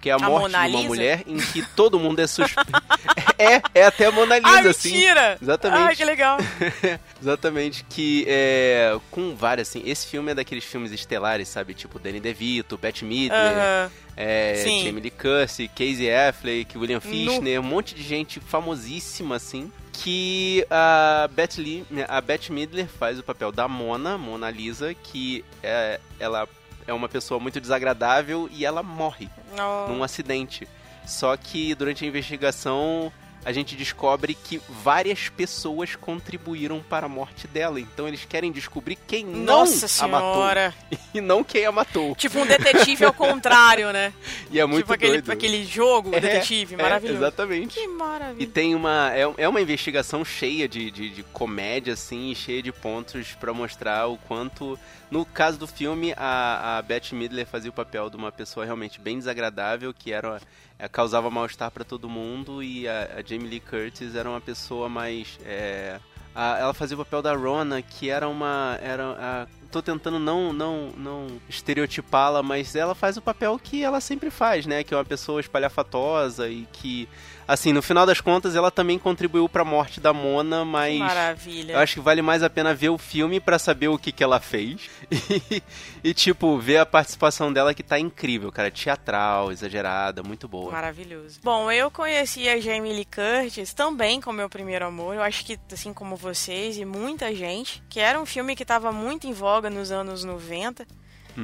Porque 0.00 0.08
é 0.08 0.12
a, 0.14 0.16
A 0.16 0.18
morte 0.18 0.48
de 0.50 0.56
uma 0.56 0.82
mulher 0.84 1.22
em 1.26 1.36
que 1.36 1.60
todo 1.76 2.00
mundo 2.00 2.20
é 2.20 2.26
suspeito. 2.26 2.72
é, 3.38 3.60
é 3.80 3.84
até 3.84 4.06
a 4.06 4.10
Mona 4.10 4.38
Lisa, 4.38 4.48
Ah, 4.50 4.70
assim. 4.70 4.92
mentira! 4.92 5.38
Exatamente. 5.40 5.82
Ai, 5.82 5.94
que 5.96 6.04
legal. 6.06 6.38
Exatamente, 7.20 7.84
que 7.84 8.24
é 8.26 8.98
com 9.10 9.36
várias, 9.36 9.68
assim, 9.68 9.82
esse 9.84 10.06
filme 10.06 10.32
é 10.32 10.34
daqueles 10.34 10.64
filmes 10.64 10.90
estelares, 10.90 11.48
sabe? 11.48 11.74
Tipo 11.74 11.98
Danny 11.98 12.18
DeVito, 12.18 12.78
Bette 12.78 13.04
Midler, 13.04 13.38
Aham. 13.38 13.90
é, 14.16 14.54
Sim. 14.64 14.84
Jamie 14.86 15.02
Lee 15.02 15.10
Curtis, 15.10 15.68
Casey 15.76 16.10
Affleck, 16.10 16.78
William 16.78 17.00
Fichtner, 17.00 17.60
um 17.60 17.64
monte 17.64 17.94
de 17.94 18.02
gente 18.02 18.40
famosíssima, 18.40 19.36
assim, 19.36 19.70
que 19.92 20.66
a 20.70 21.28
Bette, 21.30 21.60
Lee, 21.60 21.84
a 22.08 22.22
Bette 22.22 22.50
Midler 22.50 22.86
faz 22.88 23.18
o 23.18 23.22
papel 23.22 23.52
da 23.52 23.68
Mona, 23.68 24.16
Mona 24.16 24.50
Lisa, 24.50 24.94
que 24.94 25.44
é, 25.62 26.00
ela 26.18 26.48
é 26.90 26.94
uma 26.94 27.08
pessoa 27.08 27.38
muito 27.40 27.60
desagradável 27.60 28.48
e 28.52 28.64
ela 28.64 28.82
morre 28.82 29.28
Oh. 29.52 29.88
num 29.88 30.02
acidente. 30.02 30.68
Só 31.06 31.36
que 31.36 31.74
durante 31.74 32.04
a 32.04 32.08
investigação 32.08 33.12
a 33.44 33.52
gente 33.52 33.74
descobre 33.74 34.34
que 34.34 34.60
várias 34.68 35.28
pessoas 35.28 35.96
contribuíram 35.96 36.80
para 36.82 37.06
a 37.06 37.08
morte 37.08 37.46
dela. 37.48 37.80
Então 37.80 38.06
eles 38.06 38.24
querem 38.24 38.52
descobrir 38.52 38.96
quem 39.06 39.24
Nossa 39.24 39.86
não 40.02 40.04
a 40.04 40.20
matou 40.20 40.34
senhora. 40.34 40.74
e 41.14 41.20
não 41.20 41.42
quem 41.42 41.64
a 41.64 41.72
matou. 41.72 42.14
Tipo 42.16 42.40
um 42.40 42.46
detetive 42.46 43.04
ao 43.04 43.12
contrário, 43.12 43.92
né? 43.92 44.12
E 44.52 44.58
é 44.58 44.66
muito 44.66 44.82
tipo 44.82 44.92
aquele, 44.92 45.12
doido. 45.22 45.30
aquele 45.32 45.64
jogo, 45.64 46.14
É, 46.14 46.20
detetive, 46.20 46.74
é, 46.74 46.82
maravilhoso. 46.82 47.18
exatamente. 47.18 47.74
Que 47.74 47.84
E 47.84 47.88
maravilha. 47.88 48.50
tem 48.50 48.74
uma. 48.74 49.10
É, 49.14 49.32
é 49.38 49.48
uma 49.48 49.60
investigação 49.60 50.24
cheia 50.24 50.68
de, 50.68 50.90
de, 50.90 51.08
de 51.10 51.22
comédia, 51.22 51.92
assim, 51.94 52.30
e 52.30 52.34
cheia 52.34 52.60
de 52.62 52.72
pontos 52.72 53.32
pra 53.38 53.52
mostrar 53.54 54.06
o 54.08 54.16
quanto. 54.18 54.78
No 55.10 55.24
caso 55.24 55.58
do 55.58 55.66
filme, 55.66 56.12
a, 56.16 56.78
a 56.78 56.82
Bette 56.82 57.14
Midler 57.14 57.46
fazia 57.46 57.70
o 57.70 57.72
papel 57.72 58.10
de 58.10 58.16
uma 58.16 58.30
pessoa 58.30 58.64
realmente 58.66 59.00
bem 59.00 59.18
desagradável, 59.18 59.92
que 59.94 60.12
era 60.12 60.40
é, 60.80 60.88
causava 60.88 61.30
mal-estar 61.30 61.70
pra 61.70 61.84
todo 61.84 62.08
mundo, 62.08 62.62
e 62.62 62.88
a, 62.88 63.16
a 63.18 63.22
Jamie 63.22 63.48
Lee 63.48 63.60
Curtis 63.60 64.14
era 64.14 64.28
uma 64.28 64.40
pessoa 64.40 64.88
mais. 64.88 65.38
é, 65.44 65.98
a- 66.34 66.58
ela 66.58 66.72
fazia 66.74 66.94
o 66.96 66.98
papel 67.04 67.20
da 67.22 67.34
Rona, 67.34 67.82
que 67.82 68.08
era 68.08 68.28
uma. 68.28 68.78
Era, 68.82 69.04
a, 69.18 69.46
tô 69.70 69.80
tentando 69.82 70.18
não, 70.18 70.52
não, 70.52 70.88
não 70.96 71.26
estereotipá-la, 71.48 72.42
mas 72.42 72.74
ela 72.74 72.94
faz 72.94 73.16
o 73.16 73.22
papel 73.22 73.58
que 73.62 73.82
ela 73.84 74.00
sempre 74.00 74.30
faz, 74.30 74.66
né? 74.66 74.82
Que 74.82 74.94
é 74.94 74.96
uma 74.96 75.04
pessoa 75.04 75.40
espalhafatosa 75.40 76.48
e 76.48 76.66
que, 76.72 77.08
assim, 77.52 77.72
no 77.72 77.82
final 77.82 78.06
das 78.06 78.20
contas, 78.20 78.54
ela 78.54 78.70
também 78.70 78.98
contribuiu 78.98 79.48
pra 79.48 79.64
morte 79.64 80.00
da 80.00 80.12
Mona, 80.12 80.64
mas. 80.64 80.98
maravilha. 80.98 81.72
Eu 81.72 81.78
acho 81.80 81.94
que 81.94 82.00
vale 82.00 82.22
mais 82.22 82.42
a 82.42 82.48
pena 82.48 82.72
ver 82.72 82.90
o 82.90 82.98
filme 82.98 83.40
pra 83.40 83.58
saber 83.58 83.88
o 83.88 83.98
que, 83.98 84.12
que 84.12 84.22
ela 84.22 84.40
fez. 84.40 84.88
E, 85.50 85.62
e, 86.02 86.14
tipo, 86.14 86.58
ver 86.58 86.78
a 86.78 86.86
participação 86.86 87.52
dela 87.52 87.74
que 87.74 87.82
tá 87.82 87.98
incrível, 87.98 88.50
cara. 88.50 88.70
Teatral, 88.70 89.52
exagerada, 89.52 90.22
muito 90.22 90.46
boa. 90.48 90.72
Maravilhoso. 90.72 91.40
Bom, 91.42 91.70
eu 91.70 91.90
conheci 91.90 92.48
a 92.48 92.58
Jamie 92.60 92.92
Lee 92.92 93.04
Curtis 93.04 93.72
também 93.72 94.20
com 94.20 94.32
meu 94.32 94.48
primeiro 94.48 94.86
amor. 94.86 95.14
Eu 95.14 95.22
acho 95.22 95.44
que, 95.44 95.58
assim 95.72 95.92
como 95.92 96.16
vocês 96.16 96.78
e 96.78 96.84
muita 96.84 97.34
gente, 97.34 97.82
que 97.88 98.00
era 98.00 98.20
um 98.20 98.26
filme 98.26 98.56
que 98.56 98.62
estava 98.62 98.92
muito 98.92 99.26
em 99.26 99.32
voga 99.32 99.70
nos 99.70 99.90
anos 99.90 100.24
90. 100.24 100.86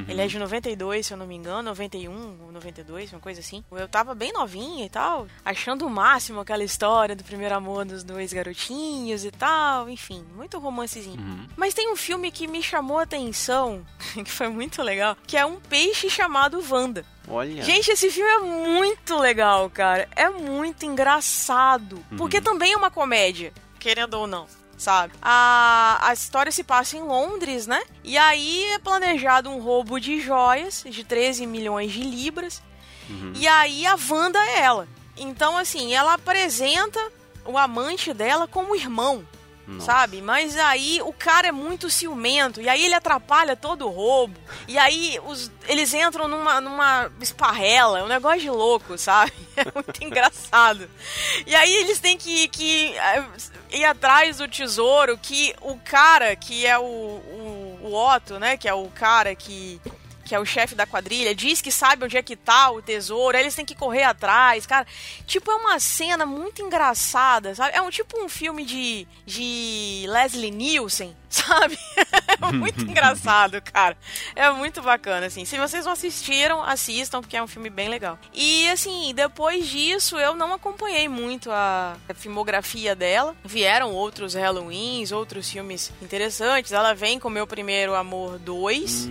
Ele 0.08 0.20
é 0.20 0.26
de 0.26 0.38
92, 0.38 1.06
se 1.06 1.12
eu 1.12 1.16
não 1.16 1.26
me 1.26 1.34
engano, 1.34 1.62
91 1.62 2.44
ou 2.44 2.52
92, 2.52 3.12
uma 3.12 3.20
coisa 3.20 3.40
assim. 3.40 3.64
Eu 3.70 3.88
tava 3.88 4.14
bem 4.14 4.32
novinha 4.32 4.84
e 4.84 4.88
tal, 4.88 5.26
achando 5.44 5.86
o 5.86 5.90
máximo 5.90 6.40
aquela 6.40 6.64
história 6.64 7.14
do 7.14 7.24
primeiro 7.24 7.54
amor 7.54 7.84
dos 7.84 8.02
dois 8.02 8.32
garotinhos 8.32 9.24
e 9.24 9.30
tal, 9.30 9.88
enfim, 9.88 10.24
muito 10.34 10.58
romancezinho. 10.58 11.20
Uhum. 11.20 11.46
Mas 11.56 11.74
tem 11.74 11.92
um 11.92 11.96
filme 11.96 12.30
que 12.30 12.46
me 12.46 12.62
chamou 12.62 12.98
a 12.98 13.02
atenção, 13.02 13.84
que 14.14 14.30
foi 14.30 14.48
muito 14.48 14.82
legal, 14.82 15.16
que 15.26 15.36
é 15.36 15.44
um 15.44 15.60
peixe 15.60 16.10
chamado 16.10 16.62
Wanda. 16.70 17.04
Olha. 17.28 17.62
Gente, 17.62 17.90
esse 17.90 18.10
filme 18.10 18.30
é 18.30 18.38
muito 18.38 19.18
legal, 19.18 19.68
cara. 19.68 20.08
É 20.14 20.30
muito 20.30 20.86
engraçado. 20.86 22.04
Porque 22.16 22.40
também 22.40 22.72
é 22.72 22.76
uma 22.76 22.90
comédia, 22.90 23.52
querendo 23.80 24.14
ou 24.14 24.26
não. 24.26 24.46
Sabe? 24.76 25.14
A, 25.22 25.98
a 26.02 26.12
história 26.12 26.52
se 26.52 26.62
passa 26.62 26.96
em 26.96 27.02
Londres, 27.02 27.66
né? 27.66 27.82
E 28.04 28.16
aí 28.18 28.64
é 28.72 28.78
planejado 28.78 29.50
um 29.50 29.60
roubo 29.60 29.98
de 29.98 30.20
joias 30.20 30.84
de 30.86 31.04
13 31.04 31.46
milhões 31.46 31.92
de 31.92 32.02
libras. 32.02 32.62
E 33.34 33.46
aí 33.46 33.86
a 33.86 33.96
Wanda 34.10 34.38
é 34.38 34.60
ela. 34.60 34.88
Então, 35.16 35.56
assim, 35.56 35.94
ela 35.94 36.14
apresenta 36.14 37.00
o 37.44 37.56
amante 37.56 38.12
dela 38.12 38.46
como 38.46 38.74
irmão. 38.74 39.26
Sabe? 39.80 40.22
Mas 40.22 40.56
aí 40.56 41.00
o 41.02 41.12
cara 41.12 41.48
é 41.48 41.52
muito 41.52 41.90
ciumento. 41.90 42.60
E 42.60 42.68
aí 42.68 42.84
ele 42.84 42.94
atrapalha 42.94 43.56
todo 43.56 43.86
o 43.86 43.90
roubo. 43.90 44.38
E 44.68 44.78
aí 44.78 45.18
os, 45.26 45.50
eles 45.66 45.92
entram 45.92 46.28
numa, 46.28 46.60
numa 46.60 47.10
esparrela. 47.20 47.98
É 47.98 48.02
um 48.04 48.08
negócio 48.08 48.40
de 48.40 48.50
louco, 48.50 48.96
sabe? 48.96 49.32
É 49.56 49.64
muito 49.74 50.04
engraçado. 50.04 50.86
E 51.46 51.54
aí 51.54 51.74
eles 51.76 51.98
têm 51.98 52.18
que, 52.18 52.46
que 52.48 52.94
eh, 52.94 53.24
ir 53.70 53.86
atrás 53.86 54.36
do 54.36 54.46
tesouro 54.46 55.16
que 55.16 55.54
o 55.62 55.78
cara, 55.78 56.36
que 56.36 56.66
é 56.66 56.78
o, 56.78 56.82
o, 56.82 57.78
o 57.84 57.94
Otto, 57.94 58.38
né? 58.38 58.58
Que 58.58 58.68
é 58.68 58.74
o 58.74 58.86
cara 58.90 59.34
que 59.34 59.80
que 60.26 60.34
é 60.34 60.40
o 60.40 60.44
chefe 60.44 60.74
da 60.74 60.84
quadrilha, 60.84 61.34
diz 61.34 61.62
que 61.62 61.70
sabe 61.70 62.04
onde 62.04 62.16
é 62.16 62.22
que 62.22 62.34
tá 62.34 62.70
o 62.70 62.82
tesouro, 62.82 63.36
aí 63.36 63.44
eles 63.44 63.54
têm 63.54 63.64
que 63.64 63.74
correr 63.74 64.02
atrás, 64.02 64.66
cara. 64.66 64.86
Tipo, 65.26 65.52
é 65.52 65.54
uma 65.54 65.78
cena 65.78 66.26
muito 66.26 66.60
engraçada, 66.60 67.54
sabe? 67.54 67.76
É 67.76 67.80
um 67.80 67.90
tipo 67.90 68.22
um 68.22 68.28
filme 68.28 68.64
de, 68.64 69.06
de 69.24 70.04
Leslie 70.08 70.50
Nielsen, 70.50 71.16
sabe? 71.30 71.78
É 72.26 72.52
muito 72.52 72.82
engraçado, 72.84 73.62
cara. 73.62 73.96
É 74.34 74.50
muito 74.50 74.82
bacana, 74.82 75.26
assim. 75.26 75.44
Se 75.44 75.56
vocês 75.56 75.84
não 75.84 75.92
assistiram, 75.92 76.62
assistam, 76.62 77.20
porque 77.20 77.36
é 77.36 77.42
um 77.42 77.46
filme 77.46 77.70
bem 77.70 77.88
legal. 77.88 78.18
E, 78.34 78.68
assim, 78.68 79.12
depois 79.14 79.68
disso, 79.68 80.18
eu 80.18 80.34
não 80.34 80.52
acompanhei 80.52 81.08
muito 81.08 81.50
a 81.52 81.96
filmografia 82.16 82.96
dela. 82.96 83.36
Vieram 83.44 83.92
outros 83.92 84.34
Halloweens, 84.34 85.12
outros 85.12 85.48
filmes 85.48 85.92
interessantes. 86.02 86.72
Ela 86.72 86.94
vem 86.94 87.20
com 87.20 87.30
Meu 87.30 87.46
Primeiro 87.46 87.94
Amor 87.94 88.38
2 88.38 89.08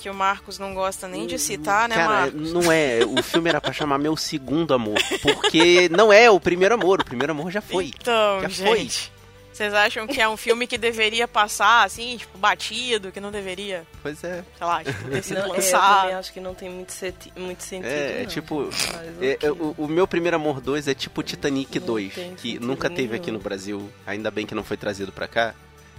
que 0.00 0.08
o 0.10 0.14
Marcos 0.14 0.58
não 0.58 0.74
gosta 0.74 1.06
nem 1.08 1.26
de 1.26 1.38
citar, 1.38 1.88
né, 1.88 1.94
Cara, 1.94 2.08
Marcos? 2.08 2.52
não 2.52 2.70
é. 2.72 3.00
O 3.06 3.22
filme 3.22 3.48
era 3.48 3.60
pra 3.60 3.72
chamar 3.72 3.98
Meu 3.98 4.16
Segundo 4.16 4.74
Amor. 4.74 4.98
Porque 5.22 5.88
não 5.90 6.12
é 6.12 6.30
o 6.30 6.40
primeiro 6.40 6.74
amor. 6.74 7.00
O 7.00 7.04
primeiro 7.04 7.32
amor 7.32 7.50
já 7.50 7.60
foi. 7.60 7.86
Então, 7.86 8.40
já 8.42 8.48
foi. 8.48 8.78
gente. 8.78 9.12
Vocês 9.52 9.74
acham 9.74 10.06
que 10.06 10.18
é 10.18 10.26
um 10.26 10.36
filme 10.36 10.66
que 10.66 10.78
deveria 10.78 11.28
passar, 11.28 11.84
assim, 11.84 12.16
tipo, 12.16 12.38
batido, 12.38 13.12
que 13.12 13.20
não 13.20 13.30
deveria, 13.30 13.84
Pois 14.02 14.24
é. 14.24 14.42
sei 14.56 14.66
lá, 14.66 14.82
tipo, 14.82 15.10
ter 15.10 15.22
sido 15.22 15.36
Não, 15.40 15.44
é, 15.44 15.48
eu 15.48 15.52
lançado? 15.52 16.00
também 16.00 16.14
acho 16.14 16.32
que 16.32 16.40
não 16.40 16.54
tem 16.54 16.70
muito, 16.70 16.90
seti- 16.92 17.30
muito 17.36 17.62
sentido. 17.62 17.86
É, 17.86 18.20
é 18.20 18.22
não. 18.22 18.26
tipo. 18.30 18.62
Mas 18.70 19.22
é, 19.22 19.38
é, 19.42 19.52
o, 19.52 19.74
o 19.76 19.86
meu 19.86 20.08
primeiro 20.08 20.36
amor 20.36 20.58
2 20.58 20.88
é 20.88 20.94
tipo 20.94 21.22
Titanic 21.22 21.78
Não 21.80 21.86
2, 21.86 22.14
tem 22.14 22.34
que 22.34 22.58
nunca 22.58 22.88
teve 22.88 23.08
nenhum. 23.08 23.14
aqui 23.16 23.30
no 23.30 23.38
Brasil. 23.40 23.92
Ainda 24.06 24.30
bem 24.30 24.46
que 24.46 24.54
não 24.54 24.64
foi 24.64 24.78
trazido 24.78 25.12
pra 25.12 25.28
cá. 25.28 25.54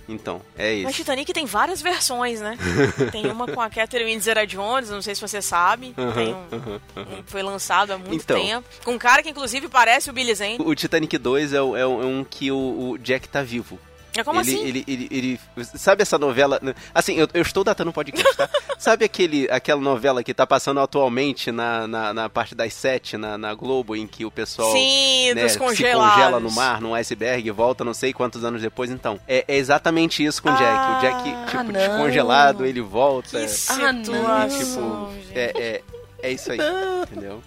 Então, 0.07 0.41
é 0.57 0.81
Mas 0.83 0.91
isso. 0.91 1.01
Titanic 1.01 1.31
tem 1.31 1.45
várias 1.45 1.81
versões, 1.81 2.41
né? 2.41 2.57
tem 3.11 3.25
uma 3.31 3.47
com 3.47 3.61
a 3.61 3.69
Catherine 3.69 4.19
Zeta-Jones, 4.19 4.89
não 4.89 5.01
sei 5.01 5.15
se 5.15 5.21
você 5.21 5.41
sabe. 5.41 5.93
tem 6.13 6.33
um, 6.33 7.01
um- 7.19 7.23
foi 7.25 7.41
lançado 7.41 7.91
há 7.91 7.97
muito 7.97 8.15
Então. 8.23 8.39
tempo. 8.41 8.67
Com 8.83 8.91
um 8.93 8.97
cara 8.97 9.23
que, 9.23 9.29
inclusive, 9.29 9.69
parece 9.69 10.09
o 10.09 10.13
Billy 10.13 10.35
Zane. 10.35 10.57
O 10.59 10.75
Titanic 10.75 11.17
2 11.17 11.53
é, 11.53 11.57
é 11.57 11.63
um 11.63 11.77
é 11.77 11.85
um 12.05 12.23
que 12.29 12.51
o, 12.51 12.91
o 12.91 12.97
Jack 12.97 13.29
tá 13.29 13.41
vivo. 13.41 13.79
É 14.15 14.23
como 14.23 14.39
ele, 14.41 14.51
assim? 14.53 14.65
Ele, 14.67 14.83
ele, 14.87 15.07
ele- 15.11 15.39
sabe 15.65 16.01
essa 16.01 16.17
novela? 16.19 16.59
Assim, 16.93 17.15
eu, 17.15 17.27
eu 17.33 17.41
estou 17.41 17.63
datando 17.63 17.89
o 17.89 17.93
podcast, 17.93 18.35
tá? 18.37 18.47
sabe 18.77 19.05
aquele, 19.05 19.47
aquela 19.49 19.81
novela 19.81 20.23
que 20.23 20.33
tá 20.33 20.45
passando 20.45 20.79
atualmente 20.79 21.51
na, 21.51 21.87
na, 21.87 22.13
na 22.13 22.29
parte 22.29 22.53
das 22.53 22.73
sete, 22.73 23.17
na, 23.17 23.37
na 23.37 23.53
Globo, 23.53 23.95
em 23.95 24.05
que 24.05 24.23
o 24.25 24.31
pessoal 24.31 24.71
Sim, 24.71 25.33
né, 25.33 25.47
se 25.47 25.57
congela 25.57 26.39
no 26.39 26.51
mar, 26.51 26.79
num 26.79 26.93
iceberg, 26.93 27.47
e 27.47 27.51
volta 27.51 27.83
não 27.83 27.93
sei 27.93 28.13
quantos 28.13 28.43
anos 28.43 28.61
depois. 28.61 28.91
Então, 28.91 29.19
é, 29.27 29.43
é 29.47 29.57
exatamente 29.57 30.23
isso 30.23 30.41
com 30.43 30.49
o 30.49 30.55
Jack. 30.55 30.91
O 30.97 31.01
Jack, 31.01 31.23
tipo, 31.23 31.57
Ah, 31.57 31.63
não. 31.63 31.71
descongelado, 31.73 32.65
ele 32.65 32.81
volta. 32.81 33.29
Que 33.29 33.37
é- 33.37 33.39
não. 33.41 33.47
situação, 33.47 34.49
tipo, 34.59 35.13
é, 35.33 35.51
é, 35.55 35.81
é 36.21 36.31
isso 36.31 36.51
aí, 36.51 36.59
entendeu? 37.11 37.41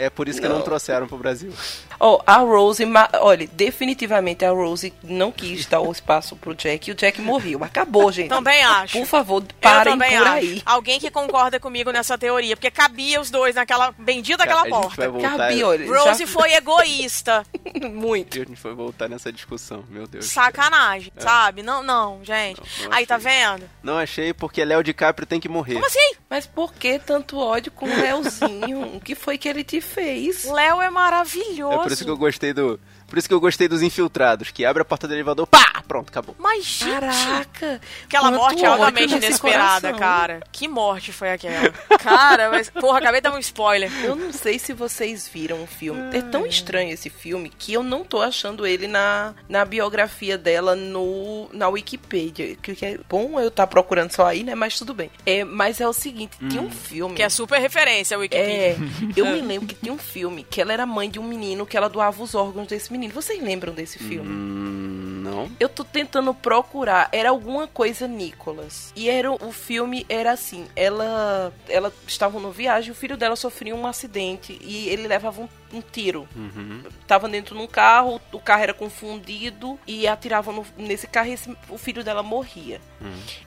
É 0.00 0.08
por 0.08 0.28
isso 0.28 0.40
que 0.40 0.48
não 0.48 0.62
trouxeram 0.62 1.06
pro 1.06 1.18
Brasil. 1.18 1.52
Ó, 1.98 2.22
a 2.26 2.38
Rose, 2.38 2.84
olha, 3.20 3.46
definitivamente 3.52 4.44
a 4.46 4.50
Rose 4.50 4.94
não 5.02 5.30
quis 5.30 5.66
dar 5.66 5.80
o 5.80 5.92
espaço 5.92 6.34
pro 6.36 6.54
Jack 6.54 6.88
e 6.88 6.92
o 6.92 6.96
Jack 6.96 7.20
morreu. 7.20 7.62
Acabou, 7.62 8.10
gente. 8.10 8.30
Também 8.30 8.62
acho. 8.64 8.96
Por 8.98 9.06
favor, 9.06 9.44
parem 9.60 9.98
por 9.98 10.04
acho. 10.06 10.24
aí. 10.24 10.62
Alguém 10.64 10.98
que 10.98 11.10
concorda 11.10 11.60
comigo 11.60 11.90
nessa 11.92 12.16
teoria, 12.16 12.56
porque 12.56 12.70
cabia 12.70 13.20
os 13.20 13.30
dois 13.30 13.54
naquela 13.56 13.92
bendita 13.98 14.42
aquela 14.44 14.62
a 14.62 14.64
gente 14.64 14.72
vai 14.72 14.80
porta. 14.80 15.10
voltar, 15.10 15.36
Cabia, 15.36 15.66
olha, 15.66 15.86
Rose 15.86 16.20
já- 16.20 16.26
foi 16.26 16.52
egoísta. 16.54 17.44
muito. 17.92 18.36
A 18.40 18.44
gente 18.44 18.56
foi 18.56 18.72
voltar 18.74 19.06
nessa 19.08 19.30
discussão, 19.30 19.84
meu 19.90 20.06
Deus. 20.06 20.24
Sacanagem, 20.26 21.12
sabe? 21.18 21.62
Não, 21.62 21.82
não, 21.82 22.24
gente. 22.24 22.60
Não, 22.80 22.88
não 22.88 22.96
Aí, 22.96 23.06
tá 23.06 23.18
vendo? 23.18 23.68
Não 23.82 23.98
achei 23.98 24.32
porque 24.32 24.64
Léo 24.64 24.82
DiCaprio 24.82 25.26
tem 25.26 25.38
que 25.38 25.48
morrer. 25.48 25.74
Como 25.74 25.86
assim? 25.86 26.14
Mas 26.30 26.46
por 26.46 26.72
que 26.72 26.98
tanto 26.98 27.38
ódio 27.38 27.70
com 27.72 27.84
o 27.84 27.88
Leozinho? 28.00 28.96
o 28.96 29.00
que 29.00 29.14
foi 29.14 29.36
que 29.36 29.48
ele 29.48 29.62
te 29.64 29.80
fez? 29.90 30.44
Léo 30.44 30.80
é 30.80 30.90
maravilhoso. 30.90 31.74
É 31.74 31.82
por 31.82 31.92
isso 31.92 32.04
que 32.04 32.10
eu 32.10 32.16
gostei 32.16 32.52
do. 32.52 32.78
Por 33.10 33.18
isso 33.18 33.28
que 33.28 33.34
eu 33.34 33.40
gostei 33.40 33.66
dos 33.66 33.82
infiltrados, 33.82 34.52
que 34.52 34.64
abre 34.64 34.82
a 34.82 34.84
porta 34.84 35.08
do 35.08 35.12
elevador, 35.12 35.44
pá! 35.46 35.82
Pronto, 35.90 36.08
acabou. 36.08 36.36
Mas, 36.38 36.64
gente, 36.64 36.88
Caraca! 37.00 37.80
aquela 38.04 38.30
morte 38.30 38.64
é 38.64 38.68
altamente 38.68 39.16
inesperada, 39.16 39.88
coração. 39.92 39.98
cara. 39.98 40.40
Que 40.52 40.68
morte 40.68 41.12
foi 41.12 41.32
aquela? 41.32 41.72
Cara, 41.98 42.48
mas, 42.48 42.70
porra, 42.70 42.98
acabei 42.98 43.20
de 43.20 43.28
dar 43.28 43.34
um 43.34 43.38
spoiler. 43.40 43.90
Eu 44.04 44.14
não 44.14 44.32
sei 44.32 44.56
se 44.56 44.72
vocês 44.72 45.28
viram 45.28 45.60
o 45.60 45.66
filme. 45.66 46.16
É 46.16 46.22
tão 46.22 46.46
estranho 46.46 46.92
esse 46.92 47.10
filme 47.10 47.50
que 47.50 47.72
eu 47.72 47.82
não 47.82 48.04
tô 48.04 48.22
achando 48.22 48.64
ele 48.64 48.86
na, 48.86 49.34
na 49.48 49.64
biografia 49.64 50.38
dela 50.38 50.76
no, 50.76 51.48
na 51.52 51.68
Wikipedia. 51.68 52.54
Que, 52.54 52.76
que 52.76 52.86
é 52.86 53.00
bom 53.08 53.40
eu 53.40 53.48
estar 53.48 53.66
procurando 53.66 54.12
só 54.12 54.26
aí, 54.26 54.44
né? 54.44 54.54
Mas 54.54 54.78
tudo 54.78 54.94
bem. 54.94 55.10
É, 55.26 55.42
mas 55.42 55.80
é 55.80 55.88
o 55.88 55.92
seguinte, 55.92 56.36
tinha 56.48 56.62
um 56.62 56.70
filme. 56.70 57.16
Que 57.16 57.24
é 57.24 57.28
super 57.28 57.60
referência, 57.60 58.16
a 58.16 58.20
Wikipedia. 58.20 58.54
É, 58.54 58.76
eu 59.16 59.26
me 59.26 59.40
lembro 59.40 59.66
que 59.66 59.74
tinha 59.74 59.92
um 59.92 59.98
filme 59.98 60.46
que 60.48 60.60
ela 60.60 60.72
era 60.72 60.86
mãe 60.86 61.10
de 61.10 61.18
um 61.18 61.24
menino 61.24 61.66
que 61.66 61.76
ela 61.76 61.88
doava 61.88 62.22
os 62.22 62.32
órgãos 62.36 62.68
desse 62.68 62.92
menino. 62.92 62.99
Vocês 63.08 63.42
lembram 63.42 63.72
desse 63.72 63.98
filme? 63.98 64.28
Hum, 64.28 65.22
não. 65.22 65.50
Eu 65.58 65.68
tô 65.68 65.84
tentando 65.84 66.32
procurar. 66.34 67.08
Era 67.12 67.30
alguma 67.30 67.66
coisa 67.66 68.06
Nicolas. 68.06 68.92
E 68.96 69.08
era 69.08 69.30
o 69.30 69.52
filme 69.52 70.04
era 70.08 70.32
assim. 70.32 70.66
Ela 70.74 71.52
ela 71.68 71.92
estava 72.06 72.38
no 72.38 72.50
viagem, 72.50 72.90
o 72.90 72.94
filho 72.94 73.16
dela 73.16 73.36
sofria 73.36 73.74
um 73.74 73.86
acidente 73.86 74.58
e 74.60 74.88
ele 74.88 75.06
levava 75.06 75.42
um, 75.42 75.48
um 75.72 75.80
tiro. 75.80 76.28
Uhum. 76.34 76.82
Tava 77.06 77.28
dentro 77.28 77.56
de 77.56 77.62
um 77.62 77.66
carro, 77.66 78.20
o 78.32 78.40
carro 78.40 78.62
era 78.62 78.74
confundido 78.74 79.78
e 79.86 80.06
atiravam 80.06 80.54
no- 80.54 80.66
nesse 80.76 81.06
carro 81.06 81.28
e 81.28 81.32
esse- 81.32 81.56
o 81.68 81.78
filho 81.78 82.02
dela 82.04 82.22
morria. 82.22 82.80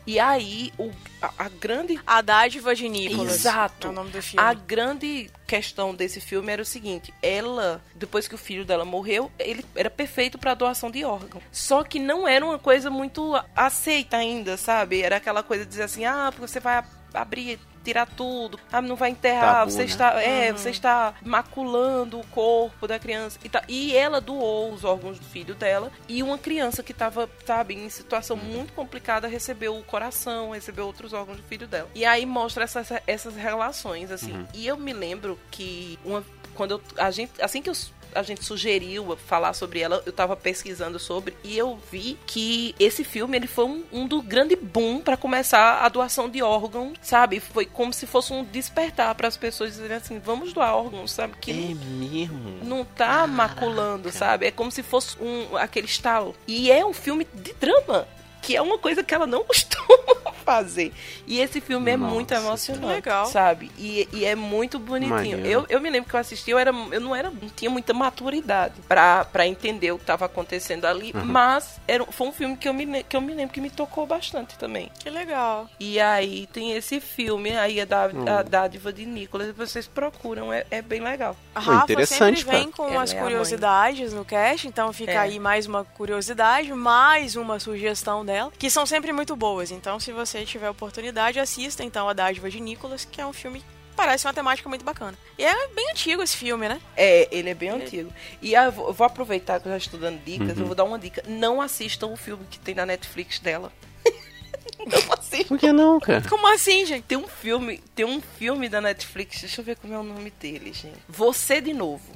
E 0.07 0.19
aí 0.19 0.71
o, 0.79 0.91
a, 1.21 1.31
a 1.45 1.49
grande 1.49 1.99
A 2.07 2.21
dádiva 2.21 2.73
de 2.73 2.89
Nicolas. 2.89 3.33
Exato. 3.35 3.87
É 3.87 3.89
o 3.89 3.93
nome 3.93 4.09
do 4.09 4.21
filme. 4.21 4.43
a 4.45 4.53
grande 4.53 5.29
questão 5.45 5.93
desse 5.93 6.19
filme 6.19 6.51
era 6.51 6.61
o 6.61 6.65
seguinte: 6.65 7.13
ela, 7.21 7.81
depois 7.95 8.27
que 8.27 8.33
o 8.35 8.37
filho 8.37 8.65
dela 8.65 8.83
morreu, 8.85 9.31
ele 9.37 9.63
era 9.75 9.89
perfeito 9.89 10.37
para 10.39 10.53
doação 10.55 10.89
de 10.89 11.03
órgão. 11.05 11.41
Só 11.51 11.83
que 11.83 11.99
não 11.99 12.27
era 12.27 12.43
uma 12.45 12.57
coisa 12.57 12.89
muito 12.89 13.33
aceita 13.55 14.17
ainda, 14.17 14.57
sabe? 14.57 15.01
Era 15.01 15.17
aquela 15.17 15.43
coisa 15.43 15.63
de 15.65 15.69
dizer 15.69 15.83
assim: 15.83 16.03
ah, 16.05 16.29
porque 16.33 16.47
você 16.47 16.59
vai 16.59 16.83
abrir. 17.13 17.59
Tirar 17.83 18.05
tudo, 18.05 18.59
ah, 18.71 18.81
não 18.81 18.95
vai 18.95 19.09
enterrar, 19.09 19.55
Tabu, 19.55 19.71
você 19.71 19.79
né? 19.79 19.85
está, 19.85 20.21
é, 20.21 20.51
você 20.51 20.69
está 20.69 21.13
maculando 21.21 22.19
o 22.19 22.25
corpo 22.27 22.87
da 22.87 22.97
criança 22.97 23.37
e, 23.43 23.49
tá, 23.49 23.63
e 23.67 23.95
ela 23.95 24.21
doou 24.21 24.71
os 24.71 24.83
órgãos 24.83 25.19
do 25.19 25.25
filho 25.25 25.53
dela 25.53 25.91
e 26.07 26.23
uma 26.23 26.37
criança 26.37 26.81
que 26.81 26.91
estava, 26.91 27.29
sabe, 27.45 27.73
em 27.73 27.89
situação 27.89 28.37
muito 28.37 28.73
complicada 28.73 29.27
recebeu 29.27 29.77
o 29.77 29.83
coração, 29.83 30.51
recebeu 30.51 30.85
outros 30.85 31.13
órgãos 31.13 31.37
do 31.37 31.43
filho 31.43 31.67
dela. 31.67 31.89
E 31.93 32.05
aí 32.05 32.25
mostra 32.25 32.63
essas, 32.63 32.89
essas 33.05 33.35
relações, 33.35 34.11
assim. 34.11 34.45
E 34.53 34.65
eu 34.67 34.77
me 34.77 34.93
lembro 34.93 35.39
que 35.51 35.99
uma, 36.05 36.23
quando 36.55 36.71
eu, 36.71 36.81
a 36.97 37.11
gente, 37.11 37.31
assim 37.41 37.61
que 37.61 37.69
eu 37.69 37.75
a 38.15 38.21
gente 38.21 38.43
sugeriu 38.45 39.17
falar 39.25 39.53
sobre 39.53 39.79
ela, 39.79 40.01
eu 40.05 40.13
tava 40.13 40.35
pesquisando 40.35 40.99
sobre 40.99 41.35
e 41.43 41.57
eu 41.57 41.79
vi 41.91 42.17
que 42.25 42.75
esse 42.79 43.03
filme 43.03 43.35
ele 43.37 43.47
foi 43.47 43.65
um, 43.65 43.83
um 43.91 44.07
do 44.07 44.21
grande 44.21 44.55
boom 44.55 44.99
para 45.01 45.17
começar 45.17 45.83
a 45.83 45.89
doação 45.89 46.29
de 46.29 46.41
órgãos, 46.41 46.93
sabe? 47.01 47.39
Foi 47.39 47.65
como 47.65 47.91
se 47.93 48.05
fosse 48.05 48.31
um 48.31 48.43
despertar 48.43 49.13
para 49.15 49.27
as 49.27 49.37
pessoas 49.37 49.71
dizerem 49.71 49.97
assim, 49.97 50.19
vamos 50.19 50.53
doar 50.53 50.75
órgãos, 50.75 51.11
sabe? 51.11 51.33
Que 51.39 51.51
É 51.51 51.73
mesmo? 51.73 52.59
não 52.63 52.85
tá 52.85 53.25
maculando, 53.25 54.11
sabe? 54.11 54.45
É 54.45 54.51
como 54.51 54.71
se 54.71 54.83
fosse 54.83 55.17
um 55.19 55.57
aquele 55.57 55.87
estalo. 55.87 56.35
E 56.47 56.71
é 56.71 56.85
um 56.85 56.93
filme 56.93 57.27
de 57.33 57.53
drama, 57.53 58.07
que 58.43 58.55
é 58.55 58.61
uma 58.61 58.77
coisa 58.77 59.01
que 59.03 59.13
ela 59.15 59.25
não 59.25 59.43
costuma 59.47 59.97
fazer. 60.45 60.91
E 61.25 61.39
esse 61.39 61.61
filme 61.61 61.89
é 61.91 61.95
Nossa, 61.97 62.13
muito 62.13 62.33
emocionante, 62.33 62.85
legal. 62.95 63.25
sabe? 63.27 63.71
E, 63.77 64.07
e 64.11 64.25
é 64.25 64.35
muito 64.35 64.77
bonitinho. 64.77 65.45
Eu, 65.45 65.65
eu 65.69 65.79
me 65.79 65.89
lembro 65.89 66.09
que 66.09 66.15
eu 66.15 66.19
assisti, 66.19 66.51
eu, 66.51 66.59
era, 66.59 66.71
eu 66.91 66.99
não, 66.99 67.15
era, 67.15 67.29
não 67.31 67.47
tinha 67.49 67.71
muita 67.71 67.93
maturidade 67.93 68.73
pra, 68.87 69.23
pra 69.23 69.47
entender 69.47 69.93
o 69.93 69.97
que 69.97 70.03
tava 70.05 70.25
acontecendo 70.25 70.83
ali, 70.85 71.13
mas 71.13 71.79
era, 71.87 72.03
foi 72.07 72.27
um 72.27 72.33
filme 72.33 72.57
que 72.57 72.67
eu, 72.67 72.73
me, 72.73 73.03
que 73.03 73.15
eu 73.15 73.21
me 73.21 73.33
lembro 73.33 73.53
que 73.53 73.61
me 73.61 73.69
tocou 73.69 74.05
bastante 74.05 74.57
também. 74.57 74.91
Que 74.99 75.09
legal. 75.09 75.69
E 75.79 75.97
aí 75.99 76.45
tem 76.51 76.73
esse 76.73 76.99
filme 76.99 77.55
aí, 77.55 77.79
a, 77.79 77.85
da, 77.85 78.03
a 78.39 78.43
dádiva 78.43 78.91
de 78.91 79.05
Nicolas, 79.05 79.55
vocês 79.55 79.87
procuram, 79.87 80.51
é, 80.51 80.65
é 80.69 80.81
bem 80.81 80.99
legal. 80.99 81.37
A 81.55 81.61
Rafa 81.61 81.83
interessante, 81.93 82.39
sempre 82.41 82.51
vem 82.57 82.69
cara. 82.69 82.73
com 82.75 82.83
Ela 82.87 82.97
umas 82.99 83.13
é 83.13 83.19
curiosidades 83.21 84.11
no 84.11 84.25
cast, 84.25 84.67
então 84.67 84.91
fica 84.91 85.11
É. 85.13 85.17
aí 85.17 85.39
mais 85.39 85.65
uma 85.67 85.85
curiosidade, 85.85 86.73
mais 86.73 87.37
uma 87.37 87.59
sugestão 87.61 88.25
dela, 88.25 88.32
que 88.57 88.69
são 88.69 88.85
sempre 88.85 89.11
muito 89.11 89.35
boas. 89.35 89.71
Então, 89.71 89.99
se 89.99 90.11
você 90.11 90.45
tiver 90.45 90.69
oportunidade, 90.69 91.39
assista 91.39 91.83
então 91.83 92.07
a 92.07 92.13
Dádiva 92.13 92.49
de 92.49 92.59
Nicolas, 92.59 93.05
que 93.05 93.21
é 93.21 93.25
um 93.25 93.33
filme 93.33 93.59
que 93.59 93.65
parece 93.95 94.25
uma 94.27 94.33
temática 94.33 94.67
muito 94.67 94.83
bacana. 94.83 95.17
E 95.37 95.43
é 95.43 95.67
bem 95.69 95.89
antigo 95.91 96.21
esse 96.21 96.35
filme, 96.35 96.67
né? 96.67 96.79
É, 96.95 97.27
ele 97.31 97.49
é 97.49 97.53
bem 97.53 97.69
antigo. 97.69 98.11
E 98.41 98.53
eu 98.53 98.71
vou 98.71 98.87
eu 98.87 98.93
vou 98.93 99.07
aproveitar 99.07 99.59
que 99.59 99.67
eu 99.67 99.71
já 99.71 99.77
estou 99.77 99.99
dando 99.99 100.23
dicas, 100.23 100.57
eu 100.57 100.65
vou 100.65 100.75
dar 100.75 100.83
uma 100.83 100.99
dica. 100.99 101.23
Não 101.27 101.61
assistam 101.61 102.07
o 102.07 102.17
filme 102.17 102.45
que 102.49 102.59
tem 102.59 102.75
na 102.75 102.85
Netflix 102.85 103.39
dela. 103.39 103.71
não 104.79 105.13
assistam. 105.13 105.47
Por 105.47 105.59
que 105.59 105.71
não, 105.71 105.99
cara? 105.99 106.27
Como 106.27 106.47
assim, 106.47 106.85
gente? 106.85 107.03
Tem 107.03 107.17
um 107.17 107.27
filme, 107.27 107.79
tem 107.95 108.05
um 108.05 108.21
filme 108.21 108.67
da 108.67 108.81
Netflix, 108.81 109.41
deixa 109.41 109.61
eu 109.61 109.65
ver 109.65 109.77
como 109.77 109.93
é 109.93 109.99
o 109.99 110.03
nome 110.03 110.31
dele, 110.31 110.73
gente. 110.73 110.99
Você 111.07 111.61
de 111.61 111.73
novo. 111.73 112.11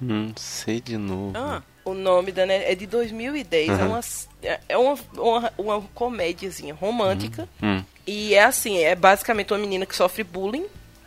Não 0.00 0.32
sei 0.36 0.80
de 0.80 0.96
novo. 0.96 1.32
Ah, 1.36 1.62
O 1.84 1.94
nome 1.94 2.30
da 2.32 2.46
Net- 2.46 2.64
é 2.70 2.74
de 2.74 2.86
2010, 2.86 3.68
é 3.70 3.72
Uhum. 3.82 3.88
uma 3.88 4.00
é- 4.42 4.60
é 4.68 4.78
uma, 4.78 4.98
uma, 5.16 5.52
uma 5.58 5.80
comédiazinha 5.94 6.74
romântica. 6.74 7.48
Hum. 7.62 7.82
E 8.06 8.34
é 8.34 8.44
assim, 8.44 8.78
é 8.78 8.94
basicamente 8.94 9.52
uma 9.52 9.58
menina 9.58 9.84
que 9.86 9.94
sofre 9.96 10.22
bullying 10.24 10.66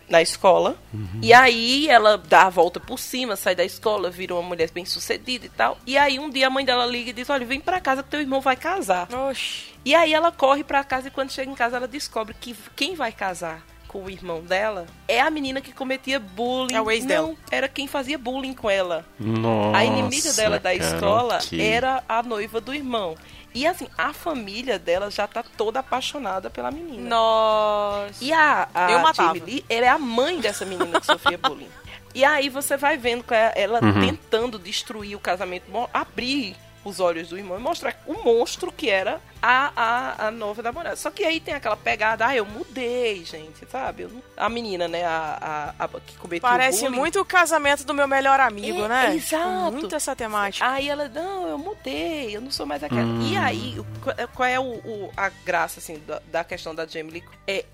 na 0.09 0.21
escola. 0.21 0.77
E 1.21 1.33
aí 1.33 1.87
ela 1.89 2.17
dá 2.17 2.43
a 2.43 2.49
volta 2.49 2.79
por 2.79 2.99
cima, 2.99 3.35
sai 3.35 3.55
da 3.55 3.63
escola, 3.65 4.09
vira 4.11 4.33
uma 4.35 4.43
mulher 4.43 4.69
bem 4.71 4.85
sucedida 4.85 5.45
e 5.45 5.49
tal. 5.49 5.77
E 5.85 5.97
aí 5.97 6.19
um 6.19 6.29
dia 6.29 6.47
a 6.47 6.49
mãe 6.49 6.63
dela 6.65 6.85
liga 6.85 7.09
e 7.09 7.13
diz: 7.13 7.29
Olha, 7.29 7.45
vem 7.45 7.59
pra 7.59 7.79
casa 7.81 8.03
que 8.03 8.09
teu 8.09 8.19
irmão 8.21 8.39
vai 8.41 8.55
casar. 8.55 9.07
oxi. 9.29 9.73
E 9.83 9.93
aí 9.95 10.13
ela 10.13 10.31
corre 10.31 10.63
pra 10.63 10.83
casa 10.83 11.07
e 11.07 11.11
quando 11.11 11.31
chega 11.31 11.49
em 11.51 11.55
casa 11.55 11.77
ela 11.77 11.87
descobre 11.87 12.35
que 12.39 12.55
quem 12.75 12.95
vai 12.95 13.11
casar 13.11 13.61
com 13.95 14.03
o 14.03 14.09
irmão 14.09 14.41
dela 14.41 14.85
é 15.07 15.21
a 15.21 15.29
menina 15.29 15.61
que 15.61 15.71
cometia 15.71 16.19
bullying. 16.19 16.75
É 16.75 16.81
o 16.81 16.91
ex 16.91 17.03
Não, 17.05 17.07
dela. 17.07 17.35
era 17.49 17.67
quem 17.69 17.87
fazia 17.87 18.17
bullying 18.17 18.53
com 18.53 18.69
ela. 18.69 19.05
Nossa, 19.17 19.77
A 19.77 19.85
inimiga 19.85 20.33
dela 20.33 20.59
da 20.59 20.77
cara, 20.77 20.95
escola 20.95 21.37
ok. 21.37 21.61
era 21.61 22.03
a 22.09 22.21
noiva 22.21 22.59
do 22.59 22.73
irmão. 22.73 23.15
E 23.53 23.65
assim, 23.65 23.87
a 23.97 24.11
família 24.11 24.77
dela 24.77 25.09
já 25.09 25.25
tá 25.27 25.41
toda 25.55 25.79
apaixonada 25.79 26.49
pela 26.49 26.69
menina. 26.71 27.07
Nossa. 27.09 28.21
E 28.21 28.33
a, 28.33 28.67
a 28.73 28.91
Eu 28.91 28.99
matava. 28.99 29.29
Jamie 29.29 29.41
Lee, 29.45 29.65
ela 29.69 29.85
é 29.85 29.89
a 29.89 29.97
mãe 29.97 30.41
dessa 30.41 30.65
menina 30.65 30.99
que 30.99 31.05
sofria 31.05 31.37
bullying. 31.37 31.69
E 32.13 32.23
aí 32.23 32.47
você 32.47 32.77
vai 32.77 32.95
vendo 32.97 33.25
que 33.25 33.33
é 33.33 33.51
ela 33.57 33.83
Uhum. 33.83 33.99
tentando 34.07 34.57
destruir 34.57 35.17
o 35.17 35.19
casamento, 35.19 35.65
abrir 35.93 36.55
os 36.85 36.99
olhos 36.99 37.29
do 37.29 37.37
irmão 37.37 37.57
e 37.57 37.61
mostrar 37.61 37.99
o 38.05 38.13
monstro 38.23 38.71
que 38.71 38.89
era 38.89 39.19
a, 39.41 39.71
a, 39.75 40.27
a 40.27 40.31
nova 40.31 40.61
namorada. 40.61 40.95
Só 40.95 41.09
que 41.11 41.25
aí 41.25 41.39
tem 41.39 41.53
aquela 41.55 41.75
pegada, 41.75 42.27
ah, 42.27 42.35
eu 42.35 42.45
mudei, 42.45 43.25
gente, 43.25 43.65
sabe? 43.69 44.03
Eu 44.03 44.11
a 44.37 44.47
menina, 44.47 44.87
né, 44.87 45.03
a, 45.03 45.73
a, 45.79 45.85
a 45.85 45.87
que 45.99 46.15
cometeu 46.17 46.47
Parece 46.47 46.87
muito 46.87 47.19
o 47.19 47.25
casamento 47.25 47.83
do 47.83 47.93
meu 47.93 48.07
melhor 48.07 48.39
amigo, 48.39 48.83
É, 48.83 48.87
né? 48.87 49.15
exato. 49.15 49.71
Muito 49.73 49.95
essa 49.95 50.15
temática. 50.15 50.65
Aí 50.69 50.87
ela, 50.87 51.09
não, 51.09 51.47
eu 51.47 51.57
mudei, 51.57 52.35
eu 52.35 52.39
não 52.41 52.51
sou 52.51 52.65
mais 52.65 52.83
aquela. 52.83 53.01
Hum. 53.01 53.27
E 53.29 53.35
aí, 53.35 53.83
qual 54.03 54.15
é- 54.17 54.27
qual 54.27 54.49
é 54.49 54.59
o, 54.59 54.63
o- 54.63 55.11
a 55.17 55.29
graça, 55.29 55.79
assim, 55.79 55.99
da, 56.07 56.21
da 56.31 56.43
questão 56.43 56.73
da 56.75 56.85
Jamie 56.85 57.11
Lee? 57.13 57.23
É, 57.47 57.65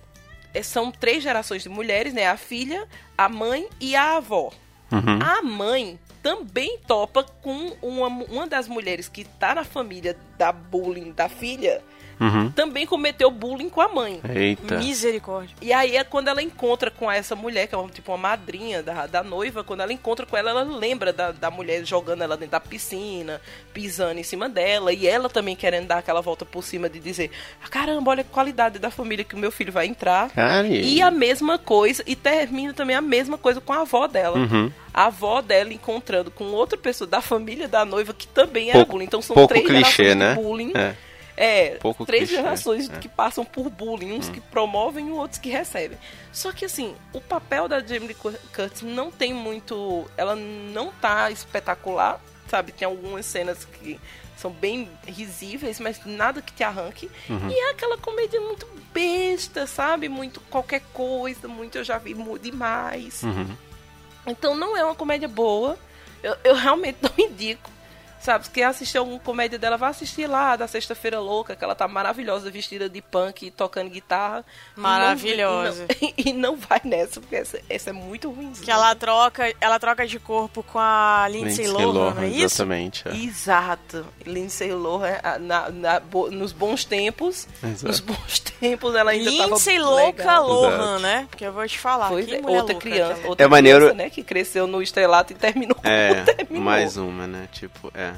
é- 0.53 0.63
são 0.63 0.89
três 0.91 1.21
gerações 1.21 1.63
de 1.63 1.69
mulheres, 1.69 2.13
né? 2.13 2.27
A 2.27 2.37
filha, 2.37 2.87
a 3.17 3.27
mãe 3.27 3.67
e 3.79 3.93
a 3.95 4.15
avó. 4.17 4.51
Uhum. 4.91 5.19
A 5.21 5.41
mãe 5.41 5.99
também 6.21 6.77
topa 6.87 7.23
com 7.41 7.73
uma, 7.81 8.07
uma 8.07 8.47
das 8.47 8.67
mulheres 8.67 9.07
que 9.07 9.23
tá 9.23 9.55
na 9.55 9.63
família 9.63 10.15
da 10.37 10.51
bullying 10.51 11.11
da 11.11 11.27
filha, 11.29 11.81
Uhum. 12.19 12.51
também 12.51 12.85
cometeu 12.85 13.31
bullying 13.31 13.67
com 13.67 13.81
a 13.81 13.87
mãe. 13.87 14.21
Eita. 14.35 14.77
Misericórdia. 14.77 15.55
E 15.59 15.73
aí 15.73 15.97
é 15.97 16.03
quando 16.03 16.27
ela 16.27 16.39
encontra 16.39 16.91
com 16.91 17.11
essa 17.11 17.35
mulher, 17.35 17.65
que 17.65 17.73
é 17.73 17.77
uma, 17.79 17.89
tipo 17.89 18.11
uma 18.11 18.17
madrinha 18.19 18.83
da, 18.83 19.07
da 19.07 19.23
noiva, 19.23 19.63
quando 19.63 19.79
ela 19.81 19.91
encontra 19.91 20.23
com 20.23 20.37
ela, 20.37 20.51
ela 20.51 20.61
lembra 20.61 21.11
da, 21.11 21.31
da 21.31 21.49
mulher 21.49 21.83
jogando 21.83 22.21
ela 22.21 22.37
dentro 22.37 22.51
da 22.51 22.59
piscina, 22.59 23.41
pisando 23.73 24.19
em 24.19 24.23
cima 24.23 24.47
dela, 24.47 24.93
e 24.93 25.07
ela 25.07 25.29
também 25.29 25.55
querendo 25.55 25.87
dar 25.87 25.97
aquela 25.97 26.21
volta 26.21 26.45
por 26.45 26.63
cima 26.63 26.87
de 26.87 26.99
dizer, 26.99 27.31
"Ah, 27.63 27.67
caramba, 27.67 28.11
olha 28.11 28.21
a 28.21 28.23
qualidade 28.23 28.77
da 28.77 28.91
família 28.91 29.25
que 29.25 29.33
o 29.33 29.39
meu 29.39 29.51
filho 29.51 29.73
vai 29.73 29.87
entrar. 29.87 30.29
E... 30.69 30.97
E 30.97 31.01
a 31.01 31.09
mesma 31.09 31.57
coisa, 31.57 32.03
e 32.05 32.15
termina 32.15 32.71
também 32.71 32.95
a 32.95 33.01
mesma 33.01 33.35
coisa 33.35 33.59
com 33.59 33.73
a 33.73 33.81
avó 33.81 34.05
dela. 34.05 34.37
Uhum. 34.37 34.71
A 34.93 35.05
avó 35.05 35.41
dela 35.41 35.73
encontrando 35.73 36.29
com 36.31 36.45
outra 36.45 36.77
pessoa 36.77 37.07
da 37.07 37.21
família 37.21 37.67
da 37.67 37.85
noiva 37.85 38.13
que 38.13 38.27
também 38.27 38.69
era 38.69 38.79
Pouco- 38.79 38.91
bullying. 38.93 39.05
Então 39.05 39.21
são 39.21 39.33
pouco 39.33 39.53
três 39.53 39.65
clichê, 39.65 40.03
gerações 40.03 40.17
né? 40.17 40.33
de 40.35 40.41
bullying. 40.41 40.73
É. 40.75 40.95
É, 41.37 41.69
Pouco 41.77 42.05
três 42.05 42.27
clichê, 42.27 42.41
gerações 42.43 42.89
é. 42.89 42.97
que 42.99 43.07
passam 43.07 43.43
por 43.45 43.69
bullying, 43.69 44.11
uns 44.11 44.29
que 44.29 44.39
promovem 44.41 45.07
e 45.07 45.11
outros 45.11 45.39
que 45.39 45.49
recebem. 45.49 45.97
Só 46.31 46.51
que 46.51 46.65
assim, 46.65 46.93
o 47.13 47.21
papel 47.21 47.67
da 47.67 47.79
Jamie 47.79 48.07
Lee 48.09 48.13
Cur- 48.15 48.37
Curtis 48.53 48.81
não 48.81 49.09
tem 49.09 49.33
muito, 49.33 50.05
ela 50.17 50.35
não 50.35 50.91
tá 50.91 51.31
espetacular, 51.31 52.19
sabe? 52.49 52.73
Tem 52.73 52.85
algumas 52.85 53.25
cenas 53.25 53.63
que 53.65 53.99
são 54.37 54.51
bem 54.51 54.89
risíveis, 55.07 55.79
mas 55.79 56.01
nada 56.05 56.41
que 56.41 56.51
te 56.51 56.63
arranque. 56.63 57.09
Uhum. 57.29 57.49
E 57.49 57.53
é 57.53 57.71
aquela 57.71 57.97
comédia 57.97 58.39
muito 58.41 58.67
besta, 58.93 59.65
sabe? 59.65 60.09
Muito 60.09 60.41
qualquer 60.41 60.81
coisa, 60.93 61.47
muito 61.47 61.77
eu 61.77 61.83
já 61.83 61.97
vi 61.97 62.13
demais. 62.41 63.23
Uhum. 63.23 63.47
Então 64.25 64.55
não 64.55 64.75
é 64.77 64.83
uma 64.83 64.95
comédia 64.95 65.27
boa. 65.27 65.77
Eu, 66.21 66.35
eu 66.43 66.55
realmente 66.55 66.97
não 67.03 67.11
indico. 67.17 67.69
Sabe, 68.21 68.45
se 68.45 68.51
quer 68.51 68.65
assistir 68.65 68.97
alguma 68.99 69.19
comédia 69.19 69.57
dela, 69.57 69.77
vai 69.77 69.89
assistir 69.89 70.27
lá 70.27 70.55
da 70.55 70.67
Sexta-feira 70.67 71.19
Louca, 71.19 71.55
que 71.55 71.63
ela 71.63 71.73
tá 71.75 71.87
maravilhosa, 71.87 72.51
vestida 72.51 72.87
de 72.87 73.01
punk, 73.01 73.49
tocando 73.51 73.89
guitarra. 73.89 74.45
Maravilhosa. 74.75 75.85
E 75.99 76.05
não, 76.05 76.13
e 76.17 76.33
não 76.33 76.55
vai 76.55 76.79
nessa, 76.83 77.19
porque 77.19 77.35
essa, 77.35 77.59
essa 77.69 77.89
é 77.89 77.93
muito 77.93 78.29
ruim. 78.29 78.51
Que 78.53 78.69
ela 78.69 78.93
troca, 78.95 79.53
ela 79.59 79.79
troca 79.79 80.05
de 80.05 80.19
corpo 80.19 80.61
com 80.63 80.77
a 80.79 81.27
Lindsay, 81.29 81.67
Lohan, 81.67 82.13
não 82.13 82.23
é 82.23 82.27
isso? 82.27 82.45
exatamente. 82.45 83.07
é. 83.07 83.15
Exato. 83.15 84.05
Lindsay 84.25 84.71
Lohan, 84.71 85.17
a- 85.23 85.39
na, 85.39 85.69
na- 85.69 85.99
bo- 85.99 86.29
nos 86.29 86.51
bons 86.51 86.85
tempos, 86.85 87.47
Exato. 87.63 87.87
nos 87.87 87.99
bons 87.99 88.39
tempos 88.39 88.93
ela 88.95 89.11
ainda 89.11 89.31
tava 89.31 89.49
Lindsay 89.49 89.79
Louca 89.79 90.21
legal. 90.23 90.47
Lohan, 90.47 90.75
Exato. 90.75 90.99
né? 91.01 91.27
Porque 91.29 91.45
eu 91.45 91.53
vou 91.53 91.67
te 91.67 91.79
falar. 91.79 92.09
Foi 92.09 92.23
que 92.23 92.35
é, 92.35 92.41
mulher 92.41 92.57
outra 92.59 92.73
louca 92.73 92.89
criança, 92.89 93.13
aquela. 93.13 93.29
outra 93.29 93.45
É 93.45 93.49
maneiro- 93.49 93.79
criança, 93.79 93.95
né, 93.95 94.09
que 94.09 94.23
cresceu 94.23 94.67
no 94.67 94.81
estrelato 94.81 95.33
e 95.33 95.35
terminou 95.35 95.77
É, 95.83 96.13
como 96.13 96.25
terminou. 96.25 96.63
mais 96.63 96.97
uma, 96.97 97.25
né? 97.27 97.47
Tipo, 97.51 97.91
é. 97.95 98.10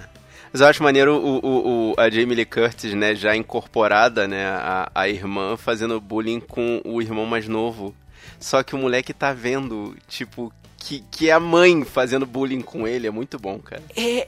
Mas 0.52 0.62
eu 0.62 0.68
acho 0.68 0.84
maneiro 0.84 1.16
o, 1.16 1.40
o, 1.44 1.92
o- 1.92 1.96
a 1.98 2.10
Jamie 2.10 2.36
Lee 2.36 2.46
Curtis, 2.46 2.94
né, 2.94 3.16
já 3.16 3.36
incorporada, 3.36 4.28
né, 4.28 4.46
a, 4.46 4.92
a 4.94 5.10
irmã 5.10 5.58
fazendo 5.58 6.00
bullying 6.00 6.40
com 6.40 6.80
o 6.86 7.02
irmão 7.02 7.26
mais 7.26 7.48
novo. 7.48 7.96
Só 8.40 8.62
que 8.62 8.76
o 8.76 8.78
moleque 8.78 9.14
tá 9.14 9.34
vendo, 9.34 9.96
tipo, 10.08 10.54
que, 10.78 11.04
que 11.10 11.30
é 11.30 11.34
a 11.34 11.40
mãe 11.40 11.84
fazendo 11.86 12.26
bullying 12.26 12.62
com 12.62 12.88
ele. 12.88 13.08
É 13.08 13.12
muito 13.12 13.40
bom, 13.40 13.58
cara. 13.58 13.82
É, 13.96 14.28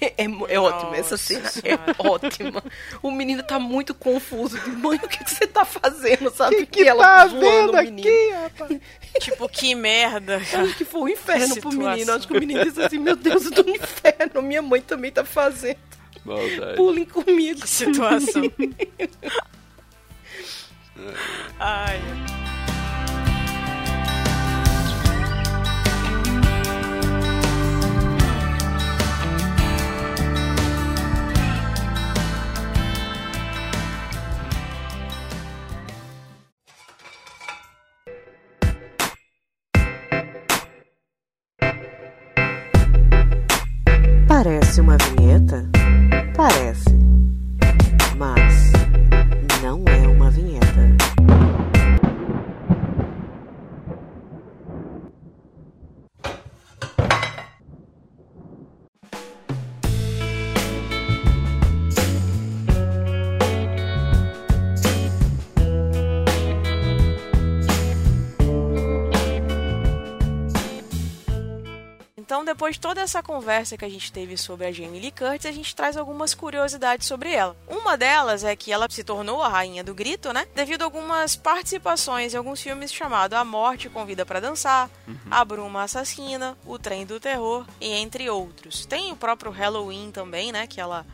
é, 0.16 0.24
é 0.48 0.58
ótimo, 0.60 0.94
essa 0.94 1.16
cena 1.16 1.48
é 1.64 1.78
ótima. 1.98 2.62
O 3.02 3.10
menino 3.10 3.42
tá 3.42 3.58
muito 3.58 3.94
confuso. 3.94 4.58
De, 4.58 4.70
Mãe, 4.70 4.96
o 5.02 5.08
que, 5.08 5.24
que 5.24 5.30
você 5.30 5.46
tá 5.46 5.64
fazendo? 5.64 6.30
Sabe? 6.30 6.56
Que 6.56 6.66
que 6.66 6.82
E 6.82 6.88
ela 6.88 7.02
tá 7.04 7.26
vendo 7.26 7.72
o 7.72 7.76
menino. 7.82 8.40
rapaz? 8.42 8.80
Tipo, 9.20 9.48
que 9.48 9.74
merda. 9.74 10.42
Eu 10.52 10.60
Acho 10.60 10.74
que 10.76 10.84
foi 10.84 11.00
um 11.02 11.08
inferno 11.08 11.56
pro 11.60 11.70
menino. 11.72 12.12
Acho 12.12 12.26
que 12.26 12.36
o 12.36 12.40
menino 12.40 12.64
disse 12.64 12.82
assim: 12.82 12.98
Meu 12.98 13.14
Deus, 13.14 13.44
eu 13.44 13.52
tô 13.52 13.62
no 13.62 13.70
inferno. 13.70 14.42
Minha 14.42 14.60
mãe 14.62 14.80
também 14.80 15.12
tá 15.12 15.24
fazendo 15.24 15.78
Maldade. 16.24 16.76
bullying 16.76 17.04
comigo. 17.04 17.60
Que 17.60 17.68
situação. 17.68 18.42
Ai. 21.58 22.00
Depois 72.64 72.76
de 72.76 72.80
toda 72.80 73.02
essa 73.02 73.22
conversa 73.22 73.76
que 73.76 73.84
a 73.84 73.88
gente 73.90 74.10
teve 74.10 74.38
sobre 74.38 74.66
a 74.66 74.72
Jamie 74.72 74.98
Lee 74.98 75.10
Curtis, 75.10 75.44
a 75.44 75.52
gente 75.52 75.76
traz 75.76 75.98
algumas 75.98 76.32
curiosidades 76.32 77.06
sobre 77.06 77.30
ela. 77.30 77.54
Uma 77.68 77.94
delas 77.94 78.42
é 78.42 78.56
que 78.56 78.72
ela 78.72 78.86
se 78.88 79.04
tornou 79.04 79.42
a 79.42 79.48
rainha 79.50 79.84
do 79.84 79.94
grito, 79.94 80.32
né? 80.32 80.46
Devido 80.54 80.80
a 80.80 80.86
algumas 80.86 81.36
participações 81.36 82.32
em 82.32 82.38
alguns 82.38 82.62
filmes 82.62 82.90
chamados 82.90 83.36
A 83.36 83.44
Morte 83.44 83.90
Convida 83.90 84.24
para 84.24 84.40
Dançar, 84.40 84.88
A 85.30 85.44
Bruma 85.44 85.82
Assassina, 85.82 86.56
O 86.64 86.78
Trem 86.78 87.04
do 87.04 87.20
Terror 87.20 87.66
e 87.78 87.90
entre 87.90 88.30
outros. 88.30 88.86
Tem 88.86 89.12
o 89.12 89.16
próprio 89.16 89.52
Halloween 89.52 90.10
também, 90.10 90.50
né? 90.50 90.66
Que 90.66 90.80
ela 90.80 91.04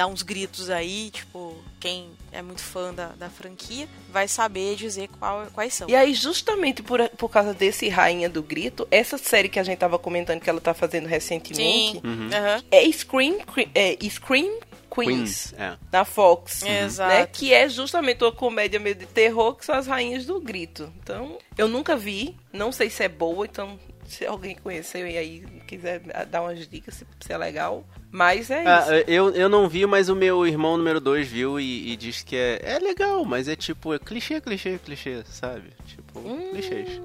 dá 0.00 0.06
uns 0.06 0.22
gritos 0.22 0.70
aí, 0.70 1.10
tipo, 1.10 1.54
quem 1.78 2.08
é 2.32 2.40
muito 2.40 2.62
fã 2.62 2.94
da, 2.94 3.08
da 3.08 3.28
franquia 3.28 3.86
vai 4.10 4.26
saber 4.26 4.74
dizer 4.76 5.08
qual- 5.18 5.46
quais 5.52 5.74
são. 5.74 5.90
E 5.90 5.94
aí, 5.94 6.14
justamente 6.14 6.82
por, 6.82 7.06
por 7.10 7.28
causa 7.28 7.52
desse 7.52 7.86
Rainha 7.90 8.26
do 8.30 8.42
Grito, 8.42 8.88
essa 8.90 9.18
série 9.18 9.50
que 9.50 9.58
a 9.58 9.62
gente 9.62 9.76
tava 9.76 9.98
comentando 9.98 10.40
que 10.40 10.48
ela 10.48 10.58
tá 10.60 10.72
fazendo 10.72 11.06
recentemente 11.06 12.00
Sim. 12.00 12.30
Aham. 12.34 12.62
é 12.70 12.90
Scream, 12.90 13.40
Cre- 13.40 13.68
é 13.74 13.94
Scream 14.08 14.58
Queens, 14.92 15.52
Queens, 15.52 15.54
é. 15.58 15.76
na 15.92 16.04
Fox. 16.06 16.62
Exato. 16.62 17.14
Né? 17.14 17.26
Que 17.26 17.52
é 17.52 17.68
justamente 17.68 18.24
uma 18.24 18.32
comédia 18.32 18.80
meio 18.80 18.94
de 18.96 19.04
terror 19.06 19.54
que 19.54 19.66
são 19.66 19.74
as 19.74 19.86
rainhas 19.86 20.24
do 20.24 20.40
grito. 20.40 20.90
Então, 21.02 21.36
eu 21.58 21.68
nunca 21.68 21.94
vi, 21.94 22.34
não 22.52 22.72
sei 22.72 22.88
se 22.88 23.04
é 23.04 23.08
boa, 23.08 23.44
então 23.44 23.78
se 24.08 24.24
alguém 24.26 24.56
conheceu 24.56 25.06
e 25.06 25.16
aí 25.18 25.44
quiser 25.68 26.00
dar 26.26 26.40
umas 26.42 26.66
dicas 26.66 26.94
se, 26.94 27.06
se 27.20 27.32
é 27.32 27.36
legal. 27.38 27.84
Mas 28.12 28.50
é 28.50 28.64
Ah, 28.66 28.80
isso. 29.00 29.10
eu, 29.10 29.30
eu 29.30 29.48
não 29.48 29.68
vi, 29.68 29.86
mas 29.86 30.08
o 30.08 30.16
meu 30.16 30.44
irmão 30.46 30.76
número 30.76 31.00
2 31.00 31.28
viu 31.28 31.60
e, 31.60 31.92
e 31.92 31.96
disse 31.96 32.24
que 32.24 32.34
é, 32.36 32.60
é 32.62 32.78
legal, 32.78 33.24
mas 33.24 33.46
é 33.48 33.54
tipo, 33.54 33.94
é 33.94 33.98
clichê, 33.98 34.40
clichê, 34.40 34.78
clichê, 34.84 35.22
sabe? 35.26 35.70
Tipo, 35.86 36.18
Hum. 36.18 36.50
clichês. 36.50 37.00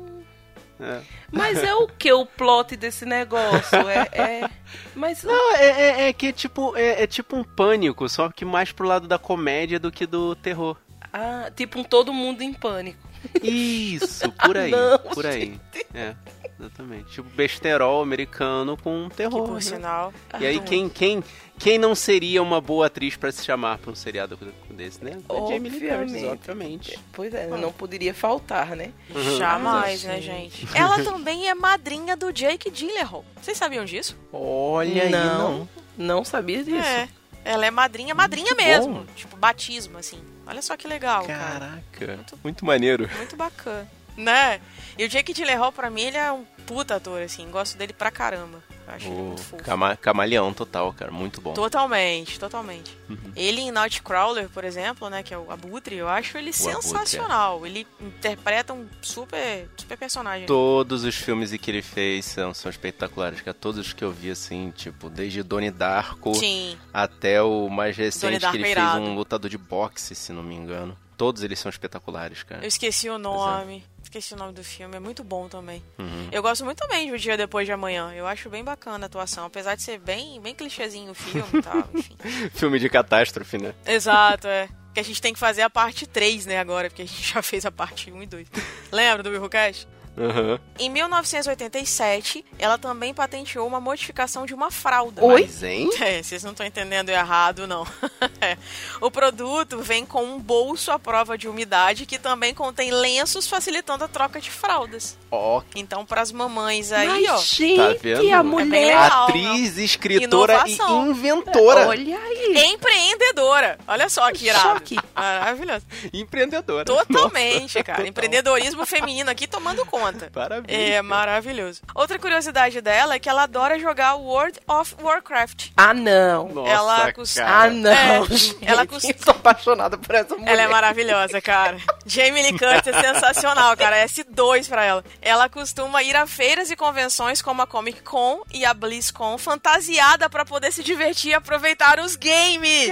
É. 0.80 1.00
Mas 1.32 1.64
é 1.64 1.74
o 1.74 1.88
que 1.88 2.12
o 2.12 2.26
plot 2.26 2.76
desse 2.76 3.06
negócio? 3.06 3.78
É. 3.88 4.10
é... 4.44 4.50
Mas 4.94 5.24
Não, 5.24 5.56
é, 5.56 5.66
é- 6.04 6.08
é 6.10 6.14
que 6.14 6.34
tipo, 6.34 6.76
é, 6.76 7.04
é 7.04 7.08
tipo 7.08 7.38
um 7.38 7.44
pânico, 7.46 8.10
só 8.10 8.30
que 8.30 8.44
mais 8.44 8.72
pro 8.74 8.86
lado 8.88 9.08
da 9.08 9.18
comédia 9.18 9.80
do 9.80 9.90
que 9.92 10.06
do 10.06 10.36
terror. 10.36 10.76
Ah, 11.14 11.50
tipo 11.56 11.80
um 11.80 11.84
todo 11.84 12.12
mundo 12.12 12.42
em 12.42 12.52
pânico. 12.54 13.00
Isso, 13.42 14.30
por 14.34 14.58
aí, 14.58 14.72
Não, 14.72 15.00
por 15.00 15.26
aí. 15.26 15.58
É, 15.94 16.14
exatamente. 16.60 17.12
Tipo 17.12 17.30
besterol 17.30 18.02
americano 18.02 18.78
com 18.78 19.08
Que 19.10 19.18
terror. 19.18 19.44
por 19.46 19.56
né? 19.56 19.62
sinal. 19.62 20.14
E 20.40 20.46
aí 20.46 20.56
muito. 20.56 20.70
quem, 20.70 20.90
quem, 20.90 21.24
quem 21.58 21.78
não 21.78 21.94
seria 21.96 22.42
uma 22.42 22.60
boa 22.62 22.88
atriz 22.88 23.16
pra 23.16 23.32
se 23.32 23.44
chamar 23.44 23.78
pra 23.78 23.92
um 23.92 23.96
seriado 23.96 24.38
desse, 24.70 25.04
né? 25.04 25.20
A 25.30 25.52
Jamie 25.52 25.70
Lee 25.72 25.90
Curtis, 25.90 26.24
Obviamente. 26.24 27.00
Pois 27.14 27.34
é, 27.34 27.48
não 27.48 27.72
poderia 27.72 28.14
faltar, 28.14 28.76
né? 28.76 28.92
Jamais, 29.38 30.06
Ah, 30.06 30.10
né, 30.10 30.22
gente. 30.22 30.68
Ela 30.76 31.04
também 31.04 31.48
é 31.50 31.54
madrinha 31.56 32.16
do 32.16 32.32
Jake 32.32 32.70
Gyllenhaal. 32.70 33.24
Vocês 33.42 33.58
sabiam 33.58 33.86
disso? 33.86 34.18
Olha 34.32 35.04
aí, 35.04 35.10
não. 35.10 35.68
Não 35.98 36.26
sabia 36.26 36.64
disso. 36.64 36.78
É. 36.86 37.08
Ela 37.44 37.68
é 37.68 37.72
madrinha, 37.72 38.16
madrinha 38.16 38.56
mesmo. 38.56 39.06
Tipo, 39.16 39.38
batismo, 39.38 39.98
assim. 40.00 40.20
Olha 40.48 40.62
só 40.62 40.76
que 40.76 40.88
legal, 40.88 41.26
cara. 41.26 41.84
Caraca, 41.92 42.36
muito 42.44 42.66
maneiro. 42.66 43.10
Muito 43.18 43.36
bacana. 43.36 43.88
Né? 44.18 44.60
E 44.98 45.06
o 45.06 45.10
Jake 45.10 45.34
Gyllenhaal, 45.34 45.72
pra 45.72 45.90
mim, 45.90 46.04
ele 46.04 46.18
é 46.18 46.32
um 46.32 46.46
puta 46.66 46.96
ator, 46.96 47.22
assim. 47.22 47.50
Gosto 47.50 47.78
dele 47.78 47.94
pra 47.94 48.10
caramba. 48.10 48.64
Acho 48.88 49.08
ele 49.08 49.16
O 49.16 49.24
muito 49.24 49.42
fofo. 49.42 49.64
cama, 49.64 49.98
camaleão 49.98 50.54
total, 50.54 50.94
cara, 50.94 51.12
muito 51.12 51.42
bom. 51.42 51.54
Totalmente, 51.54 52.40
totalmente. 52.40 52.96
Uhum. 53.10 53.18
Ele 53.36 53.62
em 53.62 53.72
Nightcrawler, 53.72 54.48
por 54.48 54.64
exemplo, 54.64 55.10
né, 55.10 55.24
que 55.24 55.34
é 55.34 55.38
o 55.38 55.50
Abutre, 55.52 55.96
eu 55.96 56.08
acho 56.08 56.38
ele 56.38 56.52
Abutre, 56.52 56.70
é. 56.70 56.82
sensacional. 56.82 57.66
Ele 57.66 57.88
interpreta 58.00 58.74
um 58.74 58.88
super, 59.02 59.68
super 59.76 59.98
personagem. 59.98 60.46
Todos 60.46 61.04
os 61.04 61.16
filmes 61.16 61.52
que 61.52 61.72
ele 61.72 61.82
fez 61.82 62.26
são, 62.26 62.54
são 62.54 62.70
espetaculares, 62.70 63.42
cara. 63.42 63.56
Todos 63.56 63.88
os 63.88 63.92
que 63.92 64.04
eu 64.04 64.12
vi, 64.12 64.30
assim, 64.30 64.72
tipo, 64.76 65.10
desde 65.10 65.42
Donnie 65.42 65.72
Darko 65.72 66.36
Sim, 66.36 66.78
até 66.94 67.42
o 67.42 67.68
mais 67.70 67.98
recente 67.98 68.40
que 68.40 68.58
ele 68.58 68.64
é 68.64 68.66
fez 68.66 68.72
irado. 68.72 69.02
um 69.02 69.16
lutador 69.16 69.50
de 69.50 69.58
boxe, 69.58 70.14
se 70.14 70.32
não 70.32 70.44
me 70.44 70.54
engano. 70.54 70.96
Todos 71.18 71.44
eles 71.44 71.60
são 71.60 71.70
espetaculares, 71.70 72.44
cara. 72.44 72.64
eu 72.64 72.68
esqueci 72.68 73.10
o 73.10 73.18
nome. 73.18 73.84
Esqueci 74.04 74.34
o 74.34 74.38
nome 74.38 74.54
do 74.54 74.64
filme, 74.64 74.96
é 74.96 75.00
muito 75.00 75.24
bom 75.24 75.48
também. 75.50 75.82
Uhum. 75.98 76.30
Eu 76.32 76.42
gosto 76.42 76.64
muito 76.64 76.78
também 76.78 77.08
de 77.08 77.14
O 77.14 77.18
Dia 77.18 77.36
Depois 77.36 77.66
de 77.66 77.72
Amanhã. 77.72 78.14
Eu 78.14 78.28
acho 78.28 78.50
bem 78.50 78.64
bacana 78.64 79.06
a 79.06 79.08
atuação, 79.08 79.46
apesar 79.46 79.76
de 79.76 79.82
ser 79.82 80.00
bem, 80.00 80.40
bem 80.40 80.54
clichêzinho 80.54 81.12
o 81.12 81.16
filme 81.16 81.48
e 81.54 81.62
tal, 81.62 81.84
enfim. 81.94 82.16
Filme 82.54 82.80
de 82.80 82.90
catástrofe, 82.90 83.58
né? 83.58 83.74
Exato, 83.86 84.48
é. 84.48 84.70
Que 84.94 85.00
a 85.00 85.04
gente 85.04 85.22
tem 85.22 85.34
que 85.34 85.40
fazer 85.40 85.64
a 85.64 85.70
parte 85.70 86.06
3, 86.08 86.46
né, 86.46 86.60
agora, 86.60 86.90
porque 86.90 87.02
a 87.02 87.06
gente 87.06 87.22
já 87.34 87.42
fez 87.42 87.66
a 87.66 87.72
parte 87.72 88.12
1 88.12 88.24
e 88.24 88.26
2. 88.26 88.48
Lembra 88.92 89.24
do 89.24 89.30
Willcast? 89.30 89.88
Aham. 90.18 90.60
Em 90.80 90.90
1987, 90.90 92.46
ela 92.58 92.78
também 92.78 93.14
patenteou 93.14 93.68
uma 93.68 93.80
modificação 93.82 94.46
de 94.46 94.54
uma 94.54 94.72
fralda. 94.72 95.24
Oi? 95.24 95.42
Mas, 95.44 95.64
hein? 95.64 95.90
É, 96.00 96.22
vocês 96.22 96.44
não 96.44 96.52
estão 96.52 96.66
entendendo 96.66 97.10
errado, 97.10 97.68
não. 97.68 97.86
É. 98.42 98.58
O 99.02 99.10
produto 99.10 99.80
vem 99.82 100.06
com 100.06 100.24
um 100.24 100.40
bolso 100.40 100.92
à 100.92 101.00
prova 101.00 101.38
de 101.38 101.48
umidade 101.48 102.06
que 102.06 102.20
também 102.20 102.54
contém 102.54 102.92
lenços 102.92 103.48
facilitando 103.48 104.04
a 104.04 104.08
troca 104.08 104.40
de 104.42 104.52
fraldas. 104.52 105.18
Ó, 105.32 105.62
Então, 105.76 106.06
para 106.06 106.22
as 106.22 106.32
mamães 106.32 106.92
aí, 106.92 107.08
Mas, 107.08 107.30
ó. 107.30 107.38
gente, 107.38 107.78
Tá 107.78 107.96
vendo? 108.02 108.34
a 108.34 108.40
É 108.40 108.44
mulher. 108.44 108.86
legal. 108.88 109.24
atriz, 109.24 109.78
escritora 109.78 110.54
Inovação. 110.68 111.06
e 111.08 111.10
inventora. 111.10 111.88
Olha 111.88 112.18
aí. 112.20 112.66
Empreendedora. 112.74 113.78
Olha 113.88 114.10
só 114.10 114.32
que 114.32 114.46
irado. 114.48 114.62
Choque. 114.80 114.98
Maravilhoso. 115.16 115.86
Empreendedora. 116.14 116.86
Totalmente, 116.86 117.74
cara. 117.84 117.98
total. 118.00 118.06
Empreendedorismo 118.08 118.86
feminino 118.86 119.30
aqui 119.30 119.48
tomando 119.48 119.86
conta. 119.86 120.05
Parabéns. 120.32 120.66
É 120.76 120.92
cara. 120.92 121.04
maravilhoso. 121.04 121.82
Outra 121.94 122.18
curiosidade 122.20 122.82
dela 122.82 123.16
é 123.16 123.20
que 123.20 123.30
ela 123.30 123.44
adora 123.44 123.80
jogar 123.80 124.16
World 124.16 124.60
of 124.68 124.96
Warcraft. 125.02 125.70
Ah, 125.78 125.94
não. 125.94 126.50
Nossa, 126.50 126.70
ela 126.70 126.98
cara. 127.14 127.16
Ah, 127.46 127.70
não. 127.70 127.92
É, 127.92 128.20
ela 128.66 128.86
cus- 128.86 129.04
Eu 129.04 129.16
sou 129.24 129.32
apaixonada 129.32 129.98
por 129.98 130.14
essa 130.16 130.36
mulher. 130.36 130.52
Ela 130.52 130.62
é 130.64 130.68
maravilhosa, 130.68 131.42
cara. 131.42 131.78
Jamie 132.06 132.42
Lee 132.44 132.52
Curtis 132.58 132.94
é 132.94 133.02
sensacional, 133.14 133.76
cara. 133.78 133.98
É 133.98 134.06
S2 134.06 134.68
pra 134.68 134.84
ela. 134.84 135.04
Ela 135.22 135.48
costuma 135.50 136.02
ir 136.04 136.16
a 136.16 136.28
feiras 136.28 136.70
e 136.72 136.76
convenções 136.76 137.42
como 137.42 137.62
a 137.62 137.68
Comic 137.68 138.02
Con 138.02 138.42
e 138.54 138.66
a 138.66 138.74
BlizzCon 138.74 139.38
fantasiada 139.38 140.30
pra 140.30 140.46
poder 140.46 140.72
se 140.72 140.84
divertir 140.84 141.32
e 141.32 141.34
aproveitar 141.34 142.00
os 142.00 142.16
games. 142.16 142.92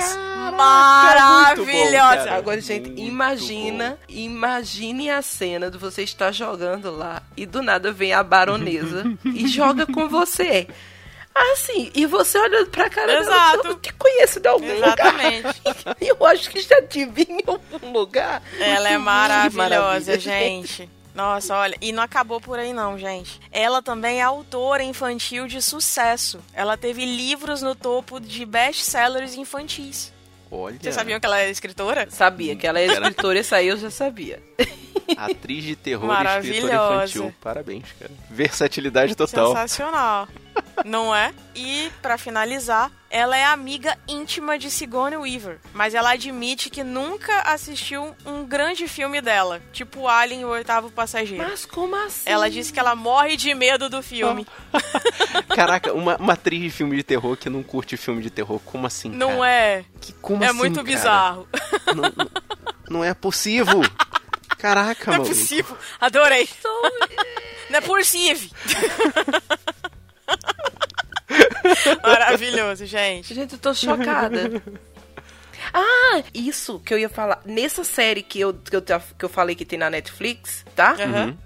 Maravilhosa. 0.56 2.00
cara. 2.26 2.36
Agora, 2.38 2.62
gente, 2.62 2.88
Muito 2.90 3.02
imagina, 3.02 3.98
imagine 4.08 5.10
a 5.10 5.22
cena 5.22 5.70
de 5.70 5.78
você 5.78 6.04
estar 6.04 6.32
jogando 6.32 6.96
lá 6.96 7.03
e 7.36 7.46
do 7.46 7.62
nada 7.62 7.92
vem 7.92 8.14
a 8.14 8.24
baronesa 8.24 9.04
e 9.26 9.48
joga 9.48 9.86
com 9.86 10.08
você. 10.08 10.68
Assim, 11.36 11.92
e 11.96 12.06
você 12.06 12.38
olhando 12.38 12.70
pra 12.70 12.90
cara 12.90 13.08
dela, 13.08 13.24
Exato. 13.24 13.68
eu 13.70 13.76
te 13.80 13.92
conheço 13.94 14.40
de 14.40 14.48
algum 14.48 14.70
Exatamente. 14.70 15.48
lugar. 15.66 15.98
Eu 16.00 16.26
acho 16.28 16.50
que 16.52 16.62
já 16.62 16.80
te 16.84 17.06
vi 17.06 17.26
em 17.28 17.42
algum 17.48 17.92
lugar. 17.92 18.44
Ela 18.60 18.90
é 18.90 18.98
maravilhosa, 19.00 20.20
gente. 20.20 20.88
Nossa, 21.16 21.56
olha, 21.56 21.76
e 21.82 21.92
não 21.92 22.04
acabou 22.04 22.40
por 22.42 22.58
aí 22.60 22.72
não, 22.72 22.98
gente. 22.98 23.40
Ela 23.52 23.82
também 23.82 24.20
é 24.20 24.24
autora 24.24 24.84
infantil 24.84 25.48
de 25.48 25.62
sucesso. 25.62 26.40
Ela 26.54 26.76
teve 26.78 27.06
livros 27.06 27.62
no 27.62 27.74
topo 27.74 28.20
de 28.20 28.46
best-sellers 28.46 29.36
infantis. 29.36 30.14
Olha. 30.52 30.78
Vocês 30.80 30.94
sabiam 30.94 31.20
que 31.20 31.26
ela 31.26 31.40
é 31.40 31.50
escritora? 31.50 32.08
Sabia 32.12 32.56
que 32.56 32.66
ela 32.66 32.80
é 32.80 32.86
escritora, 32.86 33.40
isso 33.40 33.56
aí 33.56 33.68
eu 33.68 33.78
já 33.78 33.90
sabia. 33.90 34.42
Atriz 35.18 35.64
de 35.64 35.76
terror 35.76 36.10
e 36.12 36.50
escritora 36.50 36.76
infantil. 36.96 37.36
Parabéns, 37.42 37.86
cara. 38.00 38.12
Versatilidade 38.30 39.16
total. 39.16 39.48
Sensacional. 39.48 40.28
Não 40.86 41.16
é? 41.16 41.34
E, 41.56 41.92
pra 42.02 42.18
finalizar, 42.18 42.92
ela 43.10 43.36
é 43.38 43.44
amiga 43.46 43.98
íntima 44.08 44.58
de 44.58 44.70
Sigourney 44.70 45.18
Weaver. 45.18 45.60
Mas 45.74 45.94
ela 45.94 46.12
admite 46.12 46.70
que 46.70 46.84
nunca 46.84 47.42
assistiu 47.42 48.16
um 48.26 48.44
grande 48.46 48.88
filme 48.88 49.20
dela, 49.22 49.62
tipo 49.72 50.08
Alien 50.08 50.42
e 50.42 50.46
o 50.46 50.50
Oitavo 50.50 50.92
Passageiro. 50.92 51.44
Mas 51.48 51.66
como 51.66 51.96
assim? 51.96 52.30
Ela 52.30 52.50
disse 52.50 52.72
que 52.74 52.80
ela 52.80 52.96
morre 52.96 53.36
de 53.38 53.54
medo 53.54 53.90
do 53.90 54.02
filme. 54.04 54.46
Caraca, 55.56 55.94
uma, 55.94 56.18
uma 56.18 56.34
atriz 56.34 56.62
de 56.62 56.70
filme 56.70 56.96
de 56.98 57.04
terror 57.04 57.36
que 57.38 57.50
não 57.50 57.64
curte 57.64 57.98
filme 57.98 58.22
de 58.22 58.30
terror. 58.30 58.60
Como 58.66 58.86
assim, 58.86 59.10
Não 59.10 59.38
cara? 59.40 59.48
é? 59.50 59.86
Que, 60.02 60.14
como 60.14 60.44
é 60.44 60.48
assim, 60.48 60.58
muito 60.58 60.76
cara? 60.76 60.88
bizarro. 60.88 61.48
Não, 61.88 62.04
não- 62.16 62.30
não 62.90 63.04
é 63.04 63.14
possível. 63.14 63.82
Caraca, 64.64 65.08
Não 65.08 65.16
é 65.16 65.18
mano. 65.18 65.30
possível. 65.30 65.78
Adorei. 66.00 66.48
Não 67.70 67.80
é 67.80 67.82
possível. 67.82 68.50
Maravilhoso, 72.02 72.86
gente. 72.86 73.34
Gente, 73.34 73.56
eu 73.56 73.60
tô 73.60 73.74
chocada. 73.74 74.64
Ah, 75.74 76.24
isso 76.34 76.80
que 76.80 76.94
eu 76.94 76.98
ia 76.98 77.10
falar. 77.10 77.42
Nessa 77.46 77.84
série 77.84 78.24
que 78.24 78.40
eu, 78.40 78.54
que 78.54 78.74
eu, 78.74 78.82
que 78.82 79.26
eu 79.26 79.30
falei 79.30 79.54
que 79.54 79.66
tem 79.66 79.78
na 79.78 79.90
Netflix, 79.90 80.64
tá? 80.74 80.94
Aham. 80.94 81.38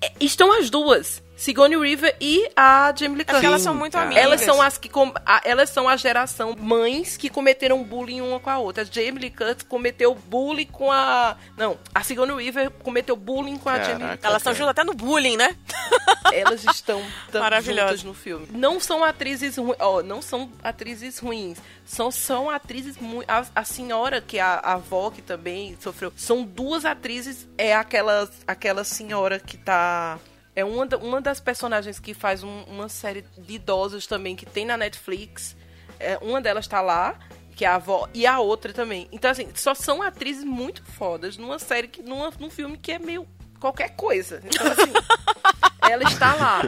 É, 0.00 0.12
estão 0.20 0.56
as 0.56 0.70
duas. 0.70 1.20
Sigourney 1.40 1.76
Weaver 1.78 2.14
e 2.20 2.50
a 2.54 2.92
Jamie 2.94 3.16
Lee 3.16 3.22
É 3.22 3.24
porque 3.24 3.32
Curtis. 3.32 3.44
elas 3.44 3.62
são 3.62 3.74
muito 3.74 3.96
amigas. 3.96 4.22
Elas 4.22 4.40
são 4.42 4.60
as 4.60 4.76
que 4.76 4.88
com- 4.90 5.12
a, 5.24 5.40
elas 5.44 5.70
são 5.70 5.88
a 5.88 5.96
geração 5.96 6.54
mães 6.58 7.16
que 7.16 7.30
cometeram 7.30 7.82
bullying 7.82 8.20
uma 8.20 8.38
com 8.38 8.50
a 8.50 8.58
outra. 8.58 8.82
A 8.82 8.86
Jamie 8.86 9.18
Lee 9.22 9.30
Curtis 9.30 9.64
cometeu 9.66 10.14
bullying 10.14 10.66
com 10.66 10.92
a 10.92 11.36
não, 11.56 11.78
a 11.94 12.02
Sigourney 12.04 12.34
Weaver 12.36 12.70
cometeu 12.70 13.16
bullying 13.16 13.56
com 13.56 13.70
a 13.70 13.72
Caraca. 13.72 13.90
Jamie 13.90 14.02
Lee 14.02 14.10
Curtis. 14.10 14.24
Elas 14.26 14.40
estão 14.42 14.54
juntas 14.54 14.68
até 14.70 14.84
no 14.84 14.92
bullying, 14.94 15.36
né? 15.38 15.56
Elas 16.32 16.62
estão 16.64 17.02
tão 17.32 17.40
Maravilhosa. 17.40 17.88
juntas 17.88 18.02
no 18.04 18.14
filme. 18.14 18.46
Não 18.52 18.78
são 18.78 19.02
atrizes 19.02 19.56
ruins, 19.56 19.76
ó, 19.80 20.02
não 20.02 20.20
são 20.22 20.52
atrizes 20.62 21.18
ruins. 21.18 21.58
São, 21.84 22.10
são 22.10 22.48
atrizes 22.50 22.96
muito. 22.98 23.28
A, 23.28 23.44
a 23.56 23.64
senhora, 23.64 24.20
que 24.20 24.38
é 24.38 24.42
a, 24.42 24.54
a 24.62 24.72
avó, 24.74 25.10
que 25.10 25.22
também 25.22 25.76
sofreu. 25.80 26.12
São 26.16 26.44
duas 26.44 26.84
atrizes. 26.84 27.48
É 27.58 27.74
aquela, 27.74 28.30
aquela 28.46 28.84
senhora 28.84 29.40
que 29.40 29.56
tá. 29.56 30.18
É 30.54 30.64
uma, 30.64 30.84
uma 30.96 31.20
das 31.20 31.40
personagens 31.40 31.98
que 32.00 32.12
faz 32.14 32.42
um- 32.42 32.64
uma 32.64 32.88
série 32.88 33.24
de 33.38 33.54
idosos 33.54 34.06
também 34.06 34.34
que 34.36 34.44
tem 34.46 34.64
na 34.64 34.76
Netflix. 34.76 35.56
É, 35.98 36.18
uma 36.22 36.40
delas 36.40 36.66
tá 36.66 36.80
lá, 36.80 37.18
que 37.54 37.64
é 37.64 37.68
a 37.68 37.74
avó, 37.76 38.08
e 38.14 38.26
a 38.26 38.38
outra 38.40 38.72
também. 38.72 39.06
Então, 39.12 39.30
assim, 39.30 39.48
só 39.54 39.74
são 39.74 40.02
atrizes 40.02 40.44
muito 40.44 40.82
fodas 40.82 41.36
numa 41.36 41.58
série, 41.58 41.88
que, 41.88 42.02
numa, 42.02 42.32
num 42.38 42.50
filme 42.50 42.76
que 42.78 42.90
é 42.92 42.98
meio 42.98 43.26
qualquer 43.60 43.90
coisa. 43.90 44.40
Então, 44.44 44.66
assim. 44.72 44.92
Ela 45.90 46.04
está 46.04 46.34
lá. 46.36 46.62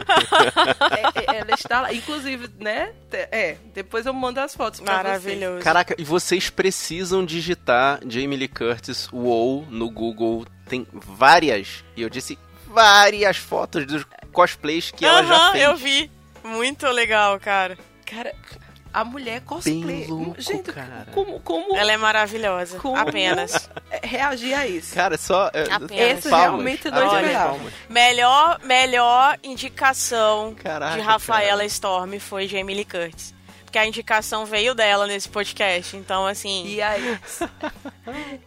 É, 0.91 1.35
é, 1.35 1.39
ela 1.39 1.51
está 1.53 1.81
lá. 1.81 1.93
Inclusive, 1.93 2.49
né? 2.59 2.91
É, 3.11 3.55
depois 3.73 4.05
eu 4.05 4.13
mando 4.13 4.41
as 4.41 4.53
fotos 4.53 4.81
pra 4.81 4.95
Maravilhoso. 4.95 5.63
Caraca, 5.63 5.95
e 5.97 6.03
vocês 6.03 6.49
precisam 6.49 7.23
digitar 7.25 8.01
Jamie 8.05 8.37
Lee 8.37 8.47
Curtis 8.49 9.07
WoW 9.13 9.65
no 9.69 9.89
Google. 9.89 10.45
Tem 10.67 10.85
várias, 10.91 11.85
e 11.95 12.01
eu 12.01 12.09
disse 12.09 12.37
várias 12.73 13.37
fotos 13.37 13.85
dos 13.85 14.05
cosplays 14.31 14.91
que 14.91 15.05
ela 15.05 15.23
já 15.23 15.51
fez. 15.51 15.63
eu 15.63 15.75
vi. 15.77 16.11
Muito 16.43 16.85
legal, 16.87 17.39
cara. 17.39 17.77
Cara, 18.05 18.33
a 18.93 19.05
mulher 19.05 19.41
cosplay. 19.41 19.81
Bem 19.83 20.07
louco, 20.07 20.41
Gente, 20.41 20.71
cara. 20.71 21.07
como, 21.13 21.39
como 21.39 21.75
Ela 21.75 21.93
é 21.93 21.97
maravilhosa. 21.97 22.77
Como? 22.79 22.97
Apenas. 22.97 23.69
reagir 24.03 24.53
a 24.53 24.67
isso? 24.67 24.93
Cara, 24.93 25.17
só. 25.17 25.49
é, 25.53 25.63
Apenas. 25.71 26.17
Essa 26.17 26.29
palmas, 26.29 26.49
realmente 26.51 26.91
não 26.91 27.05
esperava. 27.05 27.49
palmas. 27.49 27.73
Melhor, 27.89 28.59
melhor 28.63 29.39
indicação 29.43 30.53
Caraca, 30.61 30.95
de 30.95 31.01
Rafaela 31.01 31.51
cara. 31.57 31.65
Storm 31.65 32.19
foi 32.19 32.47
Jamie 32.47 32.75
Lee 32.75 32.85
Curtis. 32.85 33.33
Porque 33.73 33.79
a 33.79 33.87
indicação 33.87 34.45
veio 34.45 34.75
dela 34.75 35.07
nesse 35.07 35.27
podcast. 35.27 35.97
Então, 35.97 36.27
assim. 36.27 36.67
E 36.67 36.79
aí, 36.79 37.17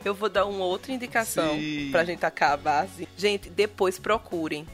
eu 0.05 0.15
vou 0.15 0.29
dar 0.29 0.45
uma 0.47 0.65
outra 0.65 0.93
indicação 0.93 1.57
Sim. 1.57 1.89
pra 1.91 2.05
gente 2.05 2.25
acabar 2.25 2.85
assim. 2.85 3.09
Gente, 3.17 3.51
depois 3.51 3.99
procurem. 3.99 4.65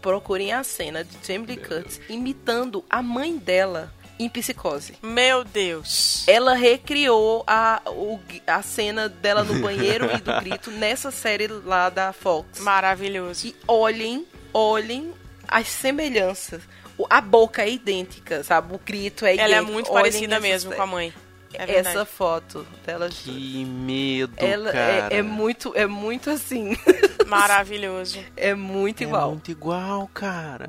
Procurem 0.00 0.52
a 0.52 0.62
cena 0.62 1.02
de 1.02 1.16
Jamie 1.26 1.48
Lee 1.48 1.56
Curtis 1.56 2.00
imitando 2.08 2.84
a 2.88 3.02
mãe 3.02 3.36
dela 3.38 3.92
em 4.20 4.28
psicose. 4.28 4.94
Meu 5.02 5.42
Deus. 5.42 6.22
Ela 6.28 6.54
recriou 6.54 7.42
a, 7.44 7.82
o- 7.88 8.20
a 8.46 8.62
cena 8.62 9.08
dela 9.08 9.42
no 9.42 9.60
banheiro 9.60 10.08
e 10.14 10.18
do 10.18 10.32
grito 10.40 10.70
nessa 10.78 11.10
série 11.10 11.48
lá 11.48 11.90
da 11.90 12.12
Fox. 12.12 12.60
Maravilhoso. 12.60 13.48
E 13.48 13.56
olhem, 13.66 14.24
olhem 14.54 15.12
as 15.48 15.66
semelhanças. 15.66 16.62
O- 16.98 17.06
A 17.08 17.20
boca 17.20 17.62
é 17.62 17.70
idêntica, 17.70 18.42
sabe? 18.42 18.74
O 18.74 18.78
grito 18.84 19.24
é 19.24 19.34
idêntico. 19.34 19.54
Ela 19.54 19.56
é 19.56 19.60
muito 19.72 19.90
Olhem 19.92 20.02
parecida 20.02 20.34
essa 20.34 20.40
mesmo 20.42 20.74
com 20.74 20.82
a 20.82 20.86
mãe. 20.86 21.12
É 21.54 21.64
verdade. 21.64 21.96
Essa 21.96 22.04
foto 22.04 22.66
dela. 22.84 23.08
Que 23.08 23.64
medo, 23.64 24.34
Ela 24.36 24.70
cara. 24.70 25.08
é, 25.14 25.16
é 25.18 25.22
muito, 25.22 25.72
é 25.74 25.86
muito 25.86 26.28
assim. 26.28 26.76
Maravilhoso. 27.26 28.18
É 28.36 28.54
muito 28.54 29.00
É 29.02 29.06
igual. 29.06 29.30
muito 29.30 29.50
igual, 29.50 30.08
cara. 30.12 30.68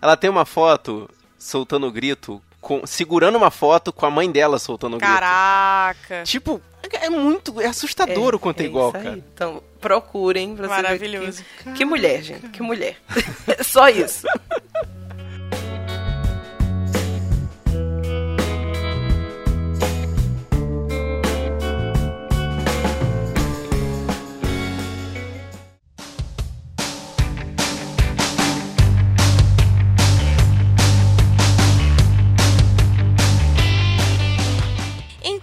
Ela 0.00 0.16
tem 0.16 0.30
uma 0.30 0.44
foto 0.44 1.10
soltando 1.36 1.86
o 1.88 1.90
grito, 1.90 2.40
com- 2.60 2.86
segurando 2.86 3.36
uma 3.36 3.50
foto 3.50 3.92
com 3.92 4.06
a 4.06 4.10
mãe 4.10 4.30
dela 4.30 4.58
soltando 4.60 4.94
o 4.96 4.98
grito. 4.98 5.10
Caraca. 5.12 6.22
Tipo, 6.22 6.60
é 6.92 7.10
muito. 7.10 7.60
É 7.60 7.66
assustador 7.66 8.34
o 8.34 8.38
quanto 8.38 8.60
é, 8.60 8.66
igual, 8.66 8.88
isso 8.90 8.98
aí. 8.98 9.04
cara. 9.04 9.16
Então, 9.34 9.62
procurem 9.80 10.54
pra 10.54 10.68
Maravilhoso. 10.68 11.44
Que, 11.64 11.72
que 11.72 11.84
mulher, 11.84 12.22
gente. 12.22 12.48
Que 12.50 12.62
mulher. 12.62 12.96
Só 13.64 13.88
isso. 13.88 14.26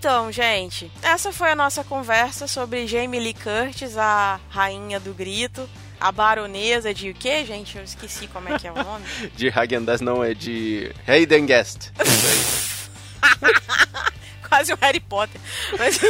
Então, 0.08 0.32
gente, 0.32 0.90
essa 1.04 1.34
foi 1.34 1.52
a 1.52 1.56
nossa 1.56 1.84
conversa 1.84 2.48
sobre 2.48 2.88
Jamie 2.88 3.20
Lee 3.20 3.34
Curtis, 3.34 3.98
a 3.98 4.40
rainha 4.50 5.02
do 5.02 5.14
grito, 5.14 5.70
a 6.00 6.14
baronesa 6.14 6.94
de 6.94 7.10
o 7.10 7.14
quê, 7.14 7.44
gente? 7.44 7.78
Eu 7.78 7.84
esqueci 7.84 8.26
como 8.28 8.48
é 8.48 8.58
que 8.58 8.66
é 8.66 8.72
o 8.72 8.76
nome. 8.82 9.04
De 9.36 9.50
Hagen-Dazs 9.50 10.00
não, 10.00 10.24
é 10.24 10.34
de 10.34 10.94
Hayden 11.06 11.46
Guest. 11.46 11.92
Quase 14.48 14.72
o 14.72 14.78
Harry 14.80 15.02
Potter. 15.02 15.42
Mas... 15.78 16.00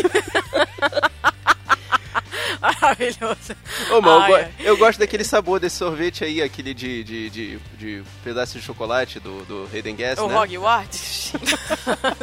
Maravilhoso. 2.62 3.56
Ô, 3.90 4.00
mano, 4.00 4.22
Ai, 4.22 4.32
eu, 4.32 4.38
go- 4.38 4.50
eu 4.60 4.78
gosto 4.78 5.00
daquele 5.00 5.24
sabor 5.24 5.60
desse 5.60 5.78
sorvete 5.78 6.24
aí, 6.24 6.40
aquele 6.40 6.76
de, 6.76 7.04
de, 7.04 7.30
de, 7.32 7.60
de 7.80 8.04
pedaço 8.24 8.60
de 8.60 8.64
chocolate 8.64 9.20
do, 9.20 9.44
do 9.46 9.68
Hayden 9.74 9.96
Guest, 9.96 10.22
O 10.22 10.28
né? 10.28 10.38
Hogwarts? 10.38 11.34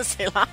sei 0.05 0.29
lá. 0.33 0.47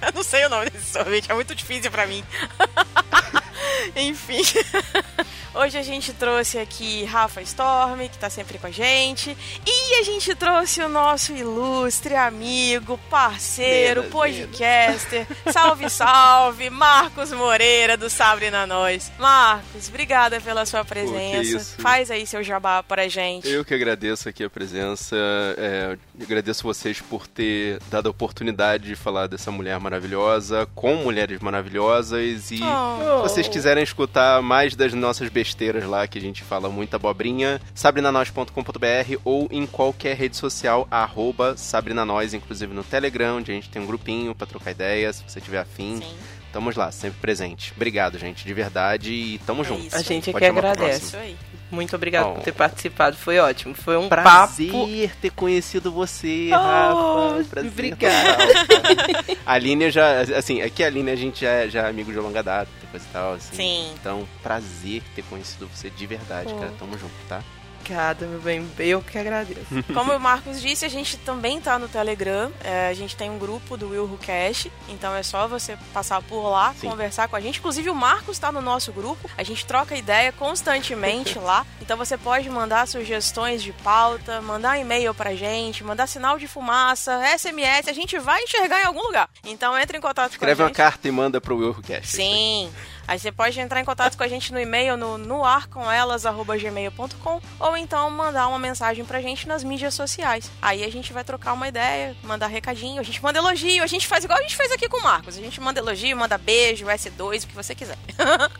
Eu 0.02 0.12
não 0.14 0.22
sei 0.22 0.44
o 0.44 0.48
nome 0.48 0.70
desse 0.70 0.92
sorvete, 0.92 1.30
é 1.30 1.34
muito 1.34 1.54
difícil 1.54 1.90
pra 1.90 2.06
mim. 2.06 2.24
Enfim. 3.96 4.42
Hoje 5.54 5.78
a 5.78 5.82
gente 5.82 6.12
trouxe 6.12 6.58
aqui 6.58 7.04
Rafa 7.04 7.40
Storm, 7.42 8.00
que 8.08 8.18
tá 8.18 8.28
sempre 8.28 8.58
com 8.58 8.66
a 8.66 8.72
gente. 8.72 9.36
E 9.64 10.00
a 10.00 10.02
gente 10.02 10.34
trouxe 10.34 10.80
o 10.82 10.88
nosso 10.88 11.32
ilustre 11.32 12.16
amigo, 12.16 12.98
parceiro, 13.08 14.00
Menos, 14.02 14.12
podcaster. 14.12 15.26
Salve, 15.52 15.88
salve, 15.90 16.70
Marcos 16.70 17.30
Moreira 17.30 17.96
do 17.96 18.10
Sabre 18.10 18.50
na 18.50 18.66
Nós. 18.66 19.12
Marcos, 19.16 19.88
obrigada 19.88 20.40
pela 20.40 20.66
sua 20.66 20.84
presença. 20.84 21.42
isso. 21.56 21.76
Faz 21.80 22.10
aí 22.10 22.26
seu 22.26 22.42
jabá 22.42 22.82
pra 22.82 23.06
gente. 23.06 23.48
Eu 23.48 23.64
que 23.64 23.74
agradeço 23.74 24.28
aqui 24.28 24.42
a 24.42 24.50
presença. 24.50 25.14
é, 25.56 25.96
agradeço 26.20 26.64
vocês 26.64 27.00
por 27.00 27.28
ter 27.28 27.78
dado 27.88 28.08
a 28.08 28.10
oportunidade 28.10 28.88
de 28.88 28.96
falar 28.96 29.28
dessa 29.28 29.52
mulher 29.52 29.78
maravilhosa, 29.78 30.66
com 30.74 30.96
mulheres 30.96 31.38
maravilhosas. 31.38 32.50
E 32.50 32.58
Oh. 32.64 33.18
se 33.28 33.34
vocês 33.34 33.46
quiserem 33.48 33.63
escutar 33.82 34.40
mais 34.42 34.74
das 34.76 34.92
nossas 34.92 35.28
besteiras 35.28 35.84
lá, 35.84 36.06
que 36.06 36.18
a 36.18 36.20
gente 36.20 36.42
fala 36.42 36.68
muita 36.68 36.96
abobrinha, 36.96 37.60
sabrinanois.com.br 37.74 39.16
ou 39.24 39.48
em 39.50 39.66
qualquer 39.66 40.16
rede 40.16 40.36
social, 40.36 40.86
arroba 40.90 41.56
sabrinanois, 41.56 42.34
inclusive 42.34 42.72
no 42.74 42.84
Telegram, 42.84 43.36
onde 43.38 43.50
a 43.50 43.54
gente 43.54 43.68
tem 43.70 43.82
um 43.82 43.86
grupinho 43.86 44.34
pra 44.34 44.46
trocar 44.46 44.70
ideias, 44.70 45.16
se 45.16 45.24
você 45.28 45.40
tiver 45.40 45.58
afim. 45.60 45.98
Sim. 45.98 46.14
Tamo 46.52 46.70
lá, 46.76 46.92
sempre 46.92 47.18
presente. 47.20 47.72
Obrigado, 47.74 48.16
gente, 48.16 48.44
de 48.46 48.54
verdade, 48.54 49.12
e 49.12 49.38
tamo 49.44 49.62
É 49.62 49.64
junto. 49.64 49.86
isso. 49.86 49.96
A 49.96 50.02
gente 50.02 50.30
é 50.30 50.32
que 50.32 50.44
agradece. 50.44 51.06
Isso 51.06 51.16
aí. 51.16 51.36
Muito 51.74 51.94
obrigado 51.96 52.28
Oh. 52.30 52.34
por 52.34 52.42
ter 52.44 52.52
participado. 52.52 53.16
Foi 53.16 53.38
ótimo. 53.38 53.74
Foi 53.74 53.96
um 53.96 54.08
Prazer 54.08 54.70
papo. 54.70 54.88
ter 55.20 55.30
conhecido 55.30 55.90
você, 55.92 56.48
Oh, 56.52 56.56
Rafa. 56.56 57.44
Prazer 57.50 57.70
obrigada. 57.70 58.44
a 59.44 59.52
Aline 59.54 59.90
já, 59.90 60.20
assim, 60.20 60.62
aqui 60.62 60.82
a 60.82 60.86
Aline 60.86 61.10
a 61.10 61.16
gente 61.16 61.40
já, 61.42 61.50
é- 61.50 61.68
já 61.68 61.82
é 61.82 61.90
amigo 61.90 62.12
de 62.12 62.18
longa 62.18 62.42
data, 62.42 62.68
coisa 62.90 63.04
e 63.08 63.12
tal, 63.12 63.34
assim. 63.34 63.54
Sim. 63.56 63.90
Então, 64.00 64.26
prazer 64.42 65.02
ter 65.14 65.22
conhecido 65.24 65.68
você 65.74 65.90
de 65.90 66.06
verdade, 66.06 66.52
cara. 66.54 66.72
Tamo 66.78 66.92
junto, 66.96 67.12
tá? 67.28 67.42
Obrigada, 67.84 68.26
meu 68.26 68.40
bem. 68.40 68.66
Eu 68.78 69.02
que 69.02 69.18
agradeço. 69.18 69.60
Como 69.92 70.12
o 70.14 70.18
Marcos 70.18 70.60
disse, 70.60 70.86
a 70.86 70.88
gente 70.88 71.18
também 71.18 71.60
tá 71.60 71.78
no 71.78 71.86
Telegram. 71.86 72.50
É, 72.62 72.88
a 72.88 72.94
gente 72.94 73.14
tem 73.14 73.30
um 73.30 73.38
grupo 73.38 73.76
do 73.76 73.90
Will 73.90 74.04
Who 74.04 74.18
Cash. 74.18 74.68
Então 74.88 75.14
é 75.14 75.22
só 75.22 75.46
você 75.46 75.76
passar 75.92 76.22
por 76.22 76.48
lá, 76.48 76.74
Sim. 76.80 76.88
conversar 76.88 77.28
com 77.28 77.36
a 77.36 77.40
gente. 77.40 77.58
Inclusive 77.58 77.90
o 77.90 77.94
Marcos 77.94 78.38
tá 78.38 78.50
no 78.50 78.62
nosso 78.62 78.90
grupo. 78.90 79.30
A 79.36 79.42
gente 79.42 79.66
troca 79.66 79.94
ideia 79.94 80.32
constantemente 80.32 81.38
lá. 81.38 81.66
Então 81.80 81.96
você 81.96 82.16
pode 82.16 82.48
mandar 82.48 82.88
sugestões 82.88 83.62
de 83.62 83.72
pauta, 83.72 84.40
mandar 84.40 84.78
e-mail 84.78 85.12
pra 85.14 85.34
gente, 85.34 85.84
mandar 85.84 86.06
sinal 86.06 86.38
de 86.38 86.48
fumaça, 86.48 87.20
SMS. 87.36 87.88
A 87.88 87.92
gente 87.92 88.18
vai 88.18 88.42
enxergar 88.42 88.80
em 88.80 88.86
algum 88.86 89.02
lugar. 89.02 89.28
Então 89.44 89.78
entre 89.78 89.98
em 89.98 90.00
contato 90.00 90.32
Escreve 90.32 90.56
com 90.56 90.62
a 90.62 90.64
uma 90.64 90.68
gente. 90.68 90.76
carta 90.76 91.06
e 91.06 91.10
manda 91.10 91.38
pro 91.40 91.56
Willcast. 91.56 92.16
Sim. 92.16 92.72
Aí 93.06 93.18
você 93.18 93.30
pode 93.30 93.60
entrar 93.60 93.80
em 93.80 93.84
contato 93.84 94.16
com 94.16 94.22
a 94.22 94.28
gente 94.28 94.50
no 94.52 94.58
e-mail 94.58 94.96
no 94.96 95.18
noarcomelas@gmail.com 95.18 97.40
ou 97.60 97.76
então 97.76 98.10
mandar 98.10 98.48
uma 98.48 98.58
mensagem 98.58 99.04
pra 99.04 99.20
gente 99.20 99.46
nas 99.46 99.62
mídias 99.62 99.94
sociais. 99.94 100.50
Aí 100.60 100.84
a 100.84 100.90
gente 100.90 101.12
vai 101.12 101.24
trocar 101.24 101.52
uma 101.52 101.68
ideia, 101.68 102.16
mandar 102.22 102.46
recadinho, 102.46 103.00
a 103.00 103.04
gente 103.04 103.22
manda 103.22 103.38
elogio, 103.38 103.82
a 103.82 103.86
gente 103.86 104.06
faz 104.06 104.24
igual 104.24 104.38
a 104.38 104.42
gente 104.42 104.56
fez 104.56 104.72
aqui 104.72 104.88
com 104.88 104.98
o 104.98 105.02
Marcos. 105.02 105.36
A 105.36 105.40
gente 105.40 105.60
manda 105.60 105.80
elogio, 105.80 106.16
manda 106.16 106.38
beijo, 106.38 106.86
S2, 106.86 107.44
o 107.44 107.46
que 107.46 107.54
você 107.54 107.74
quiser. 107.74 107.98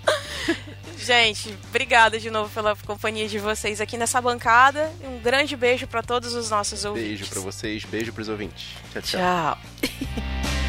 Gente, 0.96 1.54
obrigada 1.68 2.18
de 2.18 2.30
novo 2.30 2.48
pela 2.54 2.74
companhia 2.76 3.28
de 3.28 3.38
vocês 3.38 3.80
aqui 3.80 3.98
nessa 3.98 4.22
bancada. 4.22 4.90
Um 5.02 5.20
grande 5.20 5.54
beijo 5.54 5.86
pra 5.86 6.02
todos 6.02 6.34
os 6.34 6.48
nossos 6.48 6.84
ouvintes. 6.84 7.08
Beijo 7.08 7.26
pra 7.26 7.40
vocês, 7.40 7.84
beijo 7.84 8.12
pros 8.12 8.28
ouvintes. 8.28 8.68
Tchau, 8.92 9.02
tchau. 9.02 9.58
Tchau. 9.80 9.90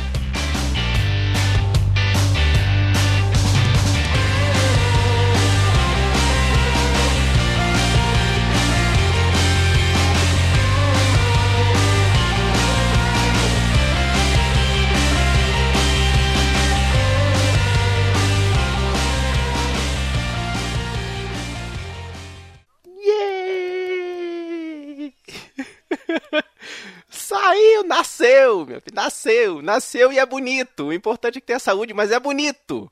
Saiu, 27.75 27.83
nasceu, 27.83 28.65
meu 28.65 28.79
filho, 28.79 28.95
nasceu, 28.95 29.61
nasceu 29.61 30.13
e 30.13 30.19
é 30.19 30.25
bonito. 30.25 30.85
O 30.85 30.93
importante 30.93 31.37
é 31.37 31.41
que 31.41 31.47
tenha 31.47 31.59
saúde, 31.59 31.93
mas 31.93 32.11
é 32.11 32.19
bonito. 32.19 32.89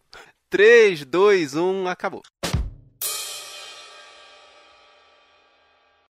3, 0.49 1.05
2, 1.05 1.55
1, 1.55 1.87
acabou. 1.87 2.21